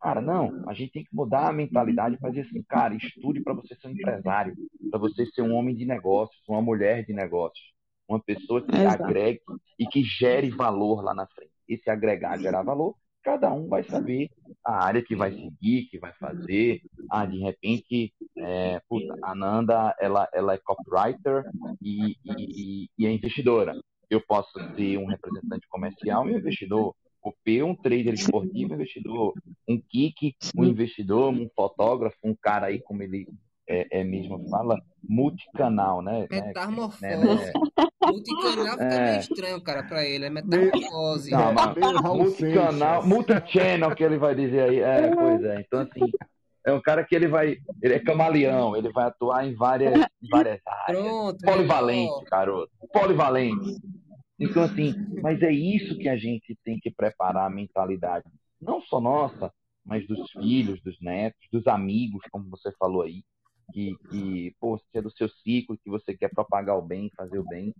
Cara, 0.00 0.20
não, 0.20 0.68
a 0.68 0.74
gente 0.74 0.92
tem 0.92 1.04
que 1.04 1.14
mudar 1.14 1.48
a 1.48 1.52
mentalidade 1.52 2.16
e 2.16 2.18
fazer 2.18 2.40
assim, 2.42 2.62
cara, 2.68 2.94
estude 2.94 3.40
para 3.42 3.54
você 3.54 3.74
ser 3.74 3.88
um 3.88 3.92
empresário, 3.92 4.54
para 4.90 4.98
você 4.98 5.26
ser 5.26 5.42
um 5.42 5.54
homem 5.54 5.74
de 5.74 5.84
negócios, 5.84 6.40
uma 6.48 6.62
mulher 6.62 7.04
de 7.04 7.12
negócios, 7.12 7.72
uma 8.08 8.20
pessoa 8.20 8.62
que 8.62 8.74
Exato. 8.74 9.04
agregue 9.04 9.40
e 9.78 9.86
que 9.86 10.02
gere 10.02 10.50
valor 10.50 11.02
lá 11.02 11.14
na 11.14 11.26
frente. 11.26 11.52
Esse 11.68 11.90
agregar, 11.90 12.38
gerar 12.38 12.62
valor, 12.62 12.94
cada 13.26 13.52
um 13.52 13.68
vai 13.68 13.82
saber 13.82 14.30
a 14.64 14.84
área 14.84 15.02
que 15.02 15.16
vai 15.16 15.32
seguir, 15.32 15.88
que 15.90 15.98
vai 15.98 16.12
fazer. 16.12 16.80
Ah, 17.10 17.26
de 17.26 17.38
repente, 17.40 18.14
é, 18.38 18.80
puta, 18.88 19.16
a 19.20 19.34
Nanda, 19.34 19.92
ela, 19.98 20.28
ela 20.32 20.54
é 20.54 20.58
copywriter 20.58 21.44
e, 21.82 22.16
e, 22.24 22.88
e 22.96 23.06
é 23.06 23.10
investidora. 23.10 23.74
Eu 24.08 24.20
posso 24.24 24.52
ser 24.76 24.96
um 24.98 25.06
representante 25.06 25.66
comercial 25.68 26.28
e 26.28 26.34
um 26.34 26.38
investidor. 26.38 26.94
P, 27.44 27.62
um 27.62 27.74
trader 27.74 28.14
esportivo, 28.14 28.72
um 28.72 28.76
investidor. 28.76 29.34
Um 29.68 29.80
Kik, 29.80 30.34
um 30.56 30.64
investidor. 30.64 31.32
Um 31.32 31.48
fotógrafo, 31.54 32.16
um 32.24 32.34
cara 32.34 32.66
aí, 32.66 32.80
como 32.80 33.02
ele 33.02 33.26
é, 33.68 34.00
é 34.00 34.04
mesmo 34.04 34.48
fala, 34.48 34.80
multicanal, 35.02 36.00
né? 36.00 36.26
Metamorfose. 36.30 37.02
Né, 37.02 37.16
né? 37.16 37.52
Multicanal 38.06 38.72
fica 38.74 38.84
é. 38.84 39.04
meio 39.04 39.20
estranho, 39.20 39.60
cara, 39.60 39.82
pra 39.82 40.04
ele. 40.04 40.26
É 40.26 40.30
metamorfose. 40.30 41.30
Não, 41.32 41.52
mas 41.52 41.74
multicanal, 42.02 43.04
multichannel 43.04 43.94
que 43.96 44.04
ele 44.04 44.16
vai 44.16 44.34
dizer 44.34 44.60
aí. 44.60 44.78
É, 44.78 45.12
pois 45.12 45.42
é. 45.42 45.60
Então, 45.60 45.80
assim, 45.80 46.12
é 46.64 46.72
um 46.72 46.80
cara 46.80 47.04
que 47.04 47.14
ele 47.16 47.26
vai. 47.26 47.56
Ele 47.82 47.94
é 47.94 47.98
camaleão, 47.98 48.76
ele 48.76 48.92
vai 48.92 49.06
atuar 49.06 49.46
em 49.46 49.54
várias, 49.54 49.92
várias 50.30 50.60
áreas. 50.66 51.02
Pronto, 51.02 51.38
Polivalente, 51.44 52.24
garoto. 52.30 52.70
Polivalente. 52.92 53.76
Então, 54.38 54.62
assim, 54.62 54.94
mas 55.22 55.42
é 55.42 55.50
isso 55.50 55.96
que 55.96 56.08
a 56.08 56.16
gente 56.16 56.56
tem 56.64 56.78
que 56.78 56.90
preparar 56.90 57.46
a 57.46 57.54
mentalidade. 57.54 58.26
Não 58.60 58.80
só 58.82 59.00
nossa, 59.00 59.52
mas 59.84 60.06
dos 60.06 60.30
filhos, 60.32 60.80
dos 60.82 61.00
netos, 61.00 61.40
dos 61.50 61.66
amigos, 61.66 62.22
como 62.30 62.50
você 62.50 62.70
falou 62.78 63.02
aí 63.02 63.22
que, 63.72 63.96
que 64.10 64.54
pô, 64.60 64.78
se 64.78 64.98
é 64.98 65.02
do 65.02 65.10
seu 65.10 65.28
ciclo, 65.28 65.78
que 65.78 65.90
você 65.90 66.16
quer 66.16 66.30
propagar 66.30 66.76
o 66.76 66.82
bem, 66.82 67.10
fazer 67.16 67.38
o 67.38 67.44
bem, 67.44 67.74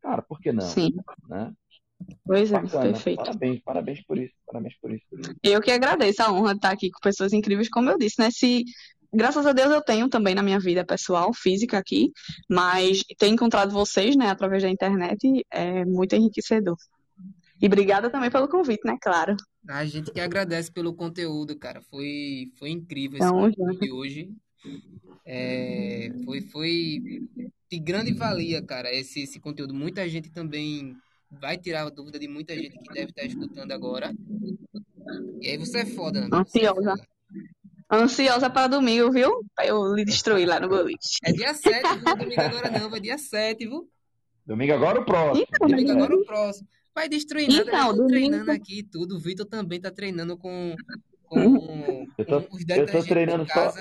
cara, 0.00 0.22
por 0.22 0.40
que 0.40 0.52
não? 0.52 0.62
Sim. 0.62 0.92
Né? 1.28 1.52
Pois 2.24 2.50
é, 2.52 2.60
Bacana. 2.60 2.92
perfeito. 2.92 3.18
Parabéns, 3.24 3.62
parabéns 3.62 4.02
por 4.04 4.18
isso, 4.18 4.34
parabéns 4.46 4.74
por 4.80 4.92
isso. 4.92 5.06
Eu 5.42 5.60
que 5.60 5.70
agradeço 5.70 6.22
a 6.22 6.32
honra 6.32 6.52
de 6.52 6.58
estar 6.58 6.70
aqui 6.72 6.90
com 6.90 7.00
pessoas 7.00 7.32
incríveis, 7.32 7.68
como 7.68 7.90
eu 7.90 7.98
disse, 7.98 8.20
né? 8.20 8.30
Se 8.30 8.64
graças 9.12 9.46
a 9.46 9.52
Deus 9.52 9.70
eu 9.70 9.82
tenho 9.82 10.08
também 10.08 10.34
na 10.34 10.42
minha 10.42 10.58
vida 10.58 10.84
pessoal, 10.84 11.32
física 11.32 11.78
aqui, 11.78 12.10
mas 12.48 13.02
ter 13.18 13.28
encontrado 13.28 13.70
vocês, 13.70 14.16
né, 14.16 14.30
através 14.30 14.62
da 14.62 14.70
internet 14.70 15.44
é 15.50 15.84
muito 15.84 16.14
enriquecedor. 16.14 16.76
E 17.60 17.66
obrigada 17.66 18.10
também 18.10 18.30
pelo 18.30 18.48
convite, 18.48 18.84
né, 18.84 18.96
claro. 19.00 19.36
A 19.68 19.84
gente 19.84 20.10
que 20.10 20.20
agradece 20.20 20.72
pelo 20.72 20.92
conteúdo, 20.92 21.56
cara. 21.56 21.80
Foi, 21.82 22.50
foi 22.58 22.70
incrível 22.70 23.18
esse 23.18 23.30
conteúdo 23.30 23.78
de 23.78 23.92
hoje. 23.92 24.30
É, 25.24 26.10
foi, 26.24 26.40
foi 26.40 27.00
de 27.70 27.78
grande 27.78 28.12
valia, 28.12 28.60
cara, 28.60 28.92
esse, 28.92 29.22
esse 29.22 29.38
conteúdo. 29.38 29.72
Muita 29.72 30.08
gente 30.08 30.30
também 30.30 30.96
vai 31.30 31.56
tirar 31.56 31.86
a 31.86 31.90
dúvida 31.90 32.18
de 32.18 32.26
muita 32.26 32.54
gente 32.54 32.76
que 32.78 32.92
deve 32.92 33.10
estar 33.10 33.24
escutando 33.24 33.70
agora. 33.70 34.12
E 35.40 35.48
aí 35.48 35.56
você 35.56 35.78
é 35.78 35.86
foda, 35.86 36.20
né? 36.22 36.28
Ansiosa. 36.32 36.94
Ansiosa 37.92 38.48
para 38.48 38.68
domingo, 38.68 39.12
viu? 39.12 39.44
Pra 39.54 39.66
eu 39.66 39.94
lhe 39.94 40.04
destruir 40.04 40.46
lá 40.46 40.58
no 40.58 40.68
boliche. 40.68 41.18
É 41.22 41.32
dia 41.32 41.52
7, 41.52 41.82
não 42.02 42.12
é 42.12 42.16
domingo 42.16 42.40
agora 42.40 42.70
não, 42.70 42.88
vai 42.88 43.00
dia 43.00 43.18
7, 43.18 43.66
viu? 43.66 43.86
Domingo 44.46 44.72
agora 44.72 44.98
o 45.00 45.04
próximo. 45.04 45.46
Então, 45.46 45.68
domingo 45.68 45.90
agora 45.90 46.16
o 46.16 46.24
próximo. 46.24 46.66
Vai 46.94 47.08
destruir 47.08 47.48
nada, 47.48 47.62
então, 47.62 47.88
eu 47.90 47.96
tô 47.96 48.06
treinando 48.06 48.50
aqui 48.50 48.78
e 48.78 48.82
tudo. 48.82 49.16
O 49.16 49.20
Vitor 49.20 49.46
também 49.46 49.80
tá 49.80 49.90
treinando 49.90 50.36
com, 50.38 50.74
com, 51.24 52.06
eu 52.16 52.24
tô, 52.24 52.42
com 52.42 52.56
os 52.56 52.64
eu 52.68 52.86
tô 52.86 53.02
treinando 53.02 53.46
só 53.46 53.72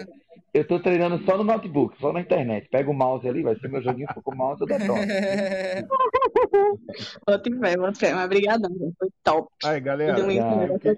eu 0.53 0.67
tô 0.67 0.79
treinando 0.79 1.23
só 1.23 1.37
no 1.37 1.45
notebook, 1.45 1.97
só 1.99 2.11
na 2.11 2.19
internet. 2.19 2.67
Pega 2.69 2.89
o 2.89 2.93
mouse 2.93 3.25
ali, 3.27 3.41
vai 3.41 3.57
ser 3.57 3.69
meu 3.69 3.81
joguinho 3.81 4.07
com 4.13 4.31
o 4.31 4.35
mouse, 4.35 4.59
eu 4.61 4.67
detono. 4.67 5.01
Outro 7.25 7.59
fé, 7.59 7.77
mas 8.11 8.25
obrigadão, 8.25 8.69
foi 8.99 9.09
top. 9.23 9.49
Aí, 9.63 9.79
galera, 9.79 10.19
eu, 10.19 10.79
que... 10.79 10.89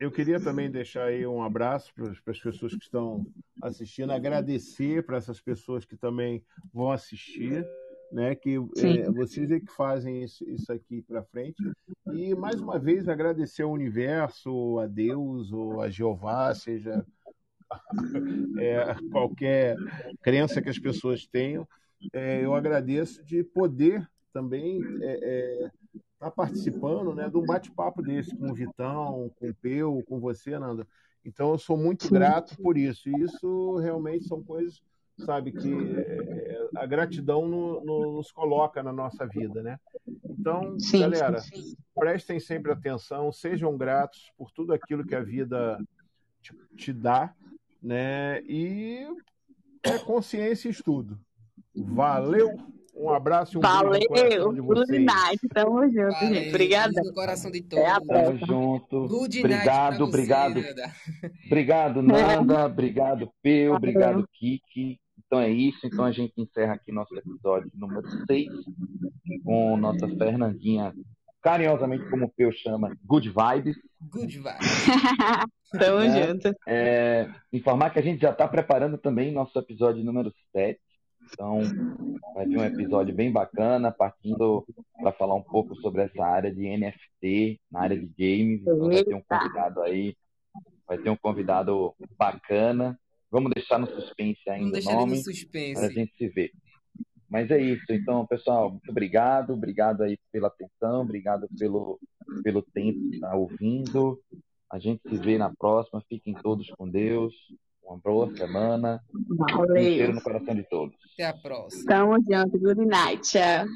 eu 0.00 0.10
queria 0.10 0.40
também 0.40 0.70
deixar 0.70 1.04
aí 1.04 1.26
um 1.26 1.42
abraço 1.42 1.92
para 1.94 2.32
as 2.32 2.40
pessoas 2.40 2.74
que 2.74 2.82
estão 2.82 3.24
assistindo, 3.62 4.12
agradecer 4.12 5.04
para 5.04 5.18
essas 5.18 5.40
pessoas 5.40 5.84
que 5.84 5.96
também 5.96 6.42
vão 6.72 6.90
assistir 6.90 7.64
né? 8.10 8.34
Que 8.34 8.56
é, 8.56 9.10
vocês 9.10 9.50
é 9.50 9.60
que 9.60 9.70
fazem 9.72 10.22
isso, 10.22 10.44
isso 10.48 10.72
aqui 10.72 11.02
para 11.02 11.22
frente. 11.22 11.62
E 12.12 12.34
mais 12.34 12.60
uma 12.60 12.78
vez 12.78 13.08
agradecer 13.08 13.62
ao 13.62 13.70
universo, 13.70 14.78
a 14.78 14.86
Deus 14.86 15.52
ou 15.52 15.80
a 15.80 15.88
Jeová, 15.88 16.54
seja 16.54 17.04
é, 18.58 18.94
qualquer 19.10 19.76
crença 20.22 20.60
que 20.60 20.68
as 20.68 20.78
pessoas 20.78 21.26
tenham, 21.26 21.66
é, 22.12 22.44
eu 22.44 22.54
agradeço 22.54 23.22
de 23.24 23.44
poder 23.44 24.08
também 24.32 24.80
estar 24.80 25.04
é, 25.04 25.70
é, 26.20 26.24
tá 26.24 26.30
participando 26.30 27.14
né, 27.14 27.28
de 27.28 27.36
um 27.36 27.44
bate-papo 27.44 28.02
desse 28.02 28.36
com 28.36 28.50
o 28.50 28.54
Vitão, 28.54 29.30
com 29.36 29.48
o 29.48 29.54
Peu, 29.54 30.02
com 30.06 30.20
você, 30.20 30.58
Nanda. 30.58 30.86
Então, 31.24 31.52
eu 31.52 31.58
sou 31.58 31.76
muito 31.76 32.10
grato 32.12 32.56
por 32.62 32.76
isso. 32.76 33.08
E 33.08 33.22
isso 33.22 33.76
realmente 33.76 34.26
são 34.26 34.42
coisas, 34.42 34.82
sabe, 35.18 35.52
que 35.52 35.72
é, 35.98 36.68
a 36.76 36.86
gratidão 36.86 37.48
no, 37.48 37.84
no, 37.84 38.12
nos 38.12 38.30
coloca 38.30 38.82
na 38.82 38.92
nossa 38.92 39.26
vida, 39.26 39.62
né? 39.62 39.78
Então, 40.24 40.78
sim, 40.78 41.00
galera, 41.00 41.40
sim. 41.40 41.74
prestem 41.94 42.38
sempre 42.38 42.72
atenção, 42.72 43.32
sejam 43.32 43.76
gratos 43.76 44.30
por 44.36 44.50
tudo 44.50 44.72
aquilo 44.72 45.04
que 45.04 45.14
a 45.14 45.22
vida 45.22 45.78
te, 46.40 46.54
te 46.76 46.92
dá, 46.92 47.34
né? 47.82 48.42
E 48.42 49.06
é 49.82 49.98
consciência 49.98 50.68
e 50.68 50.70
estudo. 50.70 51.18
Valeu! 51.74 52.56
Um 52.94 53.10
abraço 53.10 53.56
e 53.56 53.58
um 53.58 53.60
Valeu, 53.60 53.90
beijo 53.90 54.08
no 54.08 54.14
coração 54.14 54.54
de 54.54 54.60
vocês. 54.60 54.88
Good 54.88 55.04
night, 55.04 55.48
tamo 55.48 55.82
junto, 55.84 56.12
Valeu, 56.12 56.34
gente. 56.34 56.48
Obrigada. 56.48 57.02
No 57.02 57.14
coração 57.14 57.50
de 57.50 57.62
todos. 57.62 57.84
É 57.84 58.00
tamo 58.00 58.46
junto. 58.46 59.08
Good 59.08 59.38
obrigado, 59.38 60.04
obrigado. 60.04 60.60
Obrigado, 61.46 62.02
Nanda. 62.02 62.66
Obrigado, 62.66 63.30
Peu. 63.42 63.74
Obrigado, 63.74 64.28
Kiki. 64.34 64.98
Então 65.26 65.40
é 65.40 65.48
isso. 65.48 65.86
Então 65.86 66.04
a 66.04 66.12
gente 66.12 66.32
encerra 66.36 66.74
aqui 66.74 66.92
nosso 66.92 67.14
episódio 67.16 67.70
número 67.74 68.06
6 68.26 68.48
com 69.44 69.76
nossa 69.76 70.08
Fernandinha, 70.08 70.92
carinhosamente 71.40 72.08
como 72.10 72.26
o 72.26 72.32
Peu 72.36 72.50
chama, 72.52 72.96
Good 73.04 73.28
Vibes. 73.30 73.76
Good 74.10 74.38
Vibes. 74.38 74.86
Tamo 75.78 76.00
né? 76.00 76.26
junto. 76.26 76.52
É, 76.66 77.30
informar 77.52 77.90
que 77.90 77.98
a 77.98 78.02
gente 78.02 78.20
já 78.20 78.30
está 78.30 78.48
preparando 78.48 78.98
também 78.98 79.32
nosso 79.32 79.56
episódio 79.58 80.04
número 80.04 80.32
7. 80.52 80.80
Então, 81.32 81.60
vai 82.34 82.46
vir 82.46 82.58
um 82.58 82.64
episódio 82.64 83.14
bem 83.14 83.32
bacana, 83.32 83.90
partindo 83.90 84.66
para 85.00 85.12
falar 85.12 85.34
um 85.34 85.42
pouco 85.42 85.74
sobre 85.76 86.02
essa 86.02 86.24
área 86.24 86.52
de 86.52 86.62
NFT, 86.76 87.60
na 87.70 87.80
área 87.80 87.98
de 87.98 88.06
games. 88.06 88.62
Então, 88.62 88.78
vai 88.78 89.04
ter 89.04 89.14
um 89.14 89.22
convidado 89.22 89.80
aí, 89.82 90.16
vai 90.86 90.98
ter 90.98 91.10
um 91.10 91.16
convidado 91.16 91.94
bacana. 92.18 92.98
Vamos 93.30 93.52
deixar 93.54 93.78
no 93.78 93.86
suspense 93.86 94.48
ainda 94.50 94.78
o 94.78 94.82
nome, 94.82 95.22
para 95.74 95.86
a 95.86 95.90
gente 95.90 96.12
se 96.16 96.28
ver. 96.28 96.50
Mas 97.28 97.48
é 97.50 97.62
isso. 97.62 97.84
Então, 97.90 98.26
pessoal, 98.26 98.70
muito 98.70 98.90
obrigado. 98.90 99.52
Obrigado 99.52 100.02
aí 100.02 100.18
pela 100.32 100.48
atenção, 100.48 101.02
obrigado 101.02 101.48
pelo, 101.56 102.00
pelo 102.42 102.60
tempo 102.60 102.98
que 103.08 103.14
está 103.14 103.36
ouvindo. 103.36 104.20
A 104.68 104.80
gente 104.80 105.00
se 105.08 105.16
vê 105.16 105.38
na 105.38 105.54
próxima. 105.54 106.02
Fiquem 106.08 106.34
todos 106.34 106.68
com 106.70 106.88
Deus. 106.88 107.32
Uma 107.90 107.98
boa 107.98 108.36
semana. 108.36 109.02
Valeu. 109.50 109.74
Um 109.74 109.84
cheiro 109.84 110.14
no 110.14 110.22
coração 110.22 110.54
de 110.54 110.62
todos. 110.62 110.94
Até 111.12 111.26
a 111.26 111.34
próxima. 111.34 111.84
Tamo 111.86 112.16
junto. 112.30 112.58
Good 112.60 112.86
night. 112.86 113.22
Tchau. 113.22 113.66